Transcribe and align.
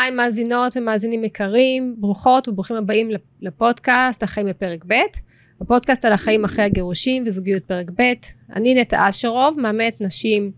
היי 0.00 0.10
מאזינות 0.10 0.76
ומאזינים 0.76 1.24
יקרים, 1.24 1.94
ברוכות 1.98 2.48
וברוכים 2.48 2.76
הבאים 2.76 3.10
לפודקאסט 3.40 4.22
החיים 4.22 4.46
בפרק 4.46 4.84
ב', 4.86 4.94
הפודקאסט 5.60 6.04
על 6.04 6.12
החיים 6.12 6.44
אחרי 6.44 6.64
הגירושים 6.64 7.24
וזוגיות 7.26 7.64
פרק 7.64 7.90
ב'. 7.98 8.12
אני 8.56 8.74
נטע 8.74 9.08
אשרוב, 9.08 9.60
מאמנת 9.60 10.00
נשים 10.00 10.52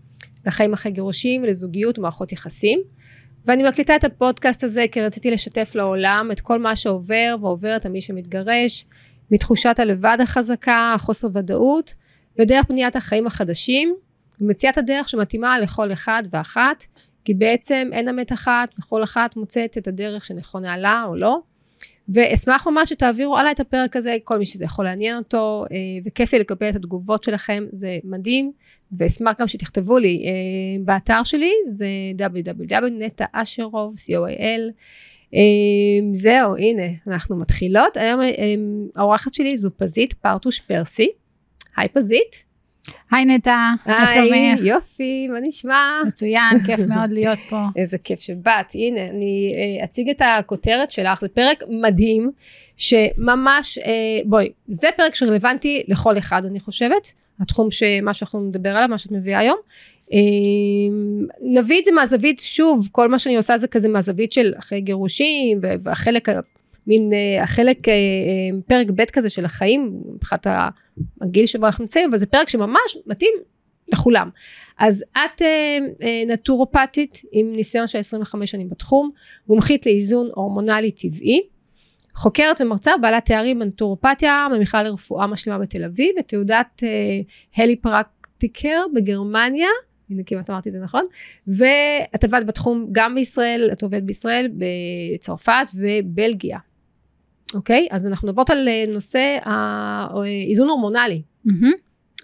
לחיים 0.45 0.73
אחרי 0.73 0.91
גירושים 0.91 1.43
ולזוגיות 1.43 1.99
ומערכות 1.99 2.31
יחסים. 2.31 2.79
ואני 3.45 3.69
מקליטה 3.69 3.95
את 3.95 4.03
הפודקאסט 4.03 4.63
הזה 4.63 4.85
כי 4.91 5.01
רציתי 5.01 5.31
לשתף 5.31 5.71
לעולם 5.75 6.29
את 6.31 6.39
כל 6.39 6.59
מה 6.59 6.75
שעובר 6.75 7.35
ועוברת 7.41 7.85
על 7.85 7.91
מי 7.91 8.01
שמתגרש, 8.01 8.85
מתחושת 9.31 9.79
הלבד 9.79 10.17
החזקה, 10.21 10.91
החוסר 10.95 11.27
ודאות, 11.33 11.93
ודרך 12.39 12.65
בניית 12.69 12.95
החיים 12.95 13.27
החדשים, 13.27 13.95
ומציאת 14.41 14.77
הדרך 14.77 15.09
שמתאימה 15.09 15.59
לכל 15.59 15.93
אחד 15.93 16.23
ואחת, 16.31 16.83
כי 17.25 17.33
בעצם 17.33 17.89
אין 17.93 18.09
אמת 18.09 18.31
אחת 18.31 18.69
וכל 18.79 19.03
אחת 19.03 19.35
מוצאת 19.35 19.77
את 19.77 19.87
הדרך 19.87 20.25
שנכונה 20.25 20.77
לה 20.77 21.03
או 21.07 21.15
לא. 21.15 21.39
ואשמח 22.09 22.67
ממש 22.67 22.89
שתעבירו 22.89 23.37
הלאה 23.37 23.51
את 23.51 23.59
הפרק 23.59 23.95
הזה, 23.95 24.17
כל 24.23 24.37
מי 24.37 24.45
שזה 24.45 24.65
יכול 24.65 24.85
לעניין 24.85 25.17
אותו, 25.17 25.65
אה, 25.71 25.77
וכיף 26.05 26.33
לי 26.33 26.39
לקבל 26.39 26.69
את 26.69 26.75
התגובות 26.75 27.23
שלכם, 27.23 27.63
זה 27.71 27.97
מדהים, 28.03 28.51
ואשמח 28.97 29.35
גם 29.39 29.47
שתכתבו 29.47 29.97
לי 29.97 30.25
אה, 30.25 30.31
באתר 30.85 31.23
שלי, 31.23 31.51
זה 31.67 31.87
www.netaasherov.co.il. 32.17 34.61
אה, 35.33 35.39
זהו, 36.11 36.55
הנה, 36.55 36.83
אנחנו 37.07 37.35
מתחילות. 37.35 37.97
היום 37.97 38.19
האורחת 38.95 39.33
שלי 39.33 39.57
זו 39.57 39.69
פזית 39.77 40.13
פרטוש 40.13 40.59
פרסי. 40.59 41.09
היי 41.77 41.87
פזית. 41.87 42.52
היי 43.11 43.25
נטע, 43.25 43.69
מה 43.85 44.07
שלומך? 44.07 44.31
היי, 44.31 44.55
יופי, 44.61 45.27
מה 45.27 45.37
נשמע? 45.47 46.01
מצוין, 46.07 46.59
כיף 46.65 46.79
מאוד 46.79 47.11
להיות 47.11 47.39
פה. 47.49 47.61
איזה 47.75 47.97
כיף 47.97 48.19
שבאת. 48.19 48.65
הנה, 48.73 49.09
אני 49.09 49.53
אה, 49.79 49.85
אציג 49.85 50.09
את 50.09 50.21
הכותרת 50.25 50.91
שלך, 50.91 51.21
זה 51.21 51.27
פרק 51.27 51.63
מדהים, 51.69 52.31
שממש, 52.77 53.77
אה, 53.77 53.91
בואי, 54.25 54.49
זה 54.67 54.87
פרק 54.97 55.15
שרלוונטי 55.15 55.83
לכל 55.87 56.17
אחד, 56.17 56.45
אני 56.45 56.59
חושבת, 56.59 57.13
התחום 57.39 57.71
שמה 57.71 58.13
שאנחנו 58.13 58.39
נדבר 58.39 58.69
עליו, 58.69 58.87
מה 58.87 58.97
שאת 58.97 59.11
מביאה 59.11 59.39
היום. 59.39 59.57
אה, 60.13 60.17
נביא 61.41 61.79
את 61.79 61.85
זה 61.85 61.91
מהזווית, 61.91 62.39
שוב, 62.39 62.87
כל 62.91 63.09
מה 63.09 63.19
שאני 63.19 63.37
עושה 63.37 63.57
זה 63.57 63.67
כזה 63.67 63.89
מהזווית 63.89 64.33
של 64.33 64.53
אחרי 64.59 64.81
גירושים, 64.81 65.59
והחלק 65.61 66.29
מין 66.87 67.11
uh, 67.11 67.43
החלק 67.43 67.77
uh, 67.77 67.91
uh, 67.91 68.61
פרק 68.67 68.87
ב' 68.95 69.05
כזה 69.05 69.29
של 69.29 69.45
החיים 69.45 70.01
מבחינת 70.15 70.47
הגיל 71.21 71.45
שבו 71.45 71.65
אנחנו 71.65 71.83
נמצאים 71.83 72.09
אבל 72.09 72.17
זה 72.17 72.25
פרק 72.25 72.49
שממש 72.49 72.97
מתאים 73.05 73.33
לכולם. 73.87 74.29
אז 74.79 75.03
את 75.11 75.41
נטורופטית 76.27 77.21
עם 77.31 77.51
ניסיון 77.55 77.87
של 77.87 77.97
25 77.97 78.51
שנים 78.51 78.69
בתחום 78.69 79.11
מומחית 79.47 79.85
לאיזון 79.85 80.29
הורמונלי 80.35 80.91
טבעי 80.91 81.41
חוקרת 82.15 82.61
ומרצה 82.61 82.91
בעלת 83.01 83.25
תארים 83.25 83.59
בנטורופתיה 83.59 84.47
במכלל 84.53 84.85
לרפואה 84.85 85.27
משלימה 85.27 85.59
בתל 85.59 85.83
אביב 85.83 86.15
ותעודת 86.19 86.83
הלי 87.55 87.75
פרקטיקר 87.75 88.83
בגרמניה 88.93 89.69
הנה 90.09 90.23
כמעט 90.25 90.49
אמרתי 90.49 90.69
את 90.69 90.73
זה 90.73 90.79
נכון? 90.79 91.05
ואת 91.47 92.23
עבדת 92.23 92.45
בתחום 92.45 92.87
גם 92.91 93.15
בישראל 93.15 93.69
את 93.73 93.83
עובדת 93.83 94.03
בישראל 94.03 94.51
בצרפת 94.57 95.65
ובלגיה 95.73 96.57
אוקיי? 97.53 97.87
אז 97.91 98.05
אנחנו 98.05 98.27
מדברות 98.27 98.49
על 98.49 98.67
אה, 98.67 98.85
נושא 98.93 99.37
האיזון 99.43 100.69
הורמונלי. 100.69 101.21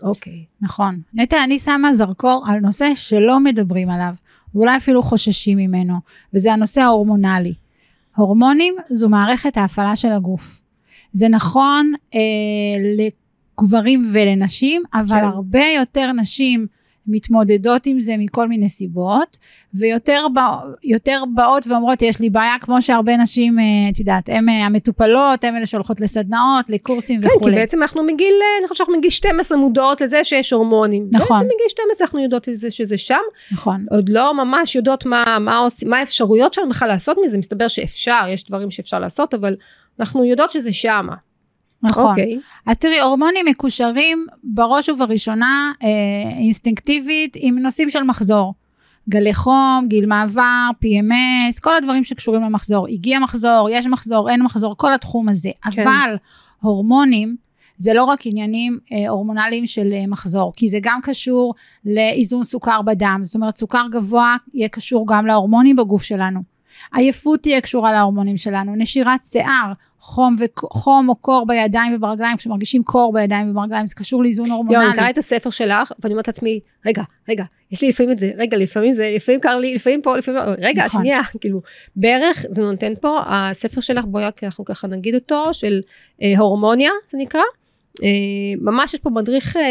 אוקיי. 0.01 0.45
נכון. 0.61 1.01
נטע, 1.13 1.43
אני 1.43 1.59
שמה 1.59 1.93
זרקור 1.93 2.43
על 2.47 2.59
נושא 2.59 2.95
שלא 2.95 3.39
מדברים 3.39 3.89
עליו, 3.89 4.13
ואולי 4.55 4.77
אפילו 4.77 5.03
חוששים 5.03 5.57
ממנו, 5.57 5.93
וזה 6.33 6.53
הנושא 6.53 6.81
ההורמונלי. 6.81 7.53
הורמונים 8.15 8.73
זו 8.89 9.09
מערכת 9.09 9.57
ההפעלה 9.57 9.95
של 9.95 10.11
הגוף. 10.11 10.61
זה 11.13 11.27
נכון 11.27 11.93
אה, 12.13 12.19
לגברים 12.97 14.05
ולנשים, 14.13 14.81
אבל 14.93 15.19
כן. 15.19 15.25
הרבה 15.25 15.65
יותר 15.77 16.11
נשים 16.11 16.67
מתמודדות 17.09 17.85
עם 17.85 17.99
זה 17.99 18.15
מכל 18.17 18.47
מיני 18.47 18.69
סיבות, 18.69 19.37
ויותר 19.73 20.25
בא, 20.33 20.57
באות 21.35 21.67
ואומרות, 21.67 22.01
יש 22.01 22.19
לי 22.19 22.29
בעיה, 22.29 22.55
כמו 22.61 22.81
שהרבה 22.81 23.17
נשים, 23.17 23.59
אה, 23.59 23.63
את 23.93 23.99
יודעת, 23.99 24.29
הן 24.29 24.49
אה, 24.49 24.65
המטופלות, 24.65 25.43
הן 25.43 25.55
אלה 25.55 25.65
שהולכות 25.65 26.01
לסדנאות, 26.01 26.69
לקורסים 26.69 27.21
כן, 27.21 27.27
וכולי. 27.27 27.51
כן, 27.51 27.51
כי 27.51 27.55
בעצם 27.55 27.81
אנחנו 27.81 28.03
מגיל, 28.03 28.33
אה, 28.41 28.59
אני 28.59 28.67
חושבת 28.67 28.77
שאנחנו 28.77 28.97
מגיל 28.97 29.09
12 29.09 29.57
מודעות 29.57 30.01
לזה 30.01 30.23
שיש 30.23 30.53
הורמונים. 30.53 31.07
נכון. 31.11 31.37
בעצם 31.37 31.45
מגיל 31.45 31.69
12 31.69 32.05
אנחנו 32.05 32.19
יודעות 32.19 32.47
שזה 32.69 32.97
שם. 32.97 33.15
נכון. 33.51 33.85
עוד 33.91 34.09
לא 34.09 34.33
ממש 34.33 34.75
יודעות 34.75 35.05
מה, 35.05 35.37
מה, 35.39 35.67
מה 35.85 35.97
האפשרויות 35.97 36.53
שלנו 36.53 36.69
בכלל 36.69 36.87
לעשות 36.87 37.17
מזה, 37.25 37.37
מסתבר 37.37 37.67
שאפשר, 37.67 38.25
יש 38.29 38.43
דברים 38.43 38.71
שאפשר 38.71 38.99
לעשות, 38.99 39.33
אבל 39.33 39.55
אנחנו 39.99 40.23
יודעות 40.23 40.51
שזה 40.51 40.73
שמה. 40.73 41.13
נכון. 41.83 42.05
Okay. 42.05 42.09
אוקיי. 42.09 42.39
אז 42.65 42.77
תראי, 42.77 42.99
הורמונים 42.99 43.45
מקושרים 43.45 44.25
בראש 44.43 44.89
ובראשונה 44.89 45.71
אה, 45.83 45.87
אינסטינקטיבית 46.37 47.37
עם 47.39 47.59
נושאים 47.59 47.89
של 47.89 48.03
מחזור. 48.03 48.53
גלי 49.09 49.33
חום, 49.33 49.85
גיל 49.87 50.05
מעבר, 50.05 50.69
PMS, 50.85 51.61
כל 51.61 51.75
הדברים 51.75 52.03
שקשורים 52.03 52.41
למחזור. 52.41 52.87
הגיע 52.87 53.19
מחזור, 53.19 53.69
יש 53.71 53.87
מחזור, 53.87 54.29
אין 54.29 54.43
מחזור, 54.43 54.77
כל 54.77 54.93
התחום 54.93 55.29
הזה. 55.29 55.49
כן. 55.71 55.81
אבל 55.81 56.15
הורמונים, 56.61 57.35
זה 57.77 57.93
לא 57.93 58.03
רק 58.03 58.19
עניינים 58.25 58.79
אה, 58.91 59.09
הורמונליים 59.09 59.65
של 59.65 59.93
אה, 59.93 60.07
מחזור, 60.07 60.53
כי 60.55 60.69
זה 60.69 60.77
גם 60.81 60.99
קשור 61.03 61.53
לאיזון 61.85 62.43
סוכר 62.43 62.81
בדם. 62.81 63.19
זאת 63.21 63.35
אומרת, 63.35 63.55
סוכר 63.55 63.85
גבוה 63.91 64.35
יהיה 64.53 64.69
קשור 64.69 65.05
גם 65.07 65.27
להורמונים 65.27 65.75
בגוף 65.75 66.03
שלנו. 66.03 66.39
עייפות 66.93 67.41
תהיה 67.41 67.61
קשורה 67.61 67.91
להורמונים 67.93 68.37
שלנו, 68.37 68.75
נשירת 68.75 69.23
שיער, 69.23 69.73
חום, 69.99 70.35
ו- 70.39 70.59
חום 70.73 71.09
או 71.09 71.15
קור 71.15 71.45
בידיים 71.47 71.95
וברגליים, 71.95 72.37
כשמרגישים 72.37 72.83
קור 72.83 73.13
בידיים 73.13 73.49
וברגליים, 73.51 73.85
זה 73.85 73.95
קשור 73.95 74.23
לאיזון 74.23 74.51
הורמונלי. 74.51 74.75
יואו, 74.75 74.87
אני 74.87 74.95
קראה 74.95 75.09
את 75.09 75.17
הספר 75.17 75.49
שלך, 75.49 75.91
ואני 75.99 76.13
אומרת 76.13 76.27
לעצמי, 76.27 76.59
רגע, 76.85 77.03
רגע, 77.29 77.43
יש 77.71 77.81
לי 77.81 77.89
לפעמים 77.89 78.11
את 78.11 78.19
זה, 78.19 78.31
רגע, 78.37 78.57
לפעמים 78.57 78.93
זה, 78.93 79.11
לפעמים 79.15 79.41
קר 79.41 79.57
לי, 79.57 79.75
לפעמים 79.75 80.01
פה, 80.01 80.17
לפעמים, 80.17 80.41
רגע, 80.57 80.85
נכון. 80.85 81.01
שנייה, 81.01 81.21
כאילו, 81.41 81.61
בערך 81.95 82.45
זה 82.49 82.61
נותן 82.61 82.93
פה, 83.01 83.19
הספר 83.25 83.81
שלך, 83.81 84.05
בואי 84.05 84.23
רק 84.23 84.43
אנחנו 84.43 84.65
ככה 84.65 84.87
נגיד 84.87 85.15
אותו, 85.15 85.53
של 85.53 85.81
אה, 86.21 86.33
הורמוניה, 86.37 86.91
זה 87.11 87.17
נקרא. 87.17 87.41
אה, 88.03 88.07
ממש 88.61 88.93
יש 88.93 88.99
פה 88.99 89.09
מדריך 89.09 89.57
אה, 89.57 89.61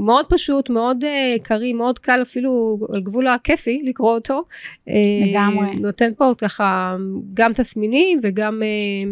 מאוד 0.00 0.26
פשוט, 0.26 0.70
מאוד 0.70 1.04
אה, 1.04 1.34
קריא, 1.42 1.74
מאוד 1.74 1.98
קל 1.98 2.22
אפילו 2.22 2.78
על 2.92 3.00
גבול 3.00 3.26
הכיפי 3.26 3.80
לקרוא 3.84 4.14
אותו. 4.14 4.42
אה, 4.88 4.94
לגמרי. 5.26 5.76
נותן 5.76 6.14
פה 6.16 6.32
ככה 6.38 6.96
גם 7.34 7.52
תסמינים 7.52 8.20
וגם 8.22 8.62
אה, 8.62 9.10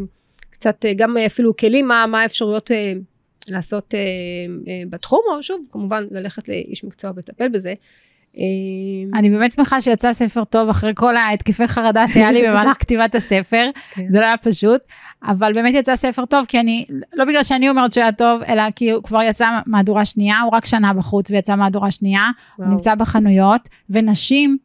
קצת, 0.58 0.84
אה, 0.84 0.94
גם 0.94 1.16
אפילו 1.16 1.56
כלים, 1.56 1.88
מה, 1.88 2.06
מה 2.06 2.22
האפשרויות 2.22 2.70
אה, 2.70 2.92
לעשות 3.48 3.94
אה, 3.94 4.00
אה, 4.68 4.82
בתחום, 4.90 5.20
או 5.28 5.42
שוב, 5.42 5.66
כמובן 5.72 6.04
ללכת 6.10 6.48
לאיש 6.48 6.84
מקצוע 6.84 7.10
ולטפל 7.16 7.48
בזה. 7.48 7.74
אה, 8.38 9.18
אני 9.18 9.30
באמת 9.30 9.52
שמחה 9.52 9.80
שיצא 9.80 10.12
ספר 10.12 10.44
טוב 10.44 10.68
אחרי 10.68 10.92
כל 10.94 11.16
ההתקפי 11.16 11.68
חרדה 11.68 12.08
שהיה 12.08 12.32
לי 12.32 12.48
במהלך 12.48 12.76
כתיבת 12.80 13.14
הספר, 13.14 13.70
כן. 13.90 14.02
זה 14.10 14.20
לא 14.20 14.24
היה 14.24 14.36
פשוט, 14.36 14.80
אבל 15.24 15.52
באמת 15.52 15.74
יצא 15.74 15.96
ספר 15.96 16.26
טוב, 16.26 16.44
כי 16.48 16.60
אני, 16.60 16.86
לא 17.12 17.24
בגלל 17.24 17.42
שאני 17.42 17.68
אומרת 17.68 17.92
שהיה 17.92 18.12
טוב, 18.12 18.42
אלא 18.42 18.62
כי 18.70 18.90
הוא 18.90 19.02
כבר 19.02 19.22
יצא 19.22 19.48
מהדורה 19.66 20.04
שנייה, 20.04 20.40
הוא 20.40 20.52
רק 20.52 20.66
שנה 20.66 20.94
בחוץ 20.94 21.30
ויצא 21.30 21.54
מהדורה 21.54 21.90
שנייה, 21.90 22.30
וואו. 22.58 22.68
הוא 22.68 22.74
נמצא 22.74 22.94
בחנויות, 22.94 23.68
ונשים 23.90 24.56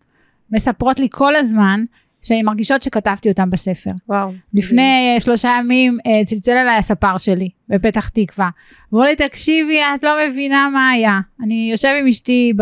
מספרות 0.52 1.00
לי 1.00 1.08
כל 1.12 1.35
הזמן, 1.35 1.84
שהן 2.22 2.46
מרגישות 2.46 2.84
שכתבתי 2.84 3.30
אותם 3.30 3.50
בספר. 3.50 3.90
וואו. 4.09 4.32
לפני 4.54 5.18
uh, 5.18 5.24
שלושה 5.24 5.56
ימים 5.59 5.98
uh, 6.00 6.26
צלצל 6.26 6.52
אליי 6.52 6.78
הספר 6.78 7.18
שלי 7.18 7.50
בפתח 7.70 8.09
תקווה. 8.09 8.50
אמרו 8.94 9.06
לי, 9.06 9.16
תקשיבי, 9.16 9.79
את 9.96 10.03
לא 10.03 10.12
מבינה 10.28 10.70
מה 10.73 10.90
היה. 10.90 11.20
אני 11.44 11.70
יושב 11.72 11.94
עם 12.00 12.08
אשתי 12.08 12.53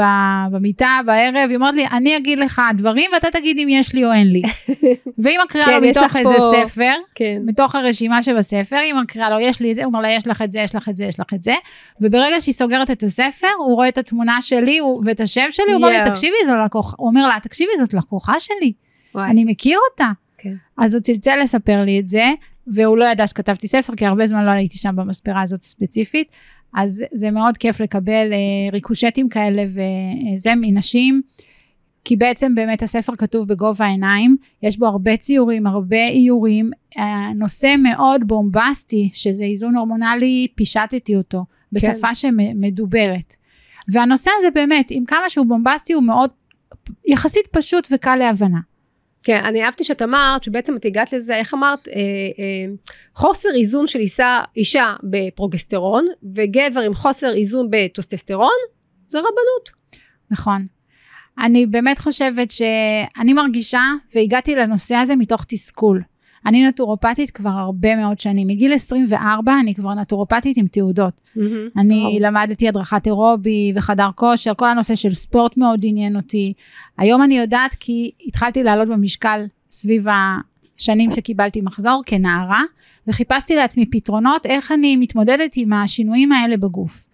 במיטה 0.52 1.00
בערב, 1.06 1.50
היא 1.50 1.56
אומרת 1.56 1.76
לי, 1.76 1.86
אני 1.88 2.18
אגיד 2.18 2.40
לך 2.40 2.62
דברים 2.78 3.12
ואתה 3.14 3.28
תגיד 3.32 3.58
אם 3.60 3.68
יש 3.70 3.94
לי 3.94 4.06
או 4.06 4.14
אין 4.14 4.28
לי. 4.28 4.42
והיא 5.24 5.38
מקריאה 5.46 5.66
כן, 5.66 5.74
לו 5.74 5.90
מתוך 5.90 6.16
איזה 6.16 6.34
פה... 6.38 6.52
ספר, 6.56 6.94
כן. 7.16 7.42
מתוך 7.46 7.76
הרשימה 7.76 8.22
שבספר, 8.24 8.76
היא 8.76 8.94
מקריאה 8.94 9.30
לו, 9.30 9.40
יש 9.40 9.60
לי 9.60 9.72
את 9.72 9.76
זה, 9.76 9.84
הוא 9.84 9.88
אומר 9.88 10.02
לה, 10.02 10.12
יש 10.12 10.28
לך 10.28 10.42
את 10.42 10.52
זה, 10.52 10.60
יש 10.60 10.76
לך 10.76 10.90
את 10.90 10.98
זה, 10.98 11.06
יש 11.06 11.20
לך 11.20 11.34
את 11.34 11.44
זה. 11.44 11.54
וברגע 12.02 12.42
שהיא 12.42 12.54
סוגרת 12.54 12.92
את 12.92 13.04
הספר, 13.04 13.48
הוא 13.58 13.76
רואה 13.76 13.88
את 13.88 13.98
התמונה 13.98 14.42
שלי 14.42 14.80
ואת 15.04 15.20
השם 15.20 15.48
שלי, 15.52 15.66
הוא 15.66 15.76
אומר 15.76 15.90
לי, 15.90 16.10
תקשיבי, 16.10 16.36
זאת 16.48 16.56
לקוחה, 16.66 16.96
הוא 17.00 17.08
אומר 17.08 17.28
לה, 17.28 17.38
תקשיבי, 17.44 17.72
זאת 17.80 17.94
לקוחה 17.94 18.40
שלי. 18.40 18.74
וואי. 19.16 19.30
אני 19.30 19.44
מכיר 19.44 19.80
אותה. 19.92 20.12
כן. 20.38 20.54
אז 20.78 20.96
הוא 20.96 21.02
צלצל 21.02 21.40
לספר 21.44 21.82
לי 21.82 22.00
את 22.00 22.08
זה, 22.08 22.26
והוא 22.68 22.98
לא 22.98 23.06
ידע 23.06 23.28
שכתבתי 23.28 23.68
ספר, 23.68 23.96
כי 23.96 24.06
הרבה 24.06 24.28
זמן 24.28 24.46
לא 24.46 24.52
הייתי 24.52 24.78
שם 24.78 24.96
במספרה 24.96 25.42
הזאת 25.42 25.62
ספציפית. 25.62 26.28
אז 26.76 27.04
זה 27.14 27.32
מאוד 27.32 27.58
כיף 27.58 27.80
לקבל 27.80 28.34
אה, 28.34 28.72
ריקושטים 28.72 29.30
כאלה 29.30 29.64
וזה 29.70 30.54
מנשים, 30.56 31.22
כי 32.06 32.16
בעצם 32.16 32.56
באמת 32.56 32.84
הספר 32.84 33.16
כתוב 33.16 33.48
בגובה 33.48 33.86
העיניים, 33.86 34.38
יש 34.64 34.78
בו 34.78 34.86
הרבה 34.86 35.18
ציורים, 35.18 35.68
הרבה 35.68 36.08
איורים, 36.08 36.72
אה, 36.98 37.34
נושא 37.36 37.76
מאוד 37.84 38.28
בומבסטי, 38.28 39.10
שזה 39.14 39.44
איזון 39.44 39.76
הורמונלי, 39.76 40.48
פישטתי 40.56 41.16
אותו, 41.16 41.46
בשפה 41.72 42.08
כן. 42.08 42.14
שמדוברת. 42.14 43.36
והנושא 43.92 44.32
הזה 44.40 44.48
באמת, 44.52 44.88
עם 44.92 45.06
כמה 45.06 45.30
שהוא 45.30 45.46
בומבסטי, 45.46 45.94
הוא 45.94 46.04
מאוד 46.04 46.30
יחסית 47.08 47.48
פשוט 47.52 47.88
וקל 47.92 48.16
להבנה. 48.16 48.60
כן, 49.30 49.46
אני 49.46 49.64
אהבתי 49.64 49.84
שאת 49.84 50.02
אמרת 50.02 50.44
שבעצם 50.44 50.76
את 50.76 50.86
הגעת 50.86 51.14
לזה, 51.14 51.36
איך 51.36 51.54
אמרת, 51.54 51.88
אה, 51.88 51.94
אה, 51.94 52.74
חוסר 53.16 53.50
איזון 53.56 53.88
של 53.88 54.00
אישה, 54.00 54.42
אישה 54.56 54.96
בפרוגסטרון, 55.04 56.08
וגבר 56.36 56.82
עם 56.86 56.94
חוסר 56.94 57.34
איזון 57.34 57.68
בטוסטסטרון, 57.72 58.58
זה 59.08 59.20
רבנות. 59.20 59.70
נכון. 60.32 60.66
אני 61.40 61.66
באמת 61.66 62.00
חושבת 62.00 62.52
שאני 62.52 63.34
מרגישה, 63.34 63.84
והגעתי 64.16 64.56
לנושא 64.56 64.96
הזה 64.96 65.16
מתוך 65.16 65.46
תסכול. 65.48 66.02
אני 66.46 66.68
נטורופטית 66.68 67.32
כבר 67.32 67.50
הרבה 67.50 67.96
מאוד 67.96 68.20
שנים. 68.20 68.48
מגיל 68.48 68.74
24 68.74 69.54
אני 69.60 69.76
כבר 69.76 69.94
נטורופטית 69.94 70.58
עם 70.58 70.68
תעודות. 70.68 71.14
אני 71.78 72.00
וואו. 72.00 72.18
למדתי 72.20 72.68
הדרכת 72.68 73.08
אירובי 73.08 73.74
וחדר 73.76 74.10
כושר, 74.16 74.54
כל 74.54 74.68
הנושא 74.68 74.96
של 74.96 75.14
ספורט 75.14 75.58
מאוד 75.58 75.80
עניין 75.84 76.16
אותי. 76.16 76.54
היום 76.98 77.24
אני 77.24 77.38
יודעת 77.38 77.76
כי 77.80 78.12
התחלתי 78.28 78.64
לעלות 78.64 78.88
במשקל 78.88 79.46
סביב 79.72 80.06
השנים 80.78 81.12
שקיבלתי 81.12 81.62
מחזור 81.62 82.02
כנערה, 82.06 82.64
וחיפשתי 83.08 83.56
לעצמי 83.56 83.86
פתרונות 83.86 84.46
איך 84.46 84.72
אני 84.72 84.96
מתמודדת 84.96 85.54
עם 85.56 85.74
השינויים 85.74 86.32
האלה 86.32 86.58
בגוף. 86.58 87.10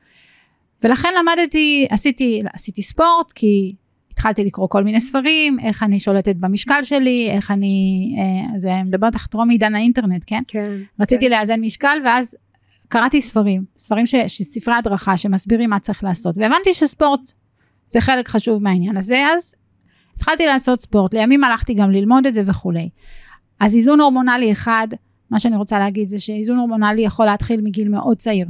ולכן 0.84 1.10
למדתי, 1.20 1.88
עשיתי, 1.90 2.42
עשיתי 2.54 2.82
ספורט, 2.82 3.32
כי 3.32 3.74
התחלתי 4.26 4.46
לקרוא 4.46 4.68
כל 4.70 4.84
מיני 4.84 5.02
ספרים, 5.02 5.60
איך 5.60 5.84
אני 5.84 6.00
שולטת 6.00 6.36
במשקל 6.36 6.84
שלי, 6.84 7.30
איך 7.32 7.52
אני, 7.52 8.16
אה, 8.18 8.60
זה 8.60 8.72
מדבר 8.86 9.08
איתך 9.08 9.26
טרום 9.26 9.50
עידן 9.50 9.76
האינטרנט, 9.76 10.24
כן? 10.28 10.42
כן. 10.48 10.72
רציתי 11.00 11.30
לאזן 11.30 11.62
משקל 11.62 11.98
ואז 12.06 12.36
קראתי 12.88 13.22
ספרים, 13.22 13.66
ספרים 13.78 14.06
ש, 14.06 14.16
ספרי 14.28 14.74
הדרכה 14.74 15.18
שמסבירים 15.18 15.70
מה 15.70 15.80
צריך 15.80 16.04
לעשות 16.04 16.38
והבנתי 16.38 16.74
שספורט 16.74 17.32
זה 17.90 18.02
חלק 18.02 18.28
חשוב 18.28 18.64
מהעניין 18.64 18.98
הזה 18.98 19.24
אז 19.36 19.56
התחלתי 20.16 20.46
לעשות 20.46 20.82
ספורט, 20.82 21.14
לימים 21.14 21.44
הלכתי 21.44 21.74
גם 21.74 21.92
ללמוד 21.92 22.26
את 22.26 22.34
זה 22.34 22.42
וכולי. 22.46 22.90
אז 23.60 23.76
איזון 23.76 24.00
הורמונלי 24.00 24.52
אחד, 24.52 24.88
מה 25.32 25.40
שאני 25.40 25.56
רוצה 25.56 25.80
להגיד 25.80 26.10
זה 26.10 26.20
שאיזון 26.20 26.58
הורמונלי 26.58 27.02
יכול 27.02 27.26
להתחיל 27.26 27.62
מגיל 27.62 27.90
מאוד 27.90 28.18
צעיר, 28.18 28.48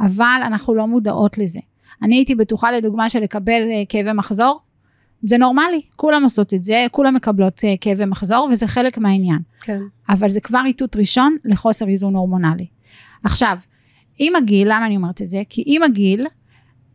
אבל 0.00 0.40
אנחנו 0.46 0.74
לא 0.74 0.86
מודעות 0.86 1.38
לזה. 1.38 1.60
אני 2.02 2.16
הייתי 2.16 2.34
בטוחה 2.34 2.72
לדוגמה 2.72 3.08
שלקבל 3.08 3.62
אה, 3.70 3.82
כאבי 3.88 4.12
מחזור, 4.12 4.60
זה 5.26 5.38
נורמלי, 5.38 5.80
כולם 5.96 6.22
עושות 6.22 6.54
את 6.54 6.62
זה, 6.62 6.86
כולם 6.90 7.14
מקבלות 7.14 7.60
אה, 7.64 7.74
כאבי 7.80 8.04
מחזור 8.04 8.48
וזה 8.52 8.66
חלק 8.66 8.98
מהעניין. 8.98 9.38
כן. 9.60 9.80
אבל 10.08 10.28
זה 10.28 10.40
כבר 10.40 10.62
איתות 10.66 10.96
ראשון 10.96 11.36
לחוסר 11.44 11.88
איזון 11.88 12.14
הורמונלי. 12.16 12.66
עכשיו, 13.24 13.58
עם 14.18 14.36
הגיל, 14.36 14.68
למה 14.68 14.86
אני 14.86 14.96
אומרת 14.96 15.22
את 15.22 15.28
זה? 15.28 15.42
כי 15.48 15.62
עם 15.66 15.82
הגיל, 15.82 16.26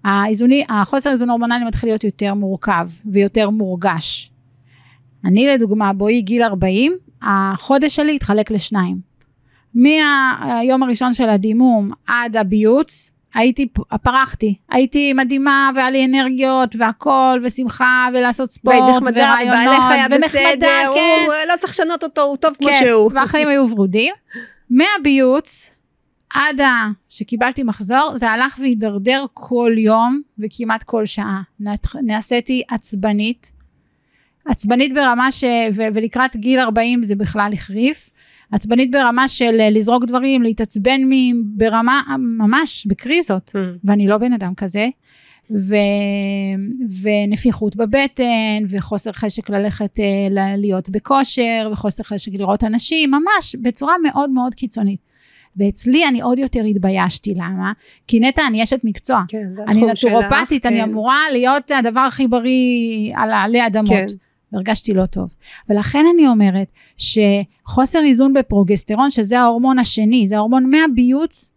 האיזוני, 0.03 0.65
החוסר 0.69 1.11
איזון 1.11 1.29
הורמונלי 1.29 1.65
מתחיל 1.65 1.89
להיות 1.89 2.03
יותר 2.03 2.33
מורכב 2.33 2.89
ויותר 3.05 3.49
מורגש. 3.49 4.31
אני 5.25 5.47
לדוגמה, 5.47 5.93
בואי 5.93 6.21
גיל 6.21 6.43
40, 6.43 6.93
החודש 7.21 7.95
שלי 7.95 8.15
התחלק 8.15 8.51
לשניים. 8.51 8.97
מהיום 9.73 10.83
הראשון 10.83 11.13
של 11.13 11.29
הדימום 11.29 11.91
עד 12.07 12.35
הביוץ, 12.35 13.11
הייתי, 13.33 13.67
פרחתי, 14.03 14.55
הייתי 14.69 15.13
מדהימה 15.13 15.71
והיה 15.75 15.91
לי 15.91 16.05
אנרגיות 16.05 16.75
והכל 16.77 17.39
ושמחה 17.43 18.07
ולעשות 18.13 18.51
ספורט 18.51 18.75
ורעיונות 18.75 19.73
ונחמדה, 20.09 20.17
בסדר, 20.27 20.91
כן, 20.95 21.23
הוא 21.25 21.33
לא 21.47 21.57
צריך 21.57 21.73
לשנות 21.73 22.03
אותו, 22.03 22.21
הוא 22.21 22.37
טוב 22.37 22.55
כמו 22.59 22.67
כן, 22.67 22.79
שהוא. 22.83 23.11
והחיים 23.13 23.47
היו 23.47 23.69
ורודים. 23.69 24.13
מהביוץ 24.69 25.71
עד 26.33 26.61
ה... 26.61 26.87
שקיבלתי 27.09 27.63
מחזור, 27.63 28.11
זה 28.15 28.29
הלך 28.29 28.57
והידרדר 28.59 29.25
כל 29.33 29.71
יום 29.77 30.21
וכמעט 30.39 30.83
כל 30.83 31.05
שעה. 31.05 31.41
נעשיתי 32.03 32.63
עצבנית. 32.69 33.51
עצבנית 34.45 34.93
ברמה 34.93 35.31
ש... 35.31 35.43
ו... 35.73 35.81
ולקראת 35.93 36.35
גיל 36.35 36.59
40 36.59 37.03
זה 37.03 37.15
בכלל 37.15 37.51
החריף. 37.53 38.09
עצבנית 38.51 38.91
ברמה 38.91 39.27
של 39.27 39.57
אה, 39.59 39.69
לזרוק 39.69 40.05
דברים, 40.05 40.41
להתעצבן 40.41 41.01
מ... 41.09 41.11
ברמה 41.57 42.01
ממש 42.17 42.85
בקריזות. 42.89 43.51
ואני 43.83 44.07
לא 44.07 44.17
בן 44.17 44.33
אדם 44.33 44.53
כזה. 44.55 44.87
ו... 45.51 45.75
ונפיחות 47.01 47.75
בבטן, 47.75 48.63
וחוסר 48.69 49.11
חשק 49.11 49.49
ללכת 49.49 49.99
אה, 49.99 50.05
להיות 50.57 50.89
בכושר, 50.89 51.69
וחוסר 51.71 52.03
חשק 52.03 52.31
לראות 52.33 52.63
אנשים, 52.63 53.11
ממש 53.11 53.55
בצורה 53.61 53.93
מאוד 54.03 54.29
מאוד 54.29 54.55
קיצונית. 54.55 55.09
ואצלי 55.57 56.07
אני 56.07 56.21
עוד 56.21 56.39
יותר 56.39 56.63
התביישתי, 56.63 57.33
למה? 57.35 57.71
כי 58.07 58.19
נטע, 58.19 58.41
אני 58.47 58.63
אשת 58.63 58.79
מקצוע. 58.83 59.21
כן, 59.27 59.45
זה 59.53 59.63
אני 59.67 59.79
התחום 59.81 59.95
שלך, 59.95 60.11
נטורופטית, 60.13 60.65
אני 60.65 60.81
כן. 60.81 60.89
אמורה 60.89 61.23
להיות 61.31 61.71
הדבר 61.71 61.99
הכי 61.99 62.27
בריא 62.27 63.13
על 63.15 63.31
עלי 63.31 63.67
אדמות. 63.67 63.89
כן. 63.89 64.05
והרגשתי 64.53 64.93
לא 64.93 65.05
טוב. 65.05 65.35
ולכן 65.69 66.05
אני 66.13 66.27
אומרת 66.27 66.67
שחוסר 66.97 67.99
איזון 68.05 68.33
בפרוגסטרון, 68.33 69.11
שזה 69.11 69.39
ההורמון 69.39 69.79
השני, 69.79 70.27
זה 70.27 70.37
ההורמון 70.37 70.71
מהביוץ 70.71 71.51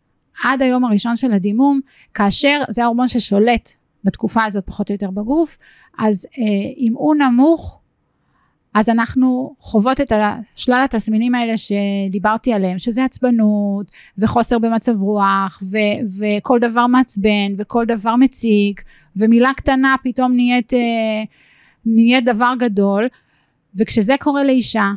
עד 0.45 0.63
היום 0.63 0.85
הראשון 0.85 1.17
של 1.17 1.33
הדימום, 1.33 1.81
כאשר 2.15 2.61
זה 2.69 2.85
ההורמון 2.85 3.09
ששולט 3.09 3.73
בתקופה 4.05 4.45
הזאת 4.45 4.67
פחות 4.67 4.89
או 4.89 4.95
יותר 4.95 5.11
בגוף, 5.11 5.59
אז 5.99 6.27
אה, 6.39 6.45
אם 6.79 6.93
הוא 6.97 7.15
נמוך, 7.15 7.79
אז 8.75 8.89
אנחנו 8.89 9.55
חוות 9.59 10.01
את 10.01 10.13
שלל 10.57 10.83
התסמינים 10.85 11.35
האלה 11.35 11.55
שדיברתי 11.57 12.53
עליהם, 12.53 12.79
שזה 12.79 13.05
עצבנות 13.05 13.91
וחוסר 14.19 14.59
במצב 14.59 15.01
רוח 15.01 15.63
ו- 15.71 16.19
וכל 16.19 16.59
דבר 16.59 16.87
מעצבן 16.87 17.55
וכל 17.59 17.85
דבר 17.85 18.17
מציק 18.17 18.83
ומילה 19.17 19.51
קטנה 19.57 19.95
פתאום 20.05 20.33
נהיית, 20.33 20.75
אה, 20.75 20.79
נהיית 21.87 22.25
דבר 22.25 22.53
גדול 22.59 23.09
וכשזה 23.75 24.15
קורה 24.21 24.45
לאישה 24.45 24.91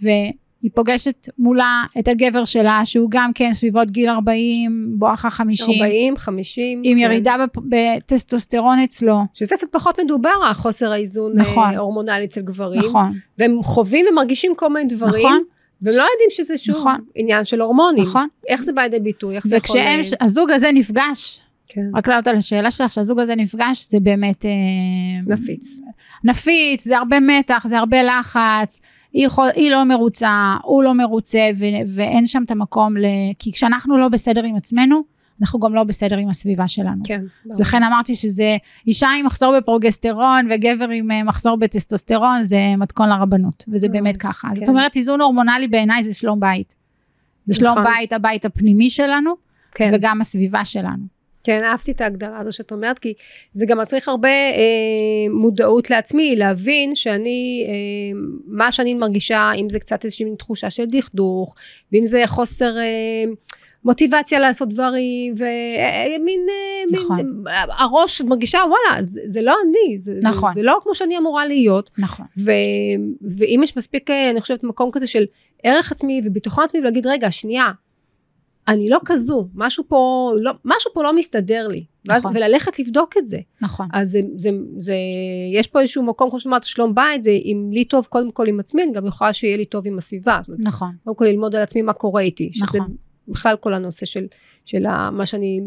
והיא 0.00 0.70
פוגשת 0.74 1.28
מולה 1.38 1.82
את 1.98 2.08
הגבר 2.08 2.44
שלה 2.44 2.80
שהוא 2.84 3.10
גם 3.10 3.30
כן 3.34 3.54
סביבות 3.54 3.90
גיל 3.90 4.08
40 4.08 4.94
בואכה 4.98 5.30
50 5.30 5.82
40, 5.82 6.16
50. 6.16 6.82
עם 6.84 6.98
כן. 6.98 7.04
ירידה 7.04 7.36
בטסטוסטרון 7.56 8.78
אצלו 8.78 9.18
שזה 9.34 9.54
קצת 9.54 9.66
פחות 9.72 10.00
מדובר, 10.00 10.30
החוסר 10.50 10.92
האיזון 10.92 11.32
נכון. 11.34 11.62
אה, 11.62 11.76
ההורמונלי 11.76 12.24
אצל 12.24 12.40
גברים. 12.40 12.80
נכון 12.80 13.18
והם 13.38 13.62
חווים 13.62 14.06
ומרגישים 14.10 14.52
כל 14.56 14.68
מיני 14.68 14.88
דברים. 14.88 15.26
נכון. 15.26 15.42
והם 15.82 15.96
לא 15.96 16.02
יודעים 16.02 16.30
שזה 16.30 16.58
שוב 16.58 16.76
נכון. 16.76 16.94
עניין 17.14 17.44
של 17.44 17.60
הורמונים. 17.60 18.02
נכון 18.02 18.28
איך 18.48 18.62
זה 18.62 18.72
בא 18.72 18.82
לידי 18.82 19.00
ביטוי? 19.00 19.36
איך 19.36 19.46
זה 19.46 19.56
יכול... 19.56 19.76
וכשהם, 19.76 20.00
אה, 20.00 20.24
הזוג 20.24 20.50
הזה 20.50 20.70
נפגש, 20.74 21.40
כן. 21.68 21.86
רק 21.94 22.08
לענות 22.08 22.26
על 22.26 22.36
השאלה 22.36 22.70
שלך, 22.70 22.92
שהזוג 22.92 23.20
הזה 23.20 23.34
נפגש, 23.34 23.86
זה 23.90 24.00
באמת 24.00 24.44
אה, 24.44 24.50
נפיץ. 25.26 25.78
נפיץ, 26.24 26.84
זה 26.84 26.98
הרבה 26.98 27.20
מתח, 27.20 27.66
זה 27.66 27.78
הרבה 27.78 28.02
לחץ, 28.02 28.80
היא, 29.12 29.26
יכול, 29.26 29.48
היא 29.54 29.70
לא 29.70 29.84
מרוצה, 29.84 30.56
הוא 30.62 30.82
לא 30.82 30.94
מרוצה, 30.94 31.50
ו, 31.58 31.64
ואין 31.94 32.26
שם 32.26 32.42
את 32.46 32.50
המקום, 32.50 32.96
ל... 32.96 33.04
כי 33.38 33.52
כשאנחנו 33.52 33.98
לא 33.98 34.08
בסדר 34.08 34.44
עם 34.44 34.56
עצמנו, 34.56 35.02
אנחנו 35.40 35.60
גם 35.60 35.74
לא 35.74 35.84
בסדר 35.84 36.16
עם 36.16 36.28
הסביבה 36.28 36.68
שלנו. 36.68 37.02
כן. 37.04 37.20
אז 37.52 37.60
לכן 37.60 37.82
אמרתי 37.82 38.16
שזה 38.16 38.56
אישה 38.86 39.08
עם 39.18 39.26
מחסור 39.26 39.58
בפרוגסטרון 39.58 40.48
וגבר 40.50 40.88
עם 40.88 41.10
אה, 41.10 41.22
מחסור 41.22 41.56
בטסטוסטרון 41.56 42.44
זה 42.44 42.58
מתכון 42.78 43.08
לרבנות 43.08 43.64
וזה 43.68 43.88
באמת 43.88 44.16
ככה. 44.16 44.48
כן. 44.48 44.54
זאת 44.54 44.68
אומרת 44.68 44.96
איזון 44.96 45.20
הורמונלי 45.20 45.68
בעיניי 45.68 46.04
זה 46.04 46.14
שלום 46.14 46.40
בית. 46.40 46.74
זה 47.44 47.54
שלום 47.54 47.78
נכון. 47.78 47.84
בית 47.84 48.12
הבית 48.12 48.44
הפנימי 48.44 48.90
שלנו 48.90 49.30
כן. 49.74 49.90
וגם 49.94 50.20
הסביבה 50.20 50.64
שלנו. 50.64 51.17
כן, 51.48 51.64
אהבתי 51.64 51.92
את 51.92 52.00
ההגדרה 52.00 52.38
הזו 52.38 52.52
שאת 52.52 52.72
אומרת, 52.72 52.98
כי 52.98 53.14
זה 53.52 53.66
גם 53.66 53.78
מצריך 53.78 54.08
הרבה 54.08 54.28
אה, 54.28 55.32
מודעות 55.32 55.90
לעצמי, 55.90 56.36
להבין 56.36 56.94
שאני, 56.94 57.66
אה, 57.68 58.20
מה 58.46 58.72
שאני 58.72 58.94
מרגישה, 58.94 59.52
אם 59.56 59.68
זה 59.70 59.78
קצת 59.80 60.04
איזושהי 60.04 60.26
תחושה 60.38 60.70
של 60.70 60.84
דכדוך, 60.86 61.54
ואם 61.92 62.04
זה 62.04 62.22
חוסר 62.26 62.78
אה, 62.78 63.24
מוטיבציה 63.84 64.40
לעשות 64.40 64.68
דברים, 64.68 65.34
ומין, 65.36 66.46
אה, 66.48 66.98
נכון. 66.98 67.16
מין, 67.16 67.44
אה, 67.48 67.64
הראש 67.78 68.20
מרגישה, 68.20 68.58
וואלה, 68.58 69.02
זה, 69.02 69.20
זה 69.26 69.42
לא 69.42 69.54
אני, 69.64 69.98
זה, 69.98 70.20
נכון. 70.22 70.52
זה, 70.52 70.60
זה 70.60 70.66
לא 70.66 70.80
כמו 70.82 70.94
שאני 70.94 71.18
אמורה 71.18 71.46
להיות, 71.46 71.90
נכון. 71.98 72.26
ו, 72.38 72.50
ואם 73.38 73.60
יש 73.64 73.76
מספיק, 73.76 74.10
אה, 74.10 74.30
אני 74.30 74.40
חושבת, 74.40 74.64
מקום 74.64 74.90
כזה 74.92 75.06
של 75.06 75.24
ערך 75.64 75.92
עצמי 75.92 76.20
וביטחון 76.24 76.64
עצמי, 76.64 76.80
ולהגיד, 76.80 77.06
רגע, 77.06 77.30
שנייה, 77.30 77.70
אני 78.68 78.88
לא 78.88 78.98
כזו, 79.04 79.48
משהו 79.54 79.84
פה 79.88 80.30
לא, 80.40 80.52
משהו 80.64 80.90
פה 80.94 81.02
לא 81.02 81.16
מסתדר 81.16 81.68
לי, 81.68 81.84
ואז, 82.08 82.22
נכון. 82.22 82.36
וללכת 82.36 82.78
לבדוק 82.78 83.16
את 83.18 83.26
זה. 83.26 83.38
נכון. 83.60 83.88
אז 83.92 84.10
זה, 84.10 84.20
זה, 84.36 84.50
זה, 84.78 84.94
יש 85.54 85.66
פה 85.66 85.80
איזשהו 85.80 86.02
מקום, 86.02 86.30
כמו 86.30 86.40
שאמרת, 86.40 86.64
שלום 86.64 86.94
בית, 86.94 87.24
זה 87.24 87.30
אם 87.30 87.68
לי 87.72 87.84
טוב 87.84 88.06
קודם 88.06 88.30
כל 88.30 88.46
עם 88.48 88.60
עצמי, 88.60 88.82
אני 88.82 88.92
גם 88.92 89.06
יכולה 89.06 89.32
שיהיה 89.32 89.56
לי 89.56 89.64
טוב 89.64 89.86
עם 89.86 89.98
הסביבה. 89.98 90.38
זאת 90.42 90.48
אומרת, 90.48 90.60
נכון. 90.60 90.88
קודם 91.04 91.16
כל 91.16 91.24
ללמוד 91.24 91.54
על 91.54 91.62
עצמי 91.62 91.82
מה 91.82 91.92
קורה 91.92 92.22
איתי. 92.22 92.50
שזה 92.52 92.64
נכון. 92.64 92.96
בכלל 93.28 93.56
כל 93.56 93.74
הנושא 93.74 94.06
של, 94.06 94.26
של 94.64 94.86
ה, 94.86 95.10
מה 95.10 95.26
שאני, 95.26 95.60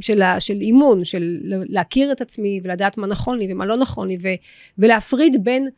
של, 0.00 0.22
ה, 0.22 0.40
של 0.40 0.60
אימון, 0.60 1.04
של 1.04 1.38
להכיר 1.44 2.12
את 2.12 2.20
עצמי 2.20 2.60
ולדעת 2.64 2.98
מה 2.98 3.06
נכון 3.06 3.38
לי 3.38 3.52
ומה 3.52 3.66
לא 3.66 3.76
נכון 3.76 4.08
לי, 4.08 4.18
ו, 4.22 4.28
ולהפריד 4.78 5.44
בין 5.44 5.68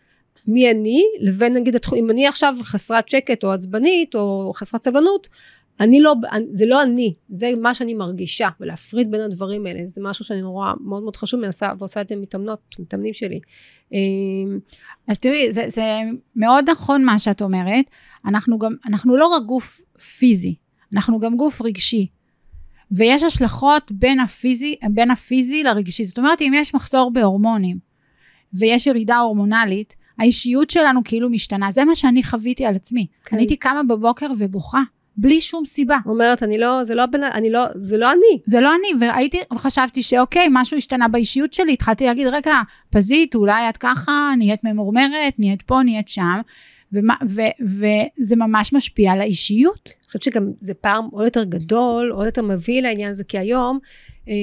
מי 0.46 0.70
אני 0.70 1.02
לבין 1.20 1.54
נגיד, 1.54 1.76
אם 1.96 2.10
אני 2.10 2.26
עכשיו 2.26 2.56
חסרת 2.62 3.08
שקט 3.08 3.44
או 3.44 3.52
עצבנית 3.52 4.14
או 4.14 4.52
חסרת 4.54 4.84
סבלנות, 4.84 5.28
אני 5.80 6.00
לא, 6.00 6.14
זה 6.52 6.66
לא 6.66 6.82
אני, 6.82 7.14
זה 7.28 7.50
מה 7.60 7.74
שאני 7.74 7.94
מרגישה, 7.94 8.48
ולהפריד 8.60 9.10
בין 9.10 9.20
הדברים 9.20 9.66
האלה, 9.66 9.80
זה 9.86 10.00
משהו 10.04 10.24
שאני 10.24 10.40
נורא 10.40 10.72
מאוד 10.80 11.02
מאוד 11.02 11.16
חשוב, 11.16 11.40
מנסה 11.40 11.68
ועושה 11.78 12.00
את 12.00 12.08
זה 12.08 12.16
מתאמנות, 12.16 12.76
מתאמנים 12.78 13.14
שלי. 13.14 13.40
אמ, 13.92 13.98
אז 15.08 15.18
תראי, 15.18 15.52
זה, 15.52 15.64
זה 15.68 16.00
מאוד 16.36 16.70
נכון 16.70 17.04
מה 17.04 17.18
שאת 17.18 17.42
אומרת, 17.42 17.84
אנחנו 18.26 18.58
גם, 18.58 18.72
אנחנו 18.86 19.16
לא 19.16 19.26
רק 19.26 19.42
גוף 19.42 19.80
פיזי, 20.18 20.54
אנחנו 20.92 21.20
גם 21.20 21.36
גוף 21.36 21.62
רגשי. 21.62 22.06
ויש 22.90 23.22
השלכות 23.22 23.92
בין 23.92 24.20
הפיזי, 24.20 24.76
בין 24.90 25.10
הפיזי 25.10 25.62
לרגשי. 25.62 26.04
זאת 26.04 26.18
אומרת, 26.18 26.42
אם 26.42 26.52
יש 26.56 26.74
מחסור 26.74 27.10
בהורמונים 27.12 27.78
ויש 28.54 28.86
ירידה 28.86 29.18
הורמונלית, 29.18 29.94
האישיות 30.18 30.70
שלנו 30.70 31.00
כאילו 31.04 31.30
משתנה. 31.30 31.72
זה 31.72 31.84
מה 31.84 31.94
שאני 31.94 32.22
חוויתי 32.22 32.64
על 32.64 32.74
עצמי. 32.74 33.06
כן. 33.24 33.36
אני 33.36 33.42
הייתי 33.42 33.56
קמה 33.56 33.82
בבוקר 33.82 34.26
ובוכה. 34.38 34.82
בלי 35.16 35.40
שום 35.40 35.64
סיבה. 35.64 35.96
אומרת, 36.06 36.42
אני 36.42 36.58
לא, 36.58 36.84
זה 36.84 36.94
לא 36.94 37.06
בן, 37.06 37.22
אני 37.22 37.50
לא, 37.50 37.64
זה 37.74 37.98
לא 37.98 38.12
אני. 38.12 38.40
זה 38.46 38.60
לא 38.60 38.70
אני, 38.74 39.04
והייתי, 39.06 39.38
חשבתי 39.58 40.02
שאוקיי, 40.02 40.46
משהו 40.50 40.76
השתנה 40.76 41.08
באישיות 41.08 41.54
שלי, 41.54 41.72
התחלתי 41.72 42.04
להגיד, 42.06 42.26
רגע, 42.26 42.54
פזית, 42.90 43.34
אולי 43.34 43.68
את 43.68 43.76
ככה, 43.76 44.32
נהיית 44.38 44.64
ממורמרת, 44.64 45.34
נהיית 45.38 45.62
פה, 45.62 45.82
נהיית 45.84 46.08
שם, 46.08 46.40
ומה, 46.92 47.14
ו, 47.28 47.40
וזה 47.60 48.36
ממש 48.36 48.72
משפיע 48.72 49.12
על 49.12 49.20
האישיות. 49.20 49.86
אני 49.86 50.06
חושבת 50.06 50.22
שגם 50.22 50.50
זה 50.60 50.74
פער 50.74 51.00
עוד 51.12 51.24
יותר 51.24 51.44
גדול, 51.44 52.10
עוד 52.10 52.26
יותר 52.26 52.42
מביא 52.42 52.82
לעניין 52.82 53.10
הזה, 53.10 53.24
כי 53.24 53.38
היום 53.38 53.78
אה, 54.28 54.34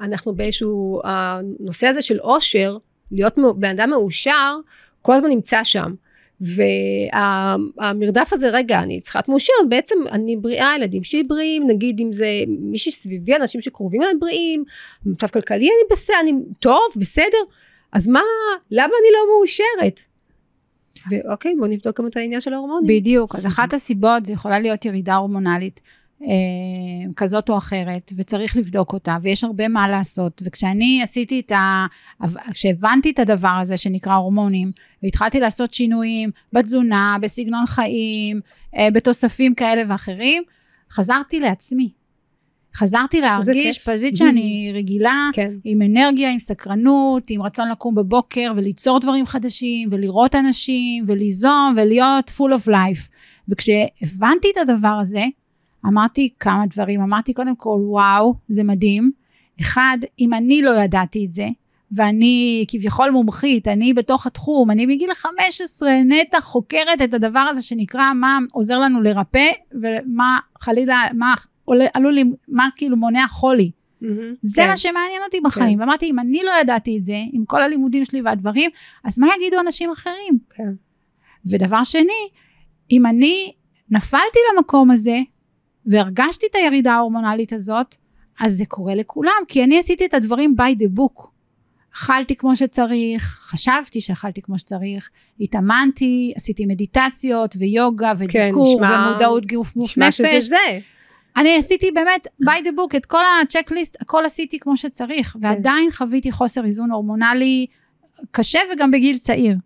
אנחנו 0.00 0.34
באיזשהו, 0.34 1.00
הנושא 1.04 1.86
הזה 1.86 2.02
של 2.02 2.18
עושר, 2.18 2.76
להיות 3.12 3.34
בן 3.56 3.70
אדם 3.70 3.90
מאושר, 3.90 4.56
כל 5.02 5.14
הזמן 5.14 5.28
נמצא 5.28 5.64
שם. 5.64 5.94
והמרדף 6.42 8.32
הזה, 8.32 8.50
רגע, 8.50 8.82
אני 8.82 9.00
צריכה 9.00 9.18
להיות 9.18 9.28
מאושרת, 9.28 9.68
בעצם 9.68 9.94
אני 10.10 10.36
בריאה, 10.36 10.72
ילדים 10.76 11.04
שלי 11.04 11.22
בריאים, 11.22 11.66
נגיד 11.66 12.00
אם 12.00 12.12
זה 12.12 12.26
מישהי 12.48 12.92
סביבי, 12.92 13.36
אנשים 13.36 13.60
שקרובים 13.60 14.02
אליי 14.02 14.14
בריאים, 14.20 14.64
במצב 15.06 15.26
כלכלי 15.26 15.64
אני 15.64 15.88
בסדר, 15.90 16.16
אני 16.20 16.32
טוב, 16.58 16.80
בסדר, 16.96 17.38
אז 17.92 18.08
מה, 18.08 18.20
למה 18.70 18.84
אני 18.84 19.12
לא 19.12 19.36
מאושרת? 19.38 20.00
ואוקיי, 21.10 21.54
בוא 21.58 21.66
נבדוק 21.66 22.00
גם 22.00 22.06
את 22.06 22.16
העניין 22.16 22.40
של 22.40 22.54
ההורמונים. 22.54 23.00
בדיוק, 23.00 23.34
אז 23.34 23.46
אחת 23.46 23.72
הסיבות 23.72 24.26
זה 24.26 24.32
יכולה 24.32 24.60
להיות 24.60 24.84
ירידה 24.84 25.14
הורמונלית. 25.14 25.80
אה, 26.22 27.12
כזאת 27.16 27.50
או 27.50 27.58
אחרת, 27.58 28.12
וצריך 28.16 28.56
לבדוק 28.56 28.92
אותה, 28.92 29.16
ויש 29.22 29.44
הרבה 29.44 29.68
מה 29.68 29.88
לעשות. 29.88 30.42
וכשאני 30.44 31.00
עשיתי 31.02 31.40
את 31.40 31.52
ה... 31.52 31.86
כשהבנתי 32.52 33.10
את 33.10 33.18
הדבר 33.18 33.58
הזה 33.62 33.76
שנקרא 33.76 34.14
הורמונים, 34.14 34.68
והתחלתי 35.02 35.40
לעשות 35.40 35.74
שינויים 35.74 36.30
בתזונה, 36.52 37.16
בסגנון 37.22 37.66
חיים, 37.66 38.40
אה, 38.76 38.88
בתוספים 38.92 39.54
כאלה 39.54 39.82
ואחרים, 39.88 40.42
חזרתי 40.90 41.40
לעצמי. 41.40 41.88
חזרתי 42.74 43.20
להרגיש 43.20 43.88
פזית 43.88 44.16
שאני 44.16 44.70
רגילה, 44.76 45.30
כן. 45.32 45.52
עם 45.64 45.82
אנרגיה, 45.82 46.32
עם 46.32 46.38
סקרנות, 46.38 47.30
עם 47.30 47.42
רצון 47.42 47.70
לקום 47.70 47.94
בבוקר 47.94 48.52
וליצור 48.56 49.00
דברים 49.00 49.26
חדשים, 49.26 49.88
ולראות 49.92 50.34
אנשים, 50.34 51.04
וליזום, 51.06 51.74
ולהיות 51.76 52.30
full 52.30 52.64
of 52.64 52.68
life. 52.68 53.10
וכשהבנתי 53.48 54.48
את 54.52 54.56
הדבר 54.68 54.98
הזה, 55.02 55.24
אמרתי 55.86 56.28
כמה 56.40 56.64
דברים, 56.66 57.00
אמרתי 57.02 57.32
קודם 57.32 57.56
כל, 57.56 57.78
וואו, 57.88 58.34
זה 58.48 58.64
מדהים. 58.64 59.10
אחד, 59.60 59.98
אם 60.18 60.34
אני 60.34 60.62
לא 60.62 60.70
ידעתי 60.70 61.26
את 61.26 61.32
זה, 61.32 61.48
ואני 61.92 62.64
כביכול 62.68 63.10
מומחית, 63.10 63.68
אני 63.68 63.94
בתוך 63.94 64.26
התחום, 64.26 64.70
אני 64.70 64.86
מגיל 64.86 65.14
15 65.14 65.90
נטע 66.04 66.40
חוקרת 66.40 67.02
את 67.04 67.14
הדבר 67.14 67.38
הזה 67.38 67.62
שנקרא 67.62 68.12
מה 68.12 68.38
עוזר 68.52 68.78
לנו 68.78 69.02
לרפא, 69.02 69.48
ומה 69.82 70.38
חלילה, 70.60 71.02
מה 71.14 71.34
עלול, 71.94 72.18
מה 72.48 72.68
כאילו 72.76 72.96
מונע 72.96 73.28
חולי. 73.28 73.70
Mm-hmm, 74.02 74.06
זה 74.42 74.62
כן. 74.62 74.68
מה 74.68 74.76
שמעניין 74.76 75.22
אותי 75.24 75.40
בחיים. 75.40 75.78
כן. 75.78 75.80
ואמרתי, 75.80 76.10
אם 76.10 76.18
אני 76.18 76.40
לא 76.44 76.52
ידעתי 76.60 76.98
את 76.98 77.04
זה, 77.04 77.16
עם 77.32 77.44
כל 77.44 77.62
הלימודים 77.62 78.04
שלי 78.04 78.22
והדברים, 78.22 78.70
אז 79.04 79.18
מה 79.18 79.26
יגידו 79.36 79.60
אנשים 79.60 79.90
אחרים? 79.90 80.38
כן. 80.54 80.72
ודבר 81.46 81.84
שני, 81.84 82.28
אם 82.90 83.06
אני 83.06 83.52
נפלתי 83.90 84.38
למקום 84.52 84.90
הזה, 84.90 85.18
והרגשתי 85.86 86.46
את 86.50 86.54
הירידה 86.54 86.92
ההורמונלית 86.92 87.52
הזאת, 87.52 87.96
אז 88.40 88.52
זה 88.52 88.64
קורה 88.68 88.94
לכולם, 88.94 89.42
כי 89.48 89.64
אני 89.64 89.78
עשיתי 89.78 90.06
את 90.06 90.14
הדברים 90.14 90.54
by 90.60 90.82
the 90.82 90.98
book. 90.98 91.26
אכלתי 91.94 92.36
כמו 92.36 92.56
שצריך, 92.56 93.22
חשבתי 93.42 94.00
שאכלתי 94.00 94.42
כמו 94.42 94.58
שצריך, 94.58 95.10
התאמנתי, 95.40 96.32
עשיתי 96.36 96.66
מדיטציות 96.66 97.54
ויוגה 97.58 98.12
ודיקור 98.18 98.80
כן, 98.80 98.84
ומודעות 98.84 99.46
גוף 99.46 99.76
נפש. 99.76 100.16
שזה 100.16 100.40
זה. 100.40 100.78
אני 101.36 101.56
עשיתי 101.56 101.90
באמת 101.90 102.26
by 102.44 102.66
the 102.66 102.70
book 102.78 102.96
את 102.96 103.06
כל 103.06 103.22
הצ'קליסט, 103.42 103.96
הכל 104.00 104.24
עשיתי 104.24 104.58
כמו 104.58 104.76
שצריך, 104.76 105.28
כן. 105.32 105.38
ועדיין 105.42 105.90
חוויתי 105.90 106.32
חוסר 106.32 106.64
איזון 106.64 106.90
הורמונלי 106.90 107.66
קשה 108.30 108.58
וגם 108.72 108.90
בגיל 108.90 109.18
צעיר. 109.18 109.56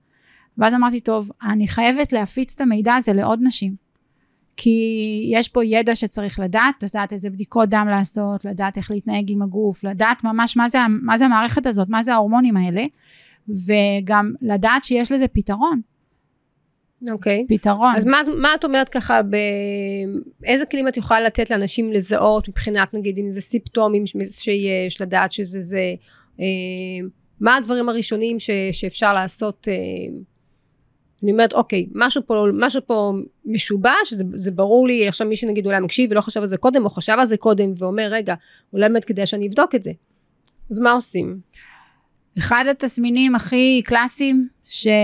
ואז 0.58 0.74
אמרתי, 0.74 1.00
טוב, 1.00 1.30
אני 1.42 1.68
חייבת 1.68 2.12
להפיץ 2.12 2.54
את 2.54 2.60
המידע 2.60 2.94
הזה 2.94 3.12
לעוד 3.12 3.40
נשים. 3.42 3.85
כי 4.56 4.80
יש 5.32 5.48
פה 5.48 5.64
ידע 5.64 5.94
שצריך 5.94 6.40
לדעת, 6.40 6.74
לדעת 6.82 7.12
איזה 7.12 7.30
בדיקות 7.30 7.68
דם 7.68 7.86
לעשות, 7.90 8.44
לדעת 8.44 8.76
איך 8.76 8.90
להתנהג 8.90 9.30
עם 9.30 9.42
הגוף, 9.42 9.84
לדעת 9.84 10.24
ממש 10.24 10.56
מה 10.56 10.68
זה, 10.68 10.78
מה 11.02 11.18
זה 11.18 11.24
המערכת 11.24 11.66
הזאת, 11.66 11.88
מה 11.88 12.02
זה 12.02 12.14
ההורמונים 12.14 12.56
האלה, 12.56 12.84
וגם 13.48 14.32
לדעת 14.42 14.84
שיש 14.84 15.12
לזה 15.12 15.28
פתרון. 15.28 15.80
אוקיי. 17.10 17.44
Okay. 17.44 17.54
פתרון. 17.54 17.94
אז 17.96 18.06
מה, 18.06 18.20
מה 18.40 18.54
את 18.54 18.64
אומרת 18.64 18.88
ככה, 18.88 19.20
באיזה 20.40 20.66
כלים 20.66 20.88
את 20.88 20.96
יכולה 20.96 21.20
לתת 21.20 21.50
לאנשים 21.50 21.92
לזהות 21.92 22.48
מבחינת 22.48 22.94
נגיד 22.94 23.18
אם 23.18 23.30
זה 23.30 23.40
סימפטומים 23.40 24.04
שיש, 24.06 25.00
לדעת 25.00 25.32
שזה 25.32 25.60
זה, 25.60 25.94
אה, 26.40 26.46
מה 27.40 27.56
הדברים 27.56 27.88
הראשונים 27.88 28.40
ש, 28.40 28.50
שאפשר 28.72 29.14
לעשות 29.14 29.68
אה, 29.70 29.74
אני 31.22 31.32
אומרת 31.32 31.52
אוקיי 31.52 31.86
משהו 31.94 32.22
פה 32.26 32.44
משהו 32.54 32.80
פה 32.86 33.12
משובש 33.44 34.12
זה, 34.12 34.24
זה 34.34 34.50
ברור 34.50 34.86
לי 34.86 35.08
עכשיו 35.08 35.26
מישהו 35.26 35.50
נגיד 35.50 35.66
אולי 35.66 35.80
מקשיב 35.80 36.10
ולא 36.10 36.20
חשב 36.20 36.40
על 36.40 36.46
זה 36.46 36.56
קודם 36.56 36.84
או 36.84 36.90
חשב 36.90 37.16
על 37.18 37.26
זה 37.26 37.36
קודם 37.36 37.72
ואומר 37.78 38.08
רגע 38.10 38.34
אולי 38.72 38.88
באמת 38.88 39.04
כדאי 39.04 39.26
שאני 39.26 39.48
אבדוק 39.48 39.74
את 39.74 39.82
זה. 39.82 39.92
אז 40.70 40.78
מה 40.78 40.92
עושים? 40.92 41.40
אחד 42.38 42.64
התסמינים 42.70 43.34
הכי 43.34 43.82
קלאסיים 43.84 44.48
שכל 44.64 44.94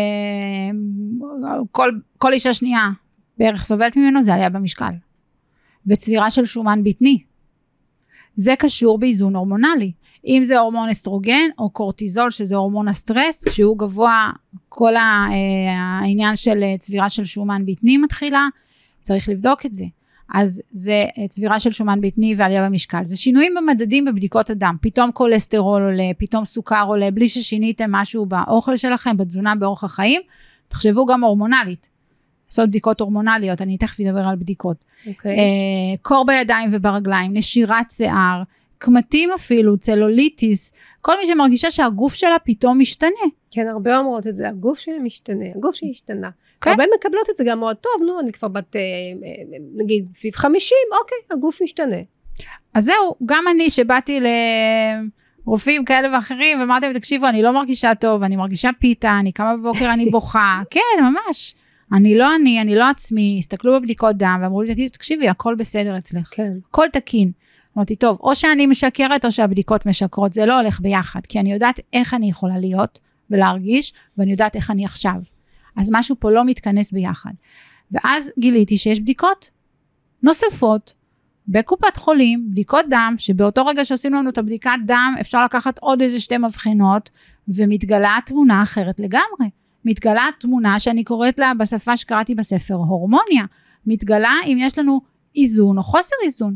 כל 2.19 2.33
אישה 2.33 2.55
שנייה 2.55 2.91
בערך 3.39 3.65
סובלת 3.65 3.97
ממנו 3.97 4.23
זה 4.23 4.35
עלייה 4.35 4.51
במשקל. 4.51 4.93
וצבירה 5.87 6.31
של 6.31 6.45
שומן 6.45 6.85
בטני. 6.85 7.23
זה 8.37 8.55
קשור 8.59 8.99
באיזון 8.99 9.37
הורמונלי 9.37 9.93
אם 10.27 10.41
זה 10.43 10.59
הורמון 10.59 10.89
אסטרוגן 10.89 11.49
או 11.59 11.71
קורטיזול 11.71 12.31
שזה 12.31 12.57
הורמון 12.57 12.89
הסטרס 12.89 13.45
כשהוא 13.45 13.79
גבוה 13.79 14.31
כל 14.69 14.97
אה, 14.97 15.29
העניין 16.01 16.37
של 16.37 16.63
אה, 16.63 16.75
צבירה 16.79 17.09
של 17.09 17.25
שומן 17.25 17.63
בטני 17.67 17.97
מתחילה 17.97 18.49
צריך 19.01 19.29
לבדוק 19.29 19.67
את 19.67 19.75
זה 19.75 19.85
אז 20.35 20.63
זה 20.71 21.05
אה, 21.19 21.29
צבירה 21.29 21.61
של 21.61 21.71
שומן 21.71 22.01
בטני 22.01 22.35
ועלייה 22.37 22.69
במשקל 22.69 23.05
זה 23.05 23.17
שינויים 23.17 23.55
במדדים 23.55 24.05
בבדיקות 24.05 24.51
הדם 24.51 24.77
פתאום 24.81 25.11
כולסטרול 25.13 25.83
עולה 25.83 26.11
פתאום 26.19 26.45
סוכר 26.45 26.85
עולה 26.87 27.11
בלי 27.11 27.29
ששיניתם 27.29 27.93
משהו 27.93 28.27
באוכל 28.27 28.77
שלכם 28.77 29.17
בתזונה 29.17 29.55
באורח 29.55 29.85
החיים 29.85 30.21
תחשבו 30.69 31.07
גם 31.07 31.25
הורמונלית 31.25 31.89
לעשות 32.49 32.69
בדיקות 32.69 33.01
הורמונליות 33.01 33.63
אני 33.63 33.79
תכף 33.79 34.01
אדבר 34.01 34.29
על 34.29 34.37
בדיקות 34.37 34.77
okay. 34.77 35.09
אוקיי. 35.09 35.37
קור 36.03 36.27
בידיים 36.27 36.71
וברגליים 36.73 37.37
נשירת 37.37 37.91
שיער 37.91 38.43
קמטים 38.83 39.31
אפילו, 39.31 39.79
צלוליטיס, 39.79 40.73
כל 41.01 41.17
מי 41.21 41.27
שמרגישה 41.27 41.71
שהגוף 41.71 42.15
שלה 42.15 42.37
פתאום 42.45 42.79
משתנה. 42.79 43.11
כן, 43.51 43.69
הרבה 43.69 43.99
אומרות 43.99 44.27
את 44.27 44.37
זה, 44.37 44.49
הגוף 44.49 44.79
שלי 44.79 44.99
משתנה, 44.99 45.45
הגוף 45.57 45.75
שלי 45.75 45.91
השתנה. 45.91 46.31
כן. 46.61 46.71
הרבה 46.71 46.85
מקבלות 46.99 47.31
את 47.31 47.37
זה 47.37 47.45
גם 47.47 47.61
מאוד 47.61 47.77
טוב, 47.77 47.93
נו, 48.07 48.21
אני 48.21 48.33
כבר 48.33 48.49
בת, 48.49 48.77
אה, 48.77 48.81
אה, 48.81 49.59
נגיד, 49.77 50.07
סביב 50.13 50.37
50, 50.37 50.77
אוקיי, 51.01 51.19
הגוף 51.31 51.63
משתנה. 51.63 51.97
אז 52.75 52.85
זהו, 52.85 53.15
גם 53.27 53.45
אני 53.55 53.71
שבאתי 53.71 54.21
לרופאים 55.47 55.85
כאלה 55.85 56.15
ואחרים, 56.15 56.61
ואמרתי 56.61 56.87
להם, 56.87 56.95
תקשיבו, 56.95 57.27
אני 57.27 57.43
לא 57.43 57.53
מרגישה 57.53 57.95
טוב, 57.95 58.23
אני 58.23 58.37
מרגישה 58.37 58.71
פיתה, 58.79 59.19
אני 59.21 59.33
קמה 59.33 59.57
בבוקר, 59.57 59.93
אני 59.93 60.07
בוכה, 60.11 60.61
כן, 60.71 61.03
ממש. 61.03 61.55
אני 61.93 62.19
לא 62.19 62.35
אני, 62.35 62.61
אני 62.61 62.75
לא 62.75 62.85
עצמי, 62.85 63.37
הסתכלו 63.39 63.81
בבדיקות 63.81 64.17
דם, 64.17 64.39
ואמרו 64.43 64.63
לי, 64.63 64.89
תקשיבי, 64.89 65.29
הכל 65.29 65.55
בסדר 65.55 65.99
אצלך. 65.99 66.29
כן. 66.31 66.53
הכל 66.69 66.87
תקין. 66.93 67.33
אמרתי, 67.77 67.97
טוב, 67.97 68.19
או 68.21 68.35
שאני 68.35 68.67
משקרת 68.67 69.25
או 69.25 69.31
שהבדיקות 69.31 69.87
משקרות, 69.87 70.33
זה 70.33 70.47
לא 70.47 70.61
הולך 70.61 70.81
ביחד, 70.81 71.21
כי 71.29 71.41
אני 71.41 71.53
יודעת 71.53 71.81
איך 71.93 72.15
אני 72.15 72.31
יכולה 72.31 72.59
להיות 72.59 72.99
ולהרגיש, 73.31 73.93
ואני 74.19 74.31
יודעת 74.31 74.57
איך 74.57 74.71
אני 74.71 74.85
עכשיו. 74.85 75.17
אז 75.77 75.89
משהו 75.93 76.17
פה 76.19 76.31
לא 76.31 76.45
מתכנס 76.45 76.93
ביחד. 76.93 77.31
ואז 77.93 78.31
גיליתי 78.39 78.79
שיש 78.79 79.01
בדיקות 79.01 79.51
נוספות 80.23 80.93
בקופת 81.49 81.97
חולים, 81.97 82.51
בדיקות 82.51 82.85
דם, 82.91 83.15
שבאותו 83.19 83.67
רגע 83.67 83.85
שעושים 83.85 84.15
לנו 84.15 84.31
את 84.31 84.39
הבדיקת 84.39 84.71
דם, 84.87 85.15
אפשר 85.21 85.45
לקחת 85.45 85.79
עוד 85.79 86.03
איזה 86.03 86.21
שתי 86.21 86.39
מבחנות, 86.39 87.11
ומתגלה 87.49 88.19
תמונה 88.27 88.63
אחרת 88.63 89.01
לגמרי. 89.01 89.51
מתגלה 89.85 90.29
תמונה 90.39 90.81
שאני 90.81 91.05
קוראת 91.05 91.39
לה 91.39 91.53
בשפה 91.59 91.97
שקראתי 91.97 92.35
בספר, 92.35 92.75
הורמוניה. 92.75 93.45
מתגלה 93.87 94.33
אם 94.47 94.57
יש 94.61 94.79
לנו 94.79 95.01
איזון 95.37 95.79
או 95.79 95.83
חוסר 95.83 96.17
איזון. 96.25 96.55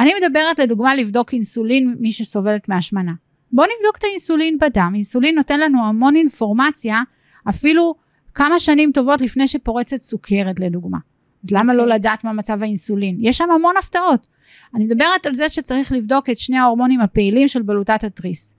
אני 0.00 0.12
מדברת 0.22 0.58
לדוגמה 0.58 0.94
לבדוק 0.94 1.32
אינסולין 1.32 1.96
מי 2.00 2.12
שסובלת 2.12 2.68
מהשמנה. 2.68 3.12
בואו 3.52 3.66
נבדוק 3.66 3.96
את 3.98 4.04
האינסולין 4.04 4.58
בדם, 4.60 4.92
אינסולין 4.94 5.34
נותן 5.34 5.60
לנו 5.60 5.86
המון 5.86 6.16
אינפורמציה, 6.16 7.00
אפילו 7.48 7.94
כמה 8.34 8.58
שנים 8.58 8.92
טובות 8.94 9.20
לפני 9.20 9.48
שפורצת 9.48 10.02
סוכרת 10.02 10.60
לדוגמה. 10.60 10.98
אז 11.44 11.50
למה 11.50 11.74
לא 11.74 11.82
אוקיי. 11.82 11.94
לדעת 11.94 12.24
מה 12.24 12.32
מצב 12.32 12.62
האינסולין? 12.62 13.16
יש 13.20 13.38
שם 13.38 13.50
המון 13.50 13.74
הפתעות. 13.78 14.26
אני 14.74 14.84
מדברת 14.84 15.26
על 15.26 15.34
זה 15.34 15.48
שצריך 15.48 15.92
לבדוק 15.92 16.30
את 16.30 16.38
שני 16.38 16.58
ההורמונים 16.58 17.00
הפעילים 17.00 17.48
של 17.48 17.62
בלוטת 17.62 18.04
התריס. 18.04 18.54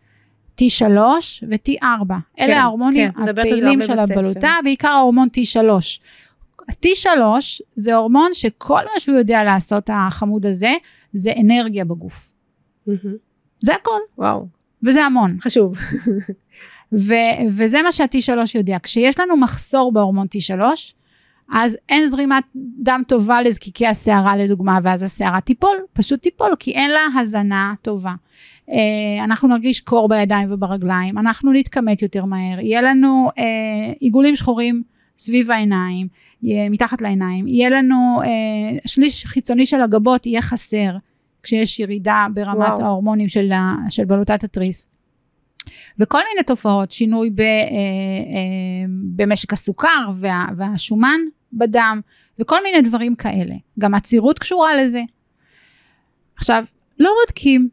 T3 0.61 0.83
ו-T4. 1.49 2.07
כן, 2.07 2.43
אלה 2.43 2.61
ההורמונים 2.61 3.11
כן, 3.11 3.29
הפעילים 3.29 3.81
של 3.81 3.93
בספר. 3.93 4.13
הבלוטה, 4.13 4.53
בעיקר 4.63 4.87
ההורמון 4.87 5.27
T3. 5.37 5.59
T3 6.85 7.07
זה 7.75 7.95
הורמון 7.95 8.33
שכל 8.33 8.81
מה 8.93 8.99
שהוא 8.99 9.17
יודע 9.17 9.43
לעשות, 9.43 9.89
החמוד 9.93 10.45
הזה, 10.45 10.73
זה 11.13 11.31
אנרגיה 11.39 11.85
בגוף. 11.85 12.31
זה 13.59 13.75
הכל, 13.75 13.99
וואו, 14.17 14.45
וזה 14.83 15.05
המון. 15.05 15.37
חשוב. 15.41 15.75
ו- 17.07 17.39
וזה 17.49 17.81
מה 17.81 17.91
שה-T3 17.91 18.37
יודע. 18.55 18.77
כשיש 18.83 19.19
לנו 19.19 19.37
מחסור 19.37 19.91
בהורמון 19.91 20.27
T3, 20.27 20.61
אז 21.51 21.77
אין 21.89 22.09
זרימת 22.09 22.43
דם 22.55 23.01
טובה 23.07 23.41
לזקיקי 23.41 23.87
השערה 23.87 24.37
לדוגמה, 24.37 24.79
ואז 24.83 25.03
השערה 25.03 25.41
תיפול, 25.41 25.77
פשוט 25.93 26.21
תיפול, 26.21 26.55
כי 26.59 26.71
אין 26.71 26.91
לה 26.91 27.01
הזנה 27.19 27.73
טובה. 27.81 28.13
אה, 28.69 29.23
אנחנו 29.23 29.47
נרגיש 29.47 29.81
קור 29.81 30.09
בידיים 30.09 30.53
וברגליים, 30.53 31.17
אנחנו 31.17 31.53
נתכמת 31.53 32.01
יותר 32.01 32.25
מהר, 32.25 32.59
יהיה 32.59 32.81
לנו 32.81 33.29
אה, 33.37 33.43
עיגולים 33.99 34.35
שחורים 34.35 34.83
סביב 35.19 35.51
העיניים, 35.51 36.07
מתחת 36.43 37.01
לעיניים, 37.01 37.47
יהיה 37.47 37.69
לנו 37.69 38.21
אה, 38.23 38.27
שליש 38.85 39.25
חיצוני 39.25 39.65
של 39.65 39.81
הגבות 39.81 40.25
יהיה 40.25 40.41
חסר, 40.41 40.91
כשיש 41.43 41.79
ירידה 41.79 42.27
ברמת 42.33 42.57
וואו. 42.57 42.85
ההורמונים 42.85 43.27
של, 43.27 43.51
ה- 43.51 43.75
של 43.89 44.05
בלוטת 44.05 44.43
התריס. 44.43 44.87
וכל 45.99 46.17
מיני 46.29 46.43
תופעות, 46.43 46.91
שינוי 46.91 47.29
ב, 47.29 47.39
אה, 47.39 47.45
אה, 47.45 48.85
במשק 49.15 49.53
הסוכר 49.53 50.11
וה, 50.19 50.45
והשומן 50.57 51.19
בדם, 51.53 52.01
וכל 52.39 52.63
מיני 52.63 52.81
דברים 52.81 53.15
כאלה. 53.15 53.55
גם 53.79 53.93
עצירות 53.93 54.39
קשורה 54.39 54.83
לזה. 54.83 55.01
עכשיו, 56.35 56.65
לא 56.99 57.11
בודקים, 57.25 57.69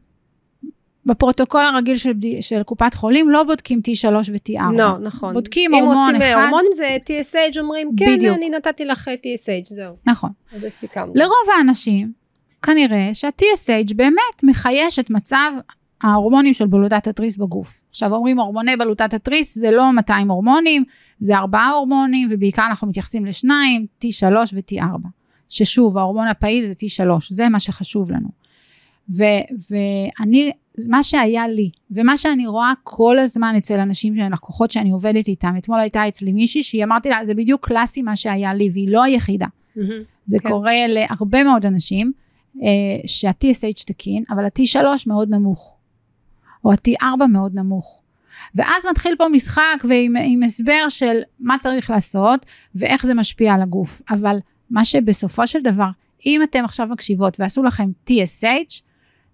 בפרוטוקול 1.07 1.61
הרגיל 1.65 1.97
של, 1.97 2.13
של 2.41 2.63
קופת 2.63 2.93
חולים, 2.93 3.29
לא 3.29 3.43
בודקים 3.43 3.81
T3 3.87 4.07
ו-T4. 4.31 4.77
לא, 4.77 4.97
נכון. 4.97 5.33
בודקים 5.33 5.73
אם 5.73 5.83
הורמון 5.83 6.05
רוצים 6.05 6.21
אחד. 6.21 6.41
הורמונים 6.41 6.71
זה 6.75 6.97
TSH, 7.05 7.59
אומרים, 7.59 7.91
כן, 7.97 8.15
בדיוק. 8.17 8.37
אני 8.37 8.49
נתתי 8.49 8.85
לך 8.85 9.07
TSH, 9.07 9.73
זהו. 9.73 9.95
נכון. 10.05 10.29
זה 10.57 10.69
סיכמנו. 10.69 11.11
לרוב 11.15 11.47
האנשים, 11.57 12.11
כנראה 12.61 13.09
שה-TSH 13.13 13.93
באמת 13.95 14.43
מחייש 14.43 14.99
את 14.99 15.09
מצב 15.09 15.51
ההורמונים 16.03 16.53
של 16.53 16.67
בלוטת 16.67 17.07
התריס 17.07 17.37
בגוף. 17.37 17.83
עכשיו 17.89 18.13
אומרים 18.13 18.39
הורמוני 18.39 18.75
בלוטת 18.75 19.13
התריס 19.13 19.57
זה 19.57 19.71
לא 19.71 19.91
200 19.93 20.31
הורמונים, 20.31 20.83
זה 21.19 21.37
ארבעה 21.37 21.69
הורמונים, 21.69 22.27
ובעיקר 22.31 22.65
אנחנו 22.69 22.87
מתייחסים 22.87 23.25
לשניים, 23.25 23.85
T3 24.03 24.33
ו-T4. 24.53 25.07
ששוב, 25.49 25.97
ההורמון 25.97 26.27
הפעיל 26.27 26.67
זה 26.67 26.73
T3, 26.73 27.09
זה 27.29 27.49
מה 27.49 27.59
שחשוב 27.59 28.11
לנו. 28.11 28.27
ו- 29.09 29.45
ואני, 29.69 30.51
מה 30.89 31.03
שהיה 31.03 31.47
לי, 31.47 31.69
ומה 31.91 32.17
שאני 32.17 32.47
רואה 32.47 32.73
כל 32.83 33.19
הזמן 33.19 33.53
אצל 33.57 33.79
אנשים, 33.79 34.15
לקוחות 34.15 34.71
שאני 34.71 34.91
עובדת 34.91 35.27
איתם, 35.27 35.53
אתמול 35.57 35.79
הייתה 35.79 36.07
אצלי 36.07 36.31
מישהי 36.31 36.63
שהיא 36.63 36.83
אמרתי 36.83 37.09
לה, 37.09 37.25
זה 37.25 37.33
בדיוק 37.33 37.67
קלאסי 37.67 38.01
מה 38.01 38.15
שהיה 38.15 38.53
לי, 38.53 38.69
והיא 38.73 38.91
לא 38.91 39.03
היחידה. 39.03 39.45
מהמם. 39.75 40.03
זה 40.27 40.37
כן. 40.39 40.49
קורה 40.49 40.87
להרבה 40.87 41.43
מאוד 41.43 41.65
אנשים 41.65 42.11
אה, 42.63 42.67
שה-TSH 43.05 43.83
תקין, 43.85 44.23
אבל 44.29 44.45
ה-T3 44.45 44.85
מאוד 45.07 45.29
נמוך, 45.29 45.75
או 46.65 46.71
ה-T4 46.71 47.25
מאוד 47.29 47.55
נמוך. 47.55 48.01
ואז 48.55 48.85
מתחיל 48.91 49.15
פה 49.17 49.27
משחק 49.27 49.83
ועם 49.89 50.13
עם 50.25 50.43
הסבר 50.43 50.89
של 50.89 51.19
מה 51.39 51.55
צריך 51.59 51.89
לעשות 51.89 52.45
ואיך 52.75 53.05
זה 53.05 53.13
משפיע 53.13 53.53
על 53.53 53.61
הגוף. 53.61 54.01
אבל 54.09 54.37
מה 54.69 54.85
שבסופו 54.85 55.47
של 55.47 55.59
דבר, 55.61 55.89
אם 56.25 56.43
אתם 56.43 56.65
עכשיו 56.65 56.87
מקשיבות 56.87 57.39
ועשו 57.39 57.63
לכם 57.63 57.89
TSH, 58.09 58.81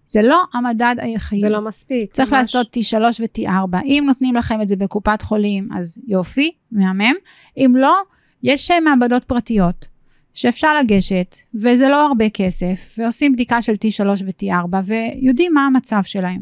זה 0.06 0.22
לא 0.22 0.44
המדד 0.54 0.96
היחיד. 0.98 1.40
זה 1.40 1.50
לא 1.50 1.62
מספיק. 1.62 2.14
צריך 2.14 2.30
ממש. 2.30 2.38
לעשות 2.38 2.78
T3 2.78 3.02
ו-T4. 3.20 3.84
אם 3.86 4.04
נותנים 4.08 4.36
לכם 4.36 4.62
את 4.62 4.68
זה 4.68 4.76
בקופת 4.76 5.22
חולים, 5.22 5.70
אז 5.76 6.02
יופי, 6.08 6.52
מהמם. 6.72 7.14
אם 7.58 7.74
לא, 7.78 7.96
יש 8.44 8.72
אה, 8.72 8.80
מעבדות 8.80 9.24
פרטיות 9.24 9.88
שאפשר 10.34 10.78
לגשת, 10.80 11.38
וזה 11.56 11.88
לא 11.88 12.06
הרבה 12.06 12.30
כסף, 12.30 12.96
ועושים 12.98 13.34
בדיקה 13.34 13.62
של 13.62 13.74
T3 13.74 14.06
ו-T4, 14.26 14.76
ויודעים 14.86 15.54
מה 15.54 15.66
המצב 15.66 16.02
שלהם. 16.04 16.42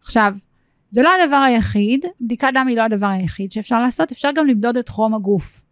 עכשיו, 0.00 0.34
זה 0.90 1.02
לא 1.02 1.10
הדבר 1.22 1.36
היחיד, 1.36 2.04
בדיקת 2.20 2.48
דם 2.54 2.66
היא 2.68 2.76
לא 2.76 2.82
הדבר 2.82 3.06
היחיד 3.06 3.52
שאפשר 3.52 3.82
לעשות, 3.82 4.12
אפשר 4.12 4.28
גם 4.34 4.46
למדוד 4.46 4.76
את 4.76 4.88
חום 4.88 5.14
הגוף. 5.14 5.62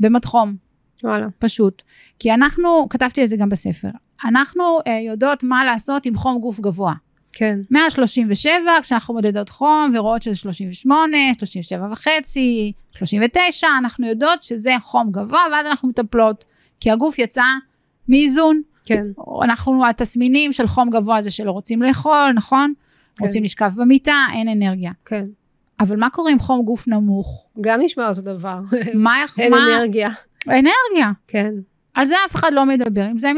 במד 0.00 0.24
חום, 0.24 0.56
וואלה. 1.04 1.26
פשוט. 1.38 1.82
כי 2.18 2.34
אנחנו, 2.34 2.86
כתבתי 2.90 3.20
על 3.20 3.26
זה 3.26 3.36
גם 3.36 3.48
בספר, 3.48 3.88
אנחנו 4.24 4.78
אה, 4.86 4.98
יודעות 5.06 5.44
מה 5.44 5.64
לעשות 5.64 6.06
עם 6.06 6.16
חום 6.16 6.38
גוף 6.40 6.60
גבוה. 6.60 6.94
כן. 7.32 7.58
137, 7.70 8.62
כשאנחנו 8.82 9.14
מודדות 9.14 9.48
חום 9.48 9.92
ורואות 9.94 10.22
שזה 10.22 10.34
38, 10.34 11.16
37 11.38 11.88
וחצי, 11.92 12.72
39, 12.92 13.66
אנחנו 13.78 14.06
יודעות 14.06 14.42
שזה 14.42 14.70
חום 14.82 15.10
גבוה, 15.10 15.40
ואז 15.52 15.66
אנחנו 15.66 15.88
מטפלות, 15.88 16.44
כי 16.80 16.90
הגוף 16.90 17.18
יצא 17.18 17.44
מאיזון. 18.08 18.62
כן. 18.84 19.04
אנחנו, 19.42 19.86
התסמינים 19.88 20.52
של 20.52 20.66
חום 20.66 20.90
גבוה 20.90 21.22
זה 21.22 21.30
שלא 21.30 21.50
רוצים 21.50 21.82
לאכול, 21.82 22.32
נכון? 22.34 22.72
כן. 23.16 23.24
רוצים 23.24 23.44
לשכב 23.44 23.70
במיטה, 23.76 24.16
אין 24.34 24.48
אנרגיה. 24.48 24.92
כן. 25.04 25.24
אבל 25.80 25.96
מה 25.96 26.10
קורה 26.10 26.30
עם 26.30 26.38
חום 26.38 26.62
גוף 26.62 26.88
נמוך? 26.88 27.46
גם 27.60 27.80
נשמע 27.82 28.08
אותו 28.08 28.20
דבר. 28.20 28.60
מה, 28.94 29.16
אין 29.38 29.50
מה, 29.50 29.58
אנרגיה. 29.58 30.10
אנרגיה. 30.48 31.10
כן. 31.28 31.54
על 31.98 32.06
זה 32.06 32.14
אף 32.26 32.34
אחד 32.34 32.50
לא 32.52 32.66
מדבר, 32.66 33.04
עם 33.04 33.18
זה 33.18 33.30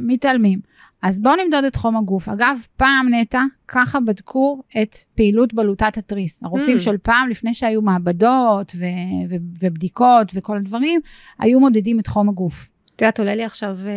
מתעלמים. 0.00 0.60
אז 1.02 1.20
בואו 1.20 1.34
נמדוד 1.44 1.64
את 1.64 1.76
חום 1.76 1.96
הגוף. 1.96 2.28
אגב, 2.28 2.58
פעם 2.76 3.14
נטע, 3.14 3.42
ככה 3.68 4.00
בדקו 4.00 4.62
את 4.82 4.96
פעילות 5.14 5.54
בלוטת 5.54 5.96
התריס. 5.98 6.42
הרופאים 6.42 6.76
Mm. 6.76 6.80
של 6.80 6.96
פעם, 6.98 7.28
לפני 7.28 7.54
שהיו 7.54 7.82
מעבדות 7.82 8.72
ו- 8.76 8.84
ו- 9.30 9.34
ובדיקות 9.60 10.32
וכל 10.34 10.56
הדברים, 10.56 11.00
היו 11.38 11.60
מודדים 11.60 12.00
את 12.00 12.06
חום 12.06 12.28
הגוף. 12.28 12.70
את 12.96 13.02
יודעת, 13.02 13.18
עולה 13.18 13.34
לי 13.34 13.44
עכשיו, 13.44 13.76
אה, 13.86 13.92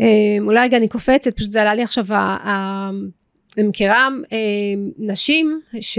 אה, 0.00 0.06
אולי 0.40 0.60
רגע 0.60 0.76
אני 0.76 0.88
קופצת, 0.88 1.36
פשוט 1.36 1.50
זה 1.50 1.60
עלה 1.62 1.74
לי 1.74 1.82
עכשיו, 1.82 2.14
ה- 2.14 2.16
ה- 2.48 2.90
אני 3.58 3.68
מכירה 3.68 4.08
אה, 4.32 4.38
נשים 4.98 5.60
ש, 5.80 5.98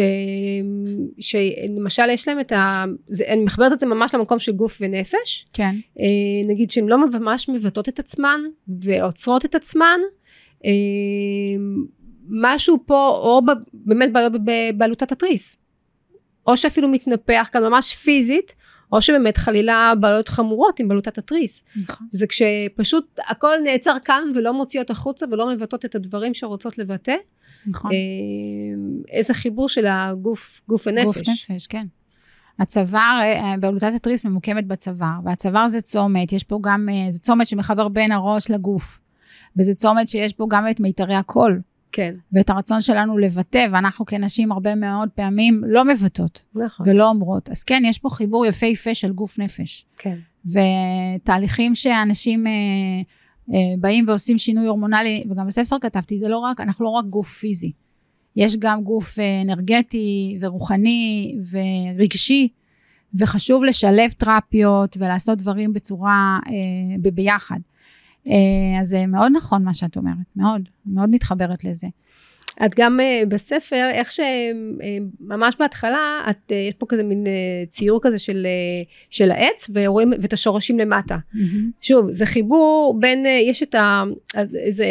שלמשל 1.20 2.10
יש 2.10 2.28
להם 2.28 2.40
את 2.40 2.52
ה... 2.52 2.86
זה, 3.08 3.24
אני 3.28 3.44
מחברת 3.44 3.72
את 3.72 3.80
זה 3.80 3.86
ממש 3.86 4.16
למקום 4.16 4.40
של 4.40 4.52
גוף 4.52 4.78
ונפש. 4.82 5.46
כן. 5.54 5.76
אה, 6.00 6.48
נגיד 6.48 6.72
שהן 6.72 6.88
לא 6.88 6.98
ממש 7.20 7.50
מבטאות 7.50 7.90
את 7.90 8.00
עצמן 8.00 8.42
ועוצרות 8.68 9.46
את 9.46 9.56
עצמן. 9.56 10.00
אה, 10.66 10.72
משהו 12.30 12.78
פה, 12.86 13.08
או 13.24 13.42
ב- 13.46 13.64
באמת 13.74 14.14
בעיות 14.14 14.34
בבעלותת 14.44 15.12
התריס. 15.12 15.58
או 16.48 16.58
שאפילו 16.58 16.88
מתנפח 16.88 17.50
כאן 17.54 17.64
ממש 17.64 17.96
פיזית, 17.96 18.56
או 18.92 19.02
שבאמת 19.02 19.38
חלילה 19.38 19.94
בעיות 20.00 20.30
חמורות 20.30 20.80
עם 20.80 20.88
בלוטת 20.88 21.18
התריס. 21.18 21.62
נכון. 21.76 22.08
זה 22.12 22.28
כשפשוט 22.28 23.20
הכל 23.28 23.56
נעצר 23.64 23.96
כאן 24.06 24.24
ולא 24.36 24.54
מוציאות 24.54 24.90
החוצה 24.90 25.26
ולא 25.32 25.50
מבטאות 25.50 25.86
את 25.86 25.96
הדברים 25.96 26.34
שרוצות 26.34 26.78
לבטא. 26.78 27.16
נכון. 27.68 27.92
אה, 27.92 27.98
איזה 29.12 29.34
חיבור 29.34 29.70
של 29.70 29.86
הגוף, 29.90 30.62
גוף 30.68 30.88
ונפש. 30.88 31.06
גוף 31.06 31.18
נפש, 31.18 31.68
כן. 31.68 31.86
הצוואר, 32.60 33.20
אה, 33.24 33.56
בלוטת 33.60 33.92
התריס 33.96 34.26
ממוקמת 34.26 34.68
בצוואר, 34.68 35.20
והצוואר 35.24 35.68
זה 35.68 35.82
צומת, 35.82 36.32
יש 36.32 36.44
פה 36.44 36.60
גם, 36.64 36.90
אה, 36.92 37.12
זה 37.12 37.20
צומת 37.20 37.48
שמחבר 37.48 37.88
בין 37.88 38.12
הראש 38.12 38.52
לגוף, 38.52 39.00
וזה 39.58 39.76
צומת 39.76 40.08
שיש 40.08 40.34
פה 40.34 40.48
גם 40.50 40.70
את 40.72 40.80
מיתרי 40.80 41.16
הקול, 41.16 41.62
כן, 41.92 42.14
ואת 42.34 42.50
הרצון 42.50 42.82
שלנו 42.82 43.18
לבטא, 43.18 43.68
ואנחנו 43.72 44.06
כנשים 44.06 44.52
הרבה 44.52 44.76
מאוד 44.76 45.10
פעמים 45.10 45.62
לא 45.68 45.86
מבטאות 45.86 46.44
נכון. 46.56 46.90
ולא 46.90 47.10
אומרות. 47.10 47.50
אז 47.50 47.64
כן, 47.64 47.84
יש 47.86 47.98
פה 47.98 48.10
חיבור 48.10 48.46
יפהפה 48.46 48.94
של 48.94 49.12
גוף 49.12 49.40
נפש, 49.40 49.86
כן. 49.98 50.16
ותהליכים 50.46 51.76
שאנשים 51.76 52.48
אה, 52.48 52.52
אה, 53.54 53.60
באים 53.80 54.06
ועושים 54.08 54.38
שינוי 54.38 54.68
הורמונלי, 54.68 55.24
וגם 55.30 55.48
בספר 55.48 55.76
כתבתי, 55.82 56.20
זה 56.20 56.28
לא 56.28 56.38
רק, 56.38 56.62
אנחנו 56.62 56.86
לא 56.86 56.90
רק 56.90 57.06
גוף 57.06 57.38
פיזי, 57.38 57.72
יש 58.36 58.58
גם 58.58 58.84
גוף 58.84 59.20
אה, 59.20 59.42
אנרגטי 59.42 60.38
ורוחני 60.42 61.36
ורגשי, 61.52 62.48
וחשוב 63.14 63.64
לשלב 63.64 64.12
תרפיות 64.12 64.98
ולעשות 65.00 65.38
דברים 65.38 65.74
בצורה, 65.74 66.40
אה, 66.48 67.12
ביחד. 67.14 67.60
אה, 68.28 68.82
אז 68.82 68.90
זה 68.90 69.06
מאוד 69.08 69.32
נכון 69.36 69.64
מה 69.64 69.74
שאת 69.74 69.98
אומרת, 69.98 70.16
מאוד, 70.36 70.62
מאוד 70.86 71.10
מתחברת 71.10 71.64
לזה. 71.64 71.88
את 72.66 72.76
גם 72.76 73.00
uh, 73.00 73.26
בספר, 73.26 73.90
איך 73.94 74.12
שממש 74.12 75.56
uh, 75.56 75.58
בהתחלה, 75.60 76.24
את, 76.30 76.52
יש 76.52 76.74
פה 76.78 76.86
כזה 76.90 77.04
מין 77.04 77.26
ציור 77.70 78.00
כזה 78.04 78.20
של, 78.20 78.48
של 79.10 79.32
העץ, 79.32 79.70
ורואים 79.74 80.14
את 80.14 80.34
השורשים 80.34 80.80
למטה. 80.80 81.18
Mm-hmm. 81.18 81.38
שוב, 81.82 82.12
זה 82.12 82.26
חיבור 82.26 82.98
בין, 83.00 83.26
יש 83.50 83.64
את 83.64 83.76
ה... 83.76 84.04
זה, 84.70 84.86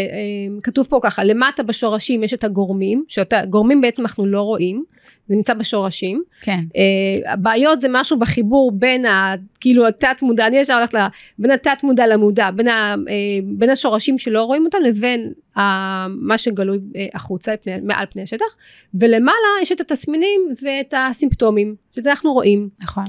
כתוב 0.62 0.86
פה 0.86 1.00
ככה, 1.02 1.24
למטה 1.24 1.62
בשורשים 1.62 2.24
יש 2.24 2.34
את 2.34 2.44
הגורמים, 2.44 3.04
שהגורמים 3.08 3.80
בעצם 3.80 4.02
אנחנו 4.02 4.26
לא 4.26 4.42
רואים. 4.42 4.84
זה 5.28 5.36
נמצא 5.36 5.54
בשורשים. 5.54 6.22
כן. 6.42 6.60
Uh, 6.68 7.30
הבעיות 7.30 7.80
זה 7.80 7.88
משהו 7.90 8.18
בחיבור 8.18 8.72
בין 8.72 9.06
ה... 9.06 9.34
כאילו 9.60 9.86
התת 9.86 10.22
מודע, 10.22 10.46
אני 10.46 10.56
ישר 10.56 10.74
הולכת 10.74 10.94
ל... 10.94 10.98
בין 11.38 11.50
התת 11.50 11.78
מודע 11.82 12.06
למודע, 12.06 12.50
בין, 12.50 12.68
ה, 12.68 12.94
uh, 12.94 13.08
בין 13.44 13.70
השורשים 13.70 14.18
שלא 14.18 14.42
רואים 14.42 14.64
אותם 14.64 14.78
לבין 14.84 15.32
ה, 15.56 15.60
מה 16.08 16.38
שגלוי 16.38 16.78
uh, 16.78 16.98
החוצה 17.14 17.54
פני, 17.56 17.72
מעל 17.82 18.06
פני 18.12 18.22
השטח, 18.22 18.56
ולמעלה 18.94 19.48
יש 19.62 19.72
את 19.72 19.80
התסמינים 19.80 20.40
ואת 20.62 20.94
הסימפטומים, 20.96 21.74
שזה 21.96 22.10
אנחנו 22.10 22.32
רואים. 22.32 22.68
נכון. 22.80 23.04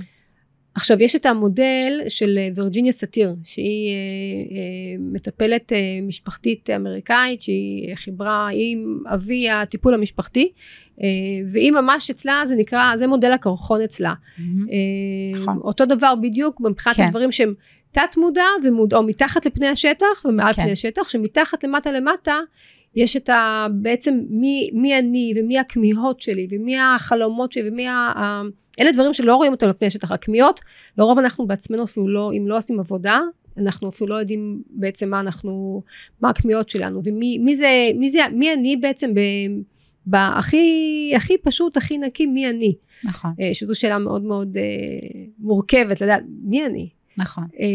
עכשיו 0.79 1.01
יש 1.01 1.15
את 1.15 1.25
המודל 1.25 2.01
של 2.07 2.39
וירג'יניה 2.55 2.91
סאטיר 2.91 3.35
שהיא 3.43 3.89
אה, 3.89 4.55
אה, 4.57 4.95
מטפלת 4.99 5.73
אה, 5.73 5.77
משפחתית 6.01 6.69
אמריקאית 6.69 7.41
שהיא 7.41 7.95
חיברה 7.95 8.49
עם 8.53 8.99
אבי 9.13 9.49
הטיפול 9.49 9.93
המשפחתי 9.93 10.51
אה, 11.01 11.07
והיא 11.51 11.71
ממש 11.71 12.09
אצלה 12.09 12.43
זה 12.45 12.55
נקרא 12.55 12.97
זה 12.97 13.07
מודל 13.07 13.31
הקרחון 13.31 13.81
אצלה. 13.81 14.13
Mm-hmm. 14.13 14.41
אה, 14.71 15.41
נכון. 15.41 15.57
אותו 15.57 15.85
דבר 15.85 16.13
בדיוק 16.21 16.61
מבחינת 16.61 16.95
כן. 16.95 17.03
הדברים 17.03 17.31
שהם 17.31 17.53
תת 17.91 18.17
מודע 18.17 18.45
ומודע 18.63 18.97
או 18.97 19.03
מתחת 19.03 19.45
לפני 19.45 19.67
השטח 19.67 20.25
ומעל 20.25 20.53
כן. 20.53 20.61
פני 20.61 20.71
השטח 20.71 21.09
שמתחת 21.09 21.63
למטה 21.63 21.91
למטה 21.91 22.39
יש 22.95 23.15
את 23.15 23.29
ה... 23.29 23.67
בעצם 23.71 24.19
מי, 24.29 24.69
מי 24.73 24.99
אני 24.99 25.33
ומי 25.37 25.59
הכמיהות 25.59 26.21
שלי 26.21 26.47
ומי 26.51 26.79
החלומות 26.79 27.51
שלי 27.51 27.69
ומי 27.69 27.87
ה... 27.87 28.41
אלה 28.79 28.91
דברים 28.91 29.13
שלא 29.13 29.35
רואים 29.35 29.51
אותם 29.51 29.65
על 29.65 29.73
פני 29.73 29.87
השטח. 29.87 30.11
הכמיהות, 30.11 30.59
לרוב 30.97 31.19
אנחנו 31.19 31.47
בעצמנו 31.47 31.83
אפילו 31.83 32.07
לא, 32.07 32.31
אם 32.37 32.47
לא 32.47 32.57
עושים 32.57 32.79
עבודה, 32.79 33.19
אנחנו 33.57 33.89
אפילו 33.89 34.09
לא 34.09 34.15
יודעים 34.15 34.61
בעצם 34.69 35.09
מה 35.09 35.19
אנחנו, 35.19 35.83
מה 36.21 36.29
הכמיהות 36.29 36.69
שלנו, 36.69 37.01
ומי 37.03 37.37
מי 37.37 37.55
זה, 37.55 37.89
מי 37.95 38.09
זה, 38.09 38.19
מי 38.33 38.53
אני 38.53 38.77
בעצם 38.77 39.13
ב... 39.13 39.19
בהכי 40.05 41.13
הכי 41.15 41.37
פשוט, 41.37 41.77
הכי 41.77 41.97
נקי, 41.97 42.25
מי 42.25 42.49
אני. 42.49 42.75
נכון. 43.03 43.31
אה, 43.41 43.49
שזו 43.53 43.75
שאלה 43.75 43.97
מאוד 43.97 44.23
מאוד 44.23 44.57
אה, 44.57 44.63
מורכבת 45.39 46.01
לדעת, 46.01 46.23
מי 46.43 46.65
אני. 46.65 46.89
נכון. 47.17 47.43
אה, 47.59 47.65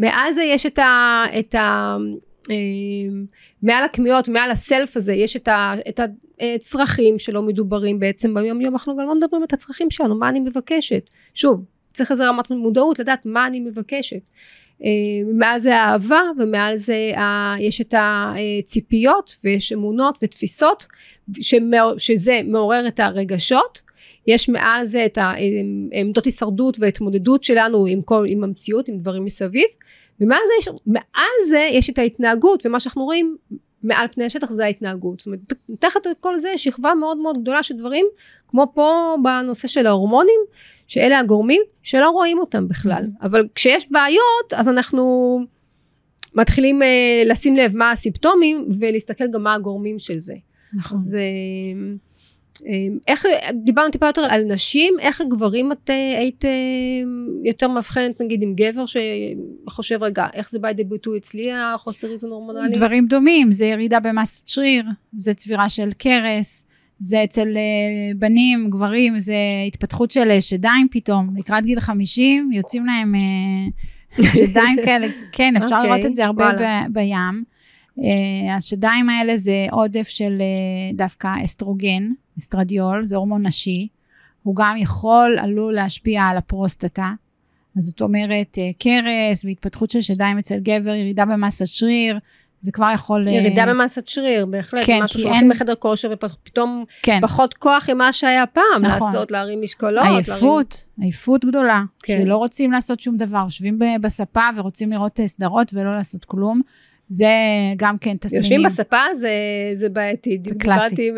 מעל 0.00 0.32
זה 0.32 0.42
יש 0.42 0.66
את 0.66 0.78
ה... 0.78 1.24
את 1.38 1.54
ה 1.54 1.96
מעל 3.62 3.84
הכמיהות, 3.84 4.28
מעל 4.28 4.50
הסלף 4.50 4.96
הזה, 4.96 5.12
יש 5.12 5.36
את, 5.36 5.48
ה, 5.48 5.74
את 5.88 6.00
הצרכים 6.40 7.18
שלא 7.18 7.42
מדוברים 7.42 7.98
בעצם 7.98 8.34
ביום 8.34 8.60
יום, 8.60 8.74
אנחנו 8.74 8.96
גם 8.96 9.06
לא 9.06 9.14
מדברים 9.14 9.44
את 9.44 9.52
הצרכים 9.52 9.90
שלנו, 9.90 10.14
מה 10.14 10.28
אני 10.28 10.40
מבקשת. 10.40 11.10
שוב, 11.34 11.64
צריך 11.92 12.10
איזה 12.10 12.28
רמת 12.28 12.50
מודעות 12.50 12.98
לדעת 12.98 13.26
מה 13.26 13.46
אני 13.46 13.60
מבקשת. 13.60 14.20
אה, 14.84 14.88
מעל 15.34 15.58
זה 15.58 15.76
האהבה 15.76 16.20
ומעל 16.38 16.76
זה 16.76 17.12
ה, 17.16 17.54
יש 17.60 17.80
את 17.80 17.94
הציפיות 17.96 19.36
ויש 19.44 19.72
אמונות 19.72 20.18
ותפיסות 20.22 20.86
שזה 21.98 22.40
מעורר 22.44 22.88
את 22.88 23.00
הרגשות 23.00 23.82
יש 24.26 24.48
מעל 24.48 24.84
זה 24.84 25.06
את 25.06 25.18
העמדות 25.20 26.24
הישרדות 26.24 26.76
והתמודדות 26.80 27.44
שלנו 27.44 27.86
עם, 27.86 28.02
כל, 28.02 28.24
עם 28.28 28.44
המציאות 28.44 28.88
עם 28.88 28.98
דברים 28.98 29.24
מסביב 29.24 29.64
ומעל 30.20 30.40
זה 30.46 30.54
יש, 30.58 30.68
זה 31.48 31.68
יש 31.72 31.90
את 31.90 31.98
ההתנהגות 31.98 32.66
ומה 32.66 32.80
שאנחנו 32.80 33.04
רואים 33.04 33.36
מעל 33.82 34.06
פני 34.12 34.24
השטח 34.24 34.50
זה 34.50 34.64
ההתנהגות. 34.64 35.20
זאת 35.20 35.26
אומרת, 35.26 35.40
תחת 35.78 36.00
כל 36.20 36.38
זה 36.38 36.52
שכבה 36.56 36.94
מאוד 36.94 37.18
מאוד 37.18 37.42
גדולה 37.42 37.62
של 37.62 37.76
דברים, 37.76 38.06
כמו 38.48 38.72
פה 38.74 39.16
בנושא 39.22 39.68
של 39.68 39.86
ההורמונים, 39.86 40.40
שאלה 40.86 41.18
הגורמים 41.18 41.62
שלא 41.82 42.10
רואים 42.10 42.38
אותם 42.38 42.68
בכלל. 42.68 43.04
Mm-hmm. 43.04 43.26
אבל 43.26 43.48
כשיש 43.54 43.92
בעיות, 43.92 44.52
אז 44.56 44.68
אנחנו 44.68 45.38
מתחילים 46.34 46.82
uh, 46.82 46.84
לשים 47.28 47.56
לב 47.56 47.76
מה 47.76 47.90
הסימפטומים, 47.90 48.68
ולהסתכל 48.80 49.24
גם 49.32 49.42
מה 49.42 49.54
הגורמים 49.54 49.98
של 49.98 50.18
זה. 50.18 50.34
נכון. 50.74 50.98
זה... 50.98 51.22
אמ, 52.66 52.98
איך, 53.08 53.26
דיברנו 53.64 53.90
טיפה 53.90 54.06
יותר 54.06 54.22
על 54.22 54.44
נשים, 54.44 54.94
איך 55.00 55.20
הגברים 55.20 55.72
את 55.72 55.90
אה, 55.90 56.18
היית 56.18 56.44
אה, 56.44 56.50
יותר 57.44 57.68
מאבחנת 57.68 58.20
נגיד 58.20 58.42
עם 58.42 58.54
גבר 58.54 58.84
שחושב 58.86 60.02
רגע, 60.02 60.26
איך 60.34 60.50
זה 60.50 60.58
בא 60.58 60.68
לידי 60.68 60.84
ביטוי 60.84 61.18
אצלי 61.18 61.52
החוסר 61.52 62.10
איזון 62.10 62.30
הורמונלי? 62.30 62.74
דברים 62.74 63.06
דומים, 63.06 63.52
זה 63.52 63.66
ירידה 63.66 64.00
במסת 64.00 64.48
שריר, 64.48 64.84
זה 65.12 65.34
צבירה 65.34 65.68
של 65.68 65.92
קרס, 65.98 66.64
זה 67.00 67.24
אצל 67.24 67.56
אה, 67.56 68.14
בנים, 68.16 68.70
גברים, 68.70 69.18
זה 69.18 69.34
התפתחות 69.66 70.10
של 70.10 70.40
שדיים 70.40 70.88
פתאום, 70.90 71.36
לקראת 71.36 71.64
גיל 71.64 71.80
50 71.80 72.50
יוצאים 72.52 72.86
להם 72.86 73.14
שדיים 74.38 74.76
כאלה, 74.84 75.06
כן, 75.32 75.56
אפשר 75.56 75.68
okay, 75.68 75.78
אוקיי, 75.78 75.90
לראות 75.90 76.06
את 76.06 76.14
זה 76.14 76.24
הרבה 76.24 76.50
ב- 76.52 76.92
בים. 76.92 77.44
השדיים 78.56 79.08
האלה 79.08 79.36
זה 79.36 79.66
עודף 79.70 80.08
של 80.08 80.42
דווקא 80.94 81.28
אסטרוגן, 81.44 82.08
אסטרדיול, 82.38 83.06
זה 83.06 83.16
הורמון 83.16 83.46
נשי, 83.46 83.88
הוא 84.42 84.56
גם 84.56 84.76
יכול, 84.78 85.38
עלול 85.40 85.74
להשפיע 85.74 86.22
על 86.22 86.36
הפרוסטטה. 86.36 87.12
אז 87.76 87.84
זאת 87.84 88.00
אומרת, 88.00 88.58
אה, 88.58 88.70
קרס 88.78 89.44
והתפתחות 89.44 89.90
של 89.90 90.00
שדיים 90.00 90.38
אצל 90.38 90.58
גבר, 90.58 90.90
ירידה 90.90 91.24
במסת 91.24 91.66
שריר, 91.66 92.18
זה 92.60 92.72
כבר 92.72 92.90
יכול... 92.94 93.28
אה, 93.28 93.34
ירידה 93.34 93.66
במסת 93.66 94.06
שריר, 94.06 94.46
בהחלט, 94.46 94.86
כן, 94.86 95.02
משהו 95.02 95.20
שהולכים 95.20 95.42
אין... 95.42 95.50
לחדר 95.50 95.74
כושר 95.74 96.08
ופתאום 96.12 96.84
כן. 97.02 97.18
פחות 97.22 97.54
כוח 97.54 97.90
ממה 97.90 98.12
שהיה 98.12 98.46
פעם, 98.46 98.82
נכון. 98.82 99.08
לעשות, 99.08 99.30
להרים 99.30 99.62
משקולות. 99.62 100.04
עייפות, 100.04 100.38
להרים... 100.38 101.02
עייפות 101.02 101.44
גדולה, 101.44 101.82
כן. 102.02 102.20
שלא 102.22 102.36
רוצים 102.36 102.72
לעשות 102.72 103.00
שום 103.00 103.16
דבר, 103.16 103.42
יושבים 103.44 103.78
בספה 104.00 104.48
ורוצים 104.56 104.92
לראות 104.92 105.20
אה, 105.20 105.28
סדרות 105.28 105.74
ולא 105.74 105.96
לעשות 105.96 106.24
כלום. 106.24 106.60
זה 107.10 107.26
גם 107.76 107.98
כן 107.98 108.16
תסמינים. 108.16 108.42
יושבים 108.42 108.62
בספה 108.62 109.14
זה, 109.14 109.30
זה 109.74 109.88
בעייתי. 109.88 110.38
זה 110.48 110.54
קלאסי. 110.58 111.12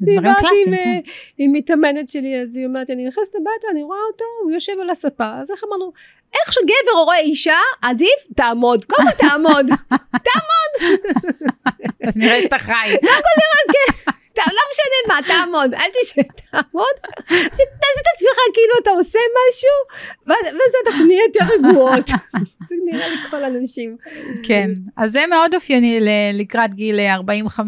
דיברתי 0.00 0.46
עם, 0.66 0.76
כן. 0.76 1.00
עם 1.38 1.52
מתאמנת 1.52 2.08
שלי, 2.08 2.42
אז 2.42 2.56
היא 2.56 2.66
אומרת, 2.66 2.90
אני 2.90 3.06
נכנסת 3.06 3.34
הביתה, 3.34 3.66
אני 3.72 3.82
רואה 3.82 3.98
אותו, 4.12 4.24
הוא 4.42 4.50
יושב 4.50 4.72
על 4.82 4.90
הספה. 4.90 5.28
אז 5.40 5.50
איך 5.50 5.60
אמרנו, 5.68 5.92
איך 6.34 6.52
שגבר 6.52 7.02
רואה 7.04 7.18
אישה, 7.18 7.58
עדיף, 7.82 8.26
תעמוד. 8.36 8.84
קודם 8.84 9.08
כל 9.08 9.26
תעמוד. 9.28 9.66
תעמוד. 10.26 11.00
אז 12.04 12.16
נראה 12.16 12.42
שאתה 12.42 12.58
חי. 12.58 12.72
לא 13.02 13.10
יכול 13.10 13.32
לראות, 13.38 13.76
כן. 14.04 14.12
לא 14.46 14.62
משנה 14.70 14.98
מה, 15.08 15.20
תעמוד, 15.26 15.74
אל 15.74 15.90
תשב, 16.02 16.22
תעמוד, 16.22 16.94
שתעשה 17.28 18.00
את 18.00 18.06
עצמך 18.14 18.38
כאילו 18.54 18.74
אתה 18.82 18.90
עושה 18.90 19.18
משהו, 19.38 19.98
וזה 20.26 20.78
אנחנו 20.86 21.04
נהיה 21.04 21.22
יותר 21.22 21.54
רגועות. 21.54 22.06
זה 22.68 22.74
נראה 22.86 23.08
לי 23.08 23.16
כל 23.30 23.44
הנשים. 23.44 23.96
כן, 24.42 24.70
אז 24.96 25.12
זה 25.12 25.20
מאוד 25.30 25.54
אופייני 25.54 26.00
לקראת 26.32 26.74
גיל 26.74 27.00
40-50. 27.00 27.60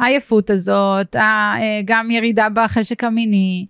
העייפות 0.00 0.50
הזאת, 0.50 1.16
אה, 1.16 1.80
גם 1.84 2.10
ירידה 2.10 2.48
בחשק 2.54 3.04
המיני. 3.04 3.66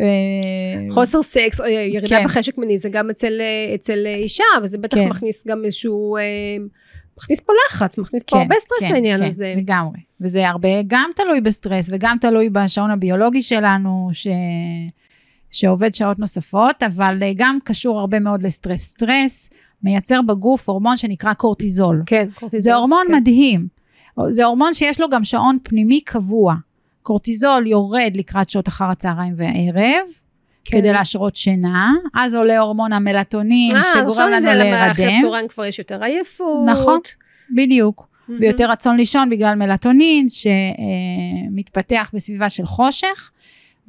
אה, 0.00 0.94
חוסר 0.94 1.22
סקס, 1.22 1.60
או 1.60 1.66
ירידה 1.66 2.18
כן. 2.18 2.24
בחשק 2.24 2.58
מיני, 2.58 2.78
זה 2.78 2.88
גם 2.88 3.10
אצל, 3.10 3.40
אצל 3.74 4.06
אישה, 4.06 4.44
וזה 4.62 4.78
בטח 4.78 4.96
כן. 4.96 5.08
מכניס 5.08 5.46
גם 5.46 5.64
איזשהו, 5.64 6.16
אה, 6.16 6.22
מכניס 7.18 7.40
פה 7.40 7.52
לחץ, 7.68 7.98
מכניס 7.98 8.22
כן, 8.22 8.36
פה 8.36 8.42
הרבה 8.42 8.54
סטרס 8.60 8.88
כן, 8.88 8.92
לעניין 8.92 9.18
כן, 9.18 9.28
הזה. 9.28 9.52
כן, 9.54 9.60
לגמרי. 9.60 9.98
וזה 10.20 10.48
הרבה 10.48 10.68
גם 10.86 11.10
תלוי 11.16 11.40
בסטרס, 11.40 11.88
וגם 11.92 12.16
תלוי 12.20 12.50
בשעון 12.50 12.90
הביולוגי 12.90 13.42
שלנו, 13.42 14.08
ש... 14.12 14.26
שעובד 15.50 15.94
שעות 15.94 16.18
נוספות, 16.18 16.82
אבל 16.82 17.22
גם 17.36 17.58
קשור 17.64 18.00
הרבה 18.00 18.20
מאוד 18.20 18.42
לסטרס. 18.42 18.82
סטרס 18.82 19.50
מייצר 19.82 20.22
בגוף 20.22 20.68
הורמון 20.68 20.96
שנקרא 20.96 21.32
קורטיזול. 21.32 22.02
כן, 22.06 22.28
קורטיזול. 22.34 22.60
זה 22.60 22.74
הורמון 22.74 23.04
כן. 23.08 23.14
מדהים. 23.14 23.66
זה 24.30 24.44
הורמון 24.44 24.74
שיש 24.74 25.00
לו 25.00 25.08
גם 25.08 25.24
שעון 25.24 25.58
פנימי 25.62 26.00
קבוע. 26.00 26.54
קורטיזול 27.02 27.66
יורד 27.66 28.12
לקראת 28.14 28.50
שעות 28.50 28.68
אחר 28.68 28.84
הצהריים 28.84 29.34
והערב, 29.36 30.08
כן. 30.70 30.78
כדי 30.78 30.92
להשרות 30.92 31.36
שינה, 31.36 31.92
אז 32.14 32.34
עולה 32.34 32.58
הורמון 32.58 32.92
המלטונין, 32.92 33.72
아, 33.72 33.76
אה, 33.76 33.82
שגורם 33.94 34.30
לנו 34.30 34.46
להירדם. 34.46 34.90
אחרי 34.90 35.16
הצהריים 35.16 35.48
כבר 35.48 35.64
יש 35.64 35.78
יותר 35.78 36.04
עייפות. 36.04 36.68
נכון, 36.68 37.00
בדיוק. 37.56 38.08
Mm-hmm. 38.08 38.32
ויותר 38.40 38.70
רצון 38.70 38.96
לישון 38.96 39.30
בגלל 39.30 39.54
מלטונין, 39.54 40.28
שמתפתח 40.30 42.10
בסביבה 42.14 42.48
של 42.48 42.66
חושך, 42.66 43.30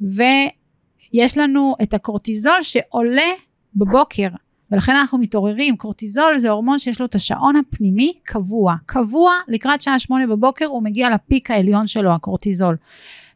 ויש 0.00 1.38
לנו 1.38 1.76
את 1.82 1.94
הקורטיזול 1.94 2.62
שעולה 2.62 3.30
בבוקר. 3.76 4.28
ולכן 4.70 4.96
אנחנו 4.96 5.18
מתעוררים, 5.18 5.76
קורטיזול 5.76 6.38
זה 6.38 6.50
הורמון 6.50 6.78
שיש 6.78 7.00
לו 7.00 7.06
את 7.06 7.14
השעון 7.14 7.56
הפנימי 7.56 8.12
קבוע, 8.22 8.74
קבוע 8.86 9.32
לקראת 9.48 9.82
שעה 9.82 9.98
שמונה 9.98 10.26
בבוקר 10.26 10.66
הוא 10.66 10.82
מגיע 10.82 11.10
לפיק 11.10 11.50
העליון 11.50 11.86
שלו, 11.86 12.12
הקורטיזול. 12.12 12.76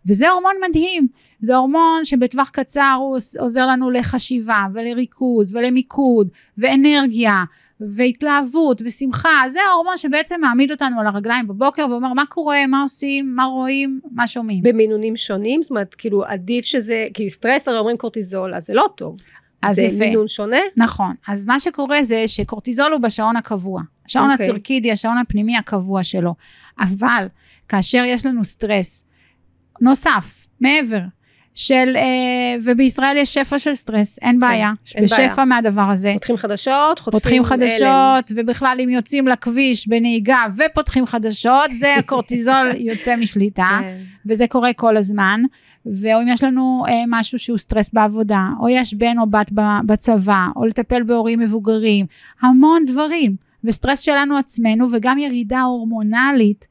וזה 0.07 0.31
הורמון 0.31 0.55
מדהים, 0.69 1.09
זה 1.41 1.57
הורמון 1.57 2.05
שבטווח 2.05 2.49
קצר 2.49 2.97
הוא 2.99 3.19
עוזר 3.39 3.67
לנו 3.67 3.91
לחשיבה 3.91 4.67
ולריכוז 4.75 5.55
ולמיקוד 5.55 6.29
ואנרגיה 6.59 7.45
והתלהבות 7.81 8.83
ושמחה, 8.85 9.43
זה 9.49 9.61
ההורמון 9.71 9.97
שבעצם 9.97 10.41
מעמיד 10.41 10.71
אותנו 10.71 11.01
על 11.01 11.07
הרגליים 11.07 11.49
בבוקר 11.49 11.87
ואומר 11.91 12.13
מה 12.13 12.27
קורה, 12.27 12.67
מה 12.67 12.83
עושים, 12.83 13.37
מה 13.37 13.45
רואים, 13.45 14.01
מה 14.11 14.27
שומעים. 14.27 14.63
במינונים 14.63 15.17
שונים? 15.17 15.63
זאת 15.63 15.71
אומרת, 15.71 15.95
כאילו 15.95 16.25
עדיף 16.25 16.65
שזה, 16.65 17.07
כי 17.15 17.31
סטרס 17.31 17.69
הרי 17.69 17.79
אומרים 17.79 17.97
קורטיזול, 17.97 18.55
אז 18.55 18.67
זה 18.67 18.75
לא 18.75 18.89
טוב. 18.95 19.17
אז 19.63 19.77
זה 19.77 19.83
יפה. 19.83 19.99
מינון 19.99 20.29
שונה? 20.29 20.61
נכון. 20.77 21.15
אז 21.29 21.47
מה 21.47 21.61
שקורה 21.61 22.03
זה 22.03 22.25
שקורטיזול 22.27 22.93
הוא 22.93 23.01
בשעון 23.01 23.37
הקבוע. 23.37 23.83
השעון 24.07 24.31
אוקיי. 24.31 24.47
הצירקידי, 24.47 24.93
השעון 24.93 25.19
הפנימי 25.19 25.57
הקבוע 25.57 26.03
שלו. 26.03 26.35
אבל 26.81 27.27
כאשר 27.69 28.03
יש 28.07 28.27
לנו 28.27 28.45
סטרס 28.45 29.05
נוסף, 29.83 30.47
מעבר, 30.61 31.01
של, 31.55 31.97
אה, 31.97 32.57
ובישראל 32.65 33.17
יש 33.17 33.35
שפע 33.35 33.59
של 33.59 33.75
סטרס, 33.75 34.19
אין 34.23 34.39
בעיה. 34.39 34.73
כן, 34.85 34.99
אין 34.99 35.05
בשפע 35.05 35.27
בעיה. 35.27 35.45
מהדבר 35.45 35.91
הזה. 35.91 36.13
פותחים 36.15 36.37
חדשות, 36.37 36.99
חוטפים 36.99 37.21
פותחים. 37.21 37.45
חדשות, 37.45 38.33
ובכלל 38.37 38.77
אם 38.85 38.89
יוצאים 38.89 39.29
לכביש 39.29 39.89
בנהיגה 39.89 40.45
ופותחים 40.57 41.07
חדשות, 41.07 41.71
זה 41.73 41.95
הקורטיזול 41.99 42.71
יוצא 42.77 43.17
משליטה. 43.17 43.79
כן. 43.81 43.97
וזה 44.27 44.47
קורה 44.49 44.73
כל 44.73 44.97
הזמן. 44.97 45.41
ואם 45.87 46.29
יש 46.29 46.45
לנו 46.45 46.85
אה, 46.89 46.93
משהו 47.09 47.39
שהוא 47.39 47.59
סטרס 47.59 47.91
בעבודה, 47.93 48.43
או 48.61 48.69
יש 48.69 48.95
בן 48.95 49.19
או 49.19 49.27
בת 49.27 49.53
בצבא, 49.87 50.47
או 50.57 50.65
לטפל 50.65 51.03
בהורים 51.03 51.39
מבוגרים, 51.39 52.07
המון 52.43 52.85
דברים. 52.87 53.37
וסטרס 53.65 54.01
שלנו 54.01 54.37
עצמנו, 54.37 54.87
וגם 54.93 55.19
ירידה 55.19 55.61
הורמונלית 55.61 56.67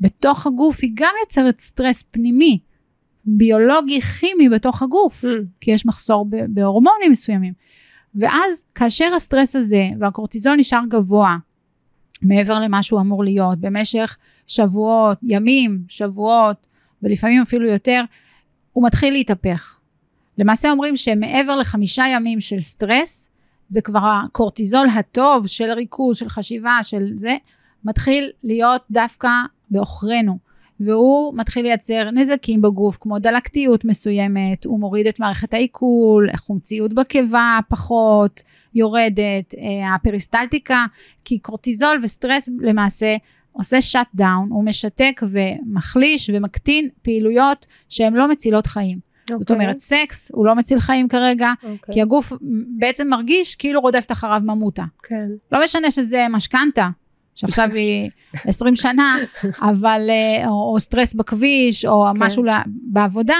בתוך 0.00 0.46
הגוף, 0.46 0.78
היא 0.82 0.90
גם 0.94 1.12
יוצרת 1.22 1.60
סטרס 1.60 2.02
פנימי, 2.10 2.58
ביולוגי, 3.24 4.00
כימי 4.00 4.48
בתוך 4.48 4.82
הגוף, 4.82 5.24
Hmm. 5.24 5.28
כי 5.60 5.70
יש 5.70 5.86
מחסור 5.86 6.26
בהורמונים 6.48 7.12
מסוימים. 7.12 7.52
ואז 8.14 8.64
כאשר 8.74 9.14
הסטרס 9.16 9.56
הזה 9.56 9.88
והקורטיזול 10.00 10.56
נשאר 10.56 10.80
גבוה, 10.88 11.36
מעבר 12.22 12.58
למה 12.58 12.82
שהוא 12.82 13.00
אמור 13.00 13.24
להיות, 13.24 13.58
במשך 13.58 14.16
שבועות, 14.46 15.18
ימים, 15.22 15.82
שבועות, 15.88 16.66
ולפעמים 17.02 17.42
אפילו 17.42 17.68
יותר, 17.68 18.02
הוא 18.72 18.86
מתחיל 18.86 19.12
להתהפך. 19.12 19.78
למעשה 20.38 20.70
אומרים 20.70 20.96
שמעבר 20.96 21.54
לחמישה 21.54 22.04
ימים 22.14 22.40
של 22.40 22.60
סטרס, 22.60 23.30
זה 23.68 23.80
כבר 23.80 24.00
הקורטיזול 24.24 24.88
הטוב 24.88 25.46
של 25.46 25.70
ריכוז, 25.70 26.16
של 26.16 26.28
חשיבה, 26.28 26.78
של 26.82 27.10
זה, 27.14 27.36
מתחיל 27.84 28.30
להיות 28.42 28.82
דווקא 28.90 29.28
בעוכרינו. 29.70 30.38
והוא 30.80 31.34
מתחיל 31.36 31.62
לייצר 31.62 32.10
נזקים 32.10 32.62
בגוף, 32.62 32.98
כמו 33.00 33.18
דלקתיות 33.18 33.84
מסוימת, 33.84 34.64
הוא 34.64 34.80
מוריד 34.80 35.06
את 35.06 35.20
מערכת 35.20 35.54
העיכול, 35.54 36.28
חומציות 36.36 36.92
בקיבה 36.92 37.58
פחות, 37.68 38.42
יורדת, 38.74 39.54
אה, 39.58 39.94
הפריסטלטיקה, 39.94 40.84
כי 41.24 41.38
קורטיזול 41.38 42.00
וסטרס 42.02 42.48
למעשה 42.60 43.16
עושה 43.52 43.80
shutdown, 43.80 44.48
הוא 44.50 44.64
משתק 44.64 45.20
ומחליש 45.22 46.30
ומקטין 46.34 46.88
פעילויות 47.02 47.66
שהן 47.88 48.14
לא 48.14 48.28
מצילות 48.28 48.66
חיים. 48.66 48.98
זאת 49.30 49.50
אוקיי, 49.50 49.56
אומרת, 49.56 49.78
סקס 49.78 50.30
הוא 50.34 50.46
לא 50.46 50.54
מציל 50.54 50.80
חיים 50.80 51.08
כרגע, 51.08 51.52
אוקיי. 51.62 51.94
כי 51.94 52.02
הגוף 52.02 52.32
בעצם 52.78 53.08
מרגיש 53.08 53.56
כאילו 53.56 53.80
רודפת 53.80 54.12
אחריו 54.12 54.40
ממותה. 54.44 54.84
כן. 55.02 55.28
לא 55.52 55.64
משנה 55.64 55.90
שזה 55.90 56.26
משכנתה, 56.30 56.88
שעכשיו 57.34 57.68
היא 57.74 58.10
20 58.44 58.76
שנה, 58.76 59.16
אבל, 59.60 60.00
אה, 60.10 60.48
או, 60.48 60.72
או 60.72 60.80
סטרס 60.80 61.14
בכביש, 61.14 61.84
או 61.84 62.04
כן. 62.14 62.22
משהו 62.22 62.42
לה- 62.44 62.62
בעבודה, 62.66 63.36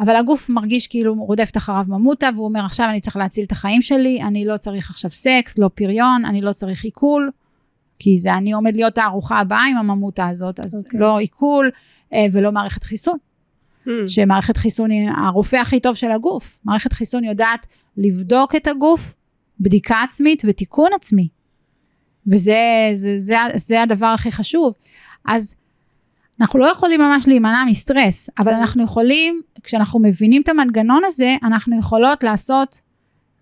אבל 0.00 0.16
הגוף 0.16 0.50
מרגיש 0.50 0.86
כאילו 0.86 1.12
הוא 1.12 1.26
רודפת 1.26 1.56
אחריו 1.56 1.84
ממותה, 1.88 2.28
והוא 2.34 2.44
אומר, 2.44 2.64
עכשיו 2.64 2.86
אני 2.90 3.00
צריך 3.00 3.16
להציל 3.16 3.44
את 3.44 3.52
החיים 3.52 3.82
שלי, 3.82 4.22
אני 4.22 4.44
לא 4.44 4.56
צריך 4.56 4.90
עכשיו 4.90 5.10
סקס, 5.10 5.58
לא 5.58 5.70
פריון, 5.74 6.24
אני 6.24 6.40
לא 6.40 6.52
צריך 6.52 6.84
עיכול, 6.84 7.30
כי 7.98 8.18
זה 8.18 8.34
אני 8.34 8.52
עומד 8.52 8.74
להיות 8.76 8.98
הארוחה 8.98 9.38
הבאה 9.38 9.64
עם 9.64 9.76
הממותה 9.76 10.28
הזאת, 10.28 10.60
אז 10.60 10.82
אוקיי. 10.84 11.00
לא 11.00 11.18
עיכול 11.18 11.70
אה, 12.12 12.26
ולא 12.32 12.52
מערכת 12.52 12.82
חיסון. 12.84 13.16
Hmm. 13.86 13.90
שמערכת 14.06 14.56
חיסון 14.56 14.90
היא 14.90 15.08
הרופא 15.16 15.56
הכי 15.56 15.80
טוב 15.80 15.94
של 15.96 16.10
הגוף. 16.10 16.58
מערכת 16.64 16.92
חיסון 16.92 17.24
יודעת 17.24 17.66
לבדוק 17.96 18.54
את 18.54 18.66
הגוף, 18.66 19.14
בדיקה 19.60 20.02
עצמית 20.02 20.42
ותיקון 20.46 20.90
עצמי. 20.94 21.28
וזה 22.26 22.90
זה, 22.94 23.18
זה, 23.18 23.36
זה 23.54 23.82
הדבר 23.82 24.06
הכי 24.06 24.32
חשוב. 24.32 24.72
אז 25.24 25.54
אנחנו 26.40 26.58
לא 26.58 26.66
יכולים 26.66 27.00
ממש 27.00 27.28
להימנע 27.28 27.64
מסטרס, 27.66 28.30
אבל. 28.38 28.52
אנחנו 28.52 28.84
יכולים, 28.84 29.42
כשאנחנו 29.62 30.00
מבינים 30.00 30.42
את 30.42 30.48
המנגנון 30.48 31.02
הזה, 31.06 31.36
אנחנו 31.42 31.78
יכולות 31.78 32.22
לעשות 32.24 32.80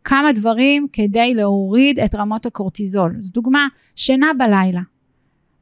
כמה 0.05 0.33
דברים 0.33 0.87
כדי 0.93 1.35
להוריד 1.35 1.99
את 2.01 2.15
רמות 2.15 2.47
הקורטיזול. 2.47 3.17
זו 3.19 3.33
דוגמה, 3.33 3.67
שינה 3.97 4.31
בלילה. 4.39 4.81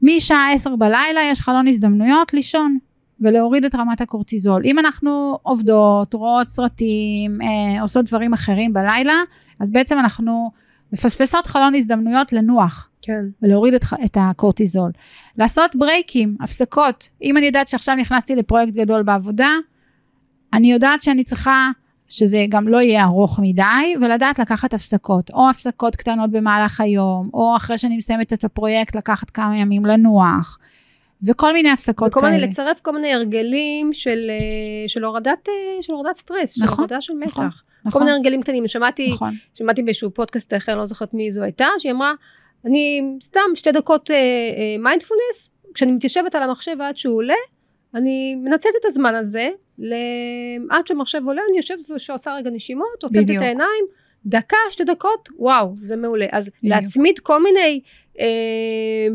משעה 0.03 0.53
10 0.53 0.77
בלילה 0.77 1.21
יש 1.31 1.41
חלון 1.41 1.69
הזדמנויות 1.69 2.35
לישון. 2.35 2.79
ולהוריד 3.21 3.65
את 3.65 3.75
רמת 3.75 4.01
הקורטיזול. 4.01 4.63
אם 4.65 4.79
אנחנו 4.79 5.39
עובדות, 5.43 6.15
רואות 6.15 6.49
סרטים, 6.49 7.39
אה, 7.43 7.83
עושות 7.83 8.05
דברים 8.05 8.33
אחרים 8.33 8.73
בלילה, 8.73 9.23
אז 9.61 9.71
בעצם 9.71 9.99
אנחנו 9.99 10.51
מפספסות 10.93 11.47
חלון 11.47 11.75
הזדמנויות 11.75 12.33
לנוח 12.33 12.89
כן. 13.03 13.25
ולהוריד 13.43 13.75
את, 13.75 13.85
את 14.05 14.17
הקורטיזול. 14.21 14.91
לעשות 15.39 15.77
ברייקים, 15.77 16.37
הפסקות. 16.41 17.09
אם 17.23 17.37
אני 17.37 17.47
יודעת 17.47 17.69
שעכשיו 17.69 17.95
נכנסתי 17.95 18.37
לפרויקט 18.37 18.73
גדול 18.73 19.03
בעבודה, 19.03 19.51
אני 20.53 20.73
יודעת 20.73 21.03
שאני 21.03 21.25
צריכה 21.25 21.71
שזה 22.09 22.45
גם 22.49 22.69
לא 22.69 22.81
יהיה 22.81 23.05
ארוך 23.05 23.39
מדי, 23.43 23.95
ולדעת 24.01 24.39
לקחת 24.39 24.75
הפסקות, 24.75 25.31
או 25.31 25.51
הפסקות 25.51 25.97
קטנות 25.97 26.31
במהלך 26.31 26.81
היום, 26.81 27.31
או 27.35 27.57
אחרי 27.57 27.79
שאני 27.79 27.97
מסיימת 27.97 28.33
את 28.33 28.45
הפרויקט 28.45 28.97
לקחת 28.97 29.31
כמה 29.31 29.57
ימים 29.57 29.87
לנוח, 29.87 30.59
וכל 31.27 31.53
מיני 31.53 31.71
הפסקות 31.71 32.09
זה 32.09 32.15
כל 32.15 32.21
כאלה. 32.21 32.33
מיני, 32.33 32.47
לצרף 32.47 32.81
כל 32.81 32.93
מיני 32.93 33.15
הרגלים 33.15 33.93
של, 33.93 34.31
אה, 34.31 34.89
של, 34.89 35.05
הורדת, 35.05 35.49
אה, 35.49 35.83
של 35.83 35.93
הורדת 35.93 36.15
סטרס, 36.15 36.53
של 36.53 36.65
נכון, 36.65 36.79
הורדה 36.79 37.01
של 37.01 37.15
מתח. 37.15 37.39
נכון, 37.39 37.49
כל 37.83 37.89
נכון, 37.89 38.03
מיני 38.03 38.13
הרגלים 38.13 38.43
קטנים. 38.43 38.69
שמעתי, 38.69 39.11
נכון, 39.13 39.35
שמעתי 39.55 39.83
באיזשהו 39.83 40.11
פודקאסט 40.11 40.55
אחר, 40.55 40.77
לא 40.77 40.87
זוכרת 40.87 41.15
מי 41.15 41.33
זו 41.33 41.43
הייתה, 41.43 41.67
שהיא 41.79 41.93
אמרה, 41.93 42.13
אני 42.65 43.03
סתם 43.23 43.41
שתי 43.55 43.73
דקות 43.73 44.11
מיינדפולנס, 44.79 45.51
כשאני 45.75 45.93
מתיישבת 45.93 46.35
על 46.35 46.43
המחשב 46.43 46.77
עד 46.81 46.97
שהוא 46.97 47.17
עולה, 47.17 47.35
אני 47.95 48.35
מנצלת 48.35 48.73
את 48.81 48.85
הזמן 48.85 49.15
הזה, 49.15 49.49
עד 50.71 50.87
שהמחשב 50.87 51.21
עולה, 51.27 51.43
אני 51.49 51.57
יושבת 51.57 51.91
ועושה 51.91 52.35
רגע 52.35 52.51
נשימות, 52.51 53.03
עוצמת 53.03 53.25
את. 53.25 53.29
העיניים, 53.41 53.85
דקה, 54.27 54.57
שתי 54.71 54.85
דקות, 54.85 55.29
וואו, 55.39 55.75
זה 55.83 55.97
מעולה. 55.97 56.27
אז 56.33 56.49
בדיוק. 56.49 56.65
להצמיד 56.65 57.19
כל 57.19 57.43
מיני 57.43 57.81
אה, 58.21 58.27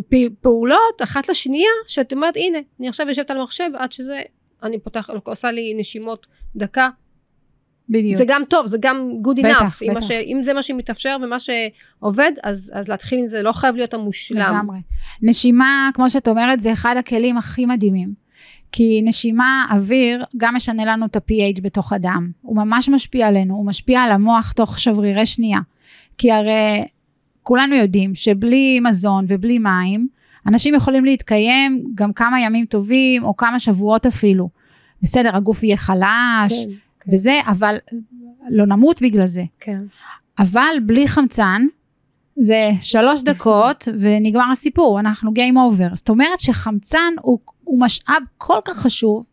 פ- 0.09 0.41
פעולות 0.41 1.01
אחת 1.03 1.29
לשנייה, 1.29 1.69
שאת 1.87 2.13
אומרת, 2.13 2.35
הנה, 2.37 2.59
אני 2.79 2.87
עכשיו 2.89 3.07
יושבת 3.07 3.31
על 3.31 3.37
המחשב 3.37 3.69
עד 3.77 3.91
שזה, 3.91 4.21
אני 4.63 4.79
פותחת, 4.79 5.13
עושה 5.23 5.51
לי 5.51 5.73
נשימות 5.77 6.27
דקה, 6.55 6.89
בדיוק. 7.89 8.17
זה 8.17 8.23
גם 8.27 8.41
טוב, 8.49 8.67
זה 8.67 8.77
גם 8.81 9.11
good 9.23 9.39
בטח, 9.43 9.81
enough. 9.81 9.83
אם, 9.83 9.87
בטח. 9.89 9.95
מה 9.95 10.01
ש, 10.01 10.11
אם 10.11 10.39
זה 10.43 10.53
מה 10.53 10.63
שמתאפשר 10.63 11.17
ומה 11.23 11.37
שעובד, 11.39 12.31
אז, 12.43 12.71
אז 12.73 12.89
להתחיל 12.89 13.19
עם 13.19 13.27
זה, 13.27 13.43
לא 13.43 13.51
חייב 13.51 13.75
להיות 13.75 13.93
המושלם. 13.93 14.55
לגמרי. 14.55 14.77
נשימה, 15.21 15.89
כמו 15.93 16.09
שאת 16.09 16.27
אומרת, 16.27 16.61
זה 16.61 16.73
אחד 16.73 16.95
הכלים 16.99 17.37
הכי 17.37 17.65
מדהימים. 17.65 18.25
כי 18.71 19.01
נשימה, 19.03 19.65
אוויר, 19.71 20.25
גם 20.37 20.55
משנה 20.55 20.85
לנו 20.85 21.05
את 21.05 21.15
ה-pH 21.15 21.61
בתוך 21.61 21.93
הדם. 21.93 22.31
הוא 22.41 22.57
ממש 22.57 22.89
משפיע 22.89 23.27
עלינו, 23.27 23.55
הוא 23.55 23.65
משפיע 23.65 24.01
על 24.01 24.11
המוח 24.11 24.51
תוך 24.51 24.79
שברירי 24.79 25.25
שנייה. 25.25 25.59
כי 26.17 26.31
הרי 26.31 26.85
כולנו 27.43 27.75
יודעים 27.75 28.15
שבלי 28.15 28.79
מזון 28.79 29.25
ובלי 29.27 29.59
מים, 29.59 30.07
אנשים 30.47 30.75
יכולים 30.75 31.05
להתקיים 31.05 31.83
גם 31.95 32.13
כמה 32.13 32.41
ימים 32.41 32.65
טובים, 32.65 33.23
או 33.23 33.37
כמה 33.37 33.59
שבועות 33.59 34.05
אפילו. 34.05 34.49
בסדר, 35.01 35.35
הגוף 35.35 35.63
יהיה 35.63 35.77
חלש, 35.77 36.65
כן, 36.65 36.71
וזה, 37.13 37.39
אבל 37.47 37.75
לא 38.49 38.65
נמות 38.65 39.01
בגלל 39.01 39.27
זה. 39.27 39.43
כן. 39.59 39.79
אבל 40.39 40.75
בלי 40.85 41.07
חמצן, 41.07 41.65
זה 42.39 42.71
שלוש 42.81 43.23
דקות 43.23 43.87
ונגמר 43.99 44.51
הסיפור, 44.51 44.99
אנחנו 44.99 45.31
game 45.31 45.55
over. 45.55 45.95
זאת 45.95 46.09
אומרת 46.09 46.39
שחמצן 46.39 47.13
הוא, 47.21 47.39
הוא 47.63 47.81
משאב 47.81 48.23
כל 48.37 48.59
כך 48.65 48.77
חשוב 48.77 49.25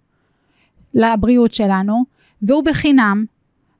לבריאות 0.94 1.54
שלנו, 1.54 2.04
והוא 2.42 2.64
בחינם, 2.64 3.24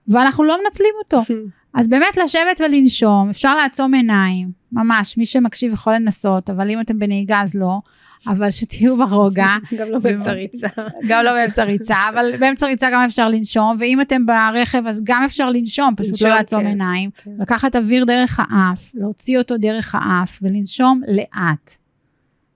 ואנחנו 0.09 0.45
לא 0.45 0.59
מנצלים 0.65 0.95
אותו. 1.05 1.23
אז 1.75 1.89
באמת 1.89 2.17
לשבת 2.17 2.61
ולנשום, 2.61 3.31
אפשר 3.31 3.55
לעצום 3.55 3.95
עיניים, 3.95 4.53
ממש, 4.73 5.19
מי 5.19 5.27
שמקשיב 5.27 5.73
יכול 5.73 5.95
לנסות, 5.95 6.51
אבל 6.51 6.71
אם 6.71 6.81
אתם 6.81 6.99
בנהיגה 6.99 7.43
אז 7.43 7.55
לא, 7.55 7.81
אבל 8.27 8.51
שתהיו 8.51 8.97
ברוגע. 8.97 9.57
גם 9.79 9.89
לא 9.91 9.99
באמצע 9.99 10.33
ריצה. 10.33 10.69
גם 11.09 11.25
לא 11.25 11.33
באמצע 11.33 11.65
ריצה, 11.65 11.97
אבל 12.13 12.37
באמצע 12.41 12.67
ריצה 12.67 12.89
גם 12.93 13.03
אפשר 13.07 13.29
לנשום, 13.29 13.77
ואם 13.79 14.01
אתם 14.01 14.27
ברכב 14.27 14.87
אז 14.87 15.01
גם 15.05 15.23
אפשר 15.25 15.51
לנשום, 15.51 15.95
פשוט 15.97 16.13
לנשום, 16.13 16.29
לא 16.29 16.35
לעצום 16.35 16.61
כן. 16.61 16.67
עיניים, 16.67 17.11
כן. 17.17 17.31
לקחת 17.39 17.77
אוויר 17.77 18.05
דרך 18.05 18.41
האף, 18.43 18.91
להוציא 18.95 19.39
אותו 19.39 19.57
דרך 19.57 19.95
האף 19.99 20.39
ולנשום 20.43 21.01
לאט. 21.09 21.83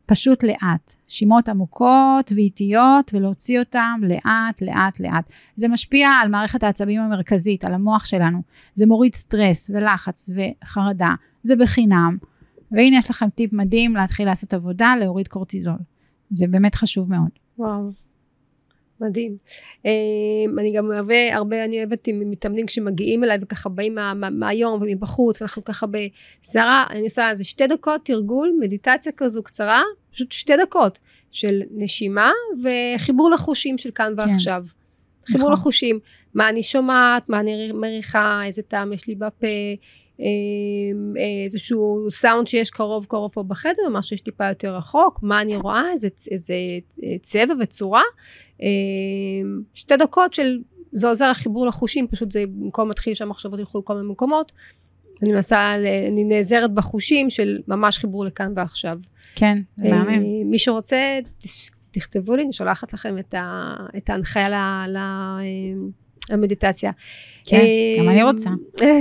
פשוט 0.07 0.45
לאט. 0.45 0.95
שימות 1.09 1.49
עמוקות 1.49 2.33
ואיטיות 2.35 3.11
ולהוציא 3.15 3.61
אותם 3.61 4.01
לאט, 4.03 4.63
לאט, 4.63 5.01
לאט. 5.01 5.25
זה 5.57 5.69
משפיע 5.69 6.09
על 6.09 6.29
מערכת 6.29 6.63
העצבים 6.63 7.01
המרכזית, 7.01 7.65
על 7.65 7.75
המוח 7.75 8.05
שלנו. 8.05 8.43
זה 8.75 8.87
מוריד 8.87 9.15
סטרס 9.15 9.71
ולחץ 9.75 10.31
וחרדה. 10.35 11.15
זה 11.43 11.57
בחינם. 11.57 12.17
והנה 12.71 12.99
יש 12.99 13.11
לכם 13.11 13.29
טיפ 13.29 13.53
מדהים 13.53 13.95
להתחיל 13.95 14.27
לעשות 14.27 14.55
עבודה, 14.55 14.95
להוריד 15.01 15.29
קורטיזול. 15.29 15.79
זה 16.31 16.47
באמת 16.47 16.75
חשוב 16.75 17.11
מאוד. 17.11 17.31
וואו. 17.59 17.91
מדהים. 19.01 19.37
אמ, 19.85 20.59
אני 20.59 20.73
גם 20.73 20.87
אוהבה 20.87 21.35
הרבה, 21.35 21.65
אני 21.65 21.79
אוהבת 21.79 22.07
עם 22.07 22.31
מתאמנים 22.31 22.67
כשמגיעים 22.67 23.25
אליי 23.25 23.39
וככה 23.43 23.69
באים 23.69 23.95
מה, 23.95 24.15
מה, 24.15 24.31
מהיום 24.31 24.83
ומבחוץ 24.83 25.41
ואנחנו 25.41 25.65
ככה 25.65 25.87
בסערה, 25.87 26.85
אני 26.91 27.01
עושה 27.01 27.31
איזה 27.31 27.45
שתי 27.45 27.67
דקות 27.67 28.05
תרגול, 28.05 28.53
מדיטציה 28.61 29.13
כזו 29.17 29.43
קצרה, 29.43 29.83
פשוט 30.13 30.33
שתי 30.33 30.53
דקות 30.63 30.99
של 31.31 31.61
נשימה 31.71 32.31
וחיבור 32.63 33.31
לחושים 33.31 33.79
של 33.79 33.91
כאן 33.91 34.15
כן. 34.19 34.31
ועכשיו. 34.31 34.65
חיבור 35.27 35.43
נכון. 35.43 35.53
לחושים, 35.53 35.99
מה 36.35 36.49
אני 36.49 36.63
שומעת, 36.63 37.29
מה 37.29 37.41
אני 37.41 37.73
מריחה, 37.73 38.41
איזה 38.45 38.63
טעם 38.63 38.93
יש 38.93 39.07
לי 39.09 39.15
בפה, 39.15 39.47
איזשהו 41.45 42.07
סאונד 42.11 42.49
שיש 42.49 42.71
קרוב 42.71 43.05
קרוב 43.05 43.31
פה 43.33 43.43
בחדר, 43.43 43.89
מה 43.93 44.03
שיש 44.03 44.21
טיפה 44.21 44.49
יותר 44.49 44.77
רחוק, 44.77 45.19
מה 45.23 45.41
אני 45.41 45.57
רואה, 45.57 45.93
איזה, 45.93 46.09
איזה 46.31 46.55
צבע 47.23 47.55
וצורה. 47.61 48.03
אמ, 48.61 48.67
שתי 49.75 49.97
דקות 49.97 50.35
של, 50.35 50.59
זה 50.93 51.09
עוזר 51.09 51.25
החיבור 51.25 51.67
לחושים, 51.67 52.09
פשוט 52.09 52.33
זה 52.33 52.45
במקום 52.47 52.89
מתחיל 52.89 53.15
שהמחשבות 53.15 53.59
ילכו 53.59 53.79
לכל 53.79 53.95
מיני 53.95 54.09
מקומות. 54.09 54.53
אני 55.23 55.33
מנסה, 55.33 55.75
אני 56.09 56.25
נעזרת 56.25 56.75
בחושים 56.75 57.31
של 57.31 57.59
ממש 57.69 57.99
חיבור 57.99 58.25
לכאן 58.25 58.53
ועכשיו. 58.57 58.99
כן, 59.35 59.59
זה 59.77 59.89
מהמם. 59.89 60.09
אה, 60.09 60.19
מי 60.45 60.59
שרוצה, 60.59 61.19
תכתבו 61.91 62.37
לי, 62.37 62.43
אני 62.43 62.53
שולחת 62.53 62.93
לכם 62.93 63.17
את 63.97 64.11
ההנחיה 64.11 64.49
ל, 64.89 64.97
ל, 66.31 66.33
אה, 66.33 66.37
למדיטציה. 66.37 66.93
כן, 67.45 67.65
גם 67.99 68.09
אני 68.09 68.23
רוצה. 68.23 68.51
אה. 68.83 69.01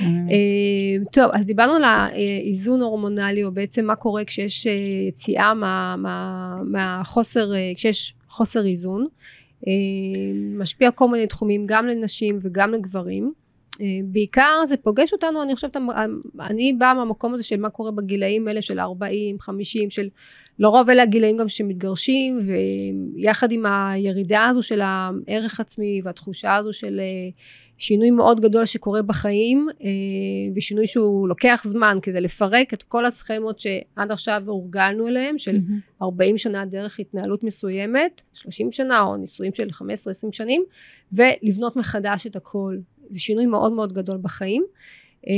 מהמם. 0.00 0.28
אה, 0.30 1.04
טוב, 1.12 1.30
אז 1.32 1.46
דיברנו 1.46 1.74
על 1.74 1.84
האיזון 1.84 2.82
הורמונלי, 2.82 3.44
או 3.44 3.52
בעצם 3.52 3.84
מה 3.84 3.96
קורה 3.96 4.24
כשיש 4.24 4.66
אה, 4.66 4.72
יציאה 5.08 5.54
מה, 5.54 5.96
מה, 5.98 6.46
מהחוסר, 6.64 7.54
אה, 7.54 7.72
כשיש 7.76 8.14
חוסר 8.28 8.66
איזון. 8.66 9.06
אה, 9.68 9.72
משפיע 10.58 10.90
כל 10.90 11.08
מיני 11.08 11.26
תחומים, 11.26 11.64
גם 11.66 11.86
לנשים 11.86 12.38
וגם 12.42 12.72
לגברים. 12.72 13.32
אה, 13.80 13.86
בעיקר 14.04 14.62
זה 14.66 14.76
פוגש 14.76 15.12
אותנו, 15.12 15.42
אני 15.42 15.54
חושבת, 15.54 15.76
אני 16.40 16.72
באה 16.72 16.94
מהמקום 16.94 17.34
הזה 17.34 17.42
של 17.42 17.60
מה 17.60 17.70
קורה 17.70 17.90
בגילאים 17.90 18.48
האלה 18.48 18.62
של 18.62 18.80
40, 18.80 19.40
50, 19.40 19.90
של 19.90 20.08
לרוב 20.58 20.90
אלה 20.90 21.02
הגילאים 21.02 21.36
גם 21.36 21.48
שמתגרשים, 21.48 22.38
ויחד 23.16 23.52
עם 23.52 23.66
הירידה 23.66 24.46
הזו 24.46 24.62
של 24.62 24.80
הערך 24.82 25.60
עצמי 25.60 26.00
והתחושה 26.04 26.54
הזו 26.54 26.72
של 26.72 27.00
אה, 27.00 27.30
שינוי 27.78 28.10
מאוד 28.10 28.40
גדול 28.40 28.64
שקורה 28.64 29.02
בחיים, 29.02 29.66
אה, 29.82 29.86
ושינוי 30.56 30.86
שהוא 30.86 31.28
לוקח 31.28 31.62
זמן, 31.64 31.98
כי 32.02 32.12
זה 32.12 32.20
לפרק 32.20 32.74
את 32.74 32.82
כל 32.82 33.06
הסכמות 33.06 33.60
שעד 33.60 34.10
עכשיו 34.10 34.42
הורגלנו 34.46 35.08
אליהם, 35.08 35.38
של 35.38 35.52
מהמם. 35.52 35.80
40 36.02 36.38
שנה 36.38 36.64
דרך 36.64 37.00
התנהלות 37.00 37.44
מסוימת, 37.44 38.22
30 38.34 38.72
שנה 38.72 39.02
או 39.02 39.16
נישואים 39.16 39.54
של 39.54 39.68
15-20 39.68 39.82
שנים, 40.30 40.64
ולבנות 41.12 41.76
מחדש 41.76 42.26
את 42.26 42.36
הכל. 42.36 42.76
זה 43.08 43.20
שינוי 43.20 43.46
מאוד 43.46 43.72
מאוד 43.72 43.92
גדול 43.92 44.18
בחיים. 44.22 44.64
אה, 45.28 45.32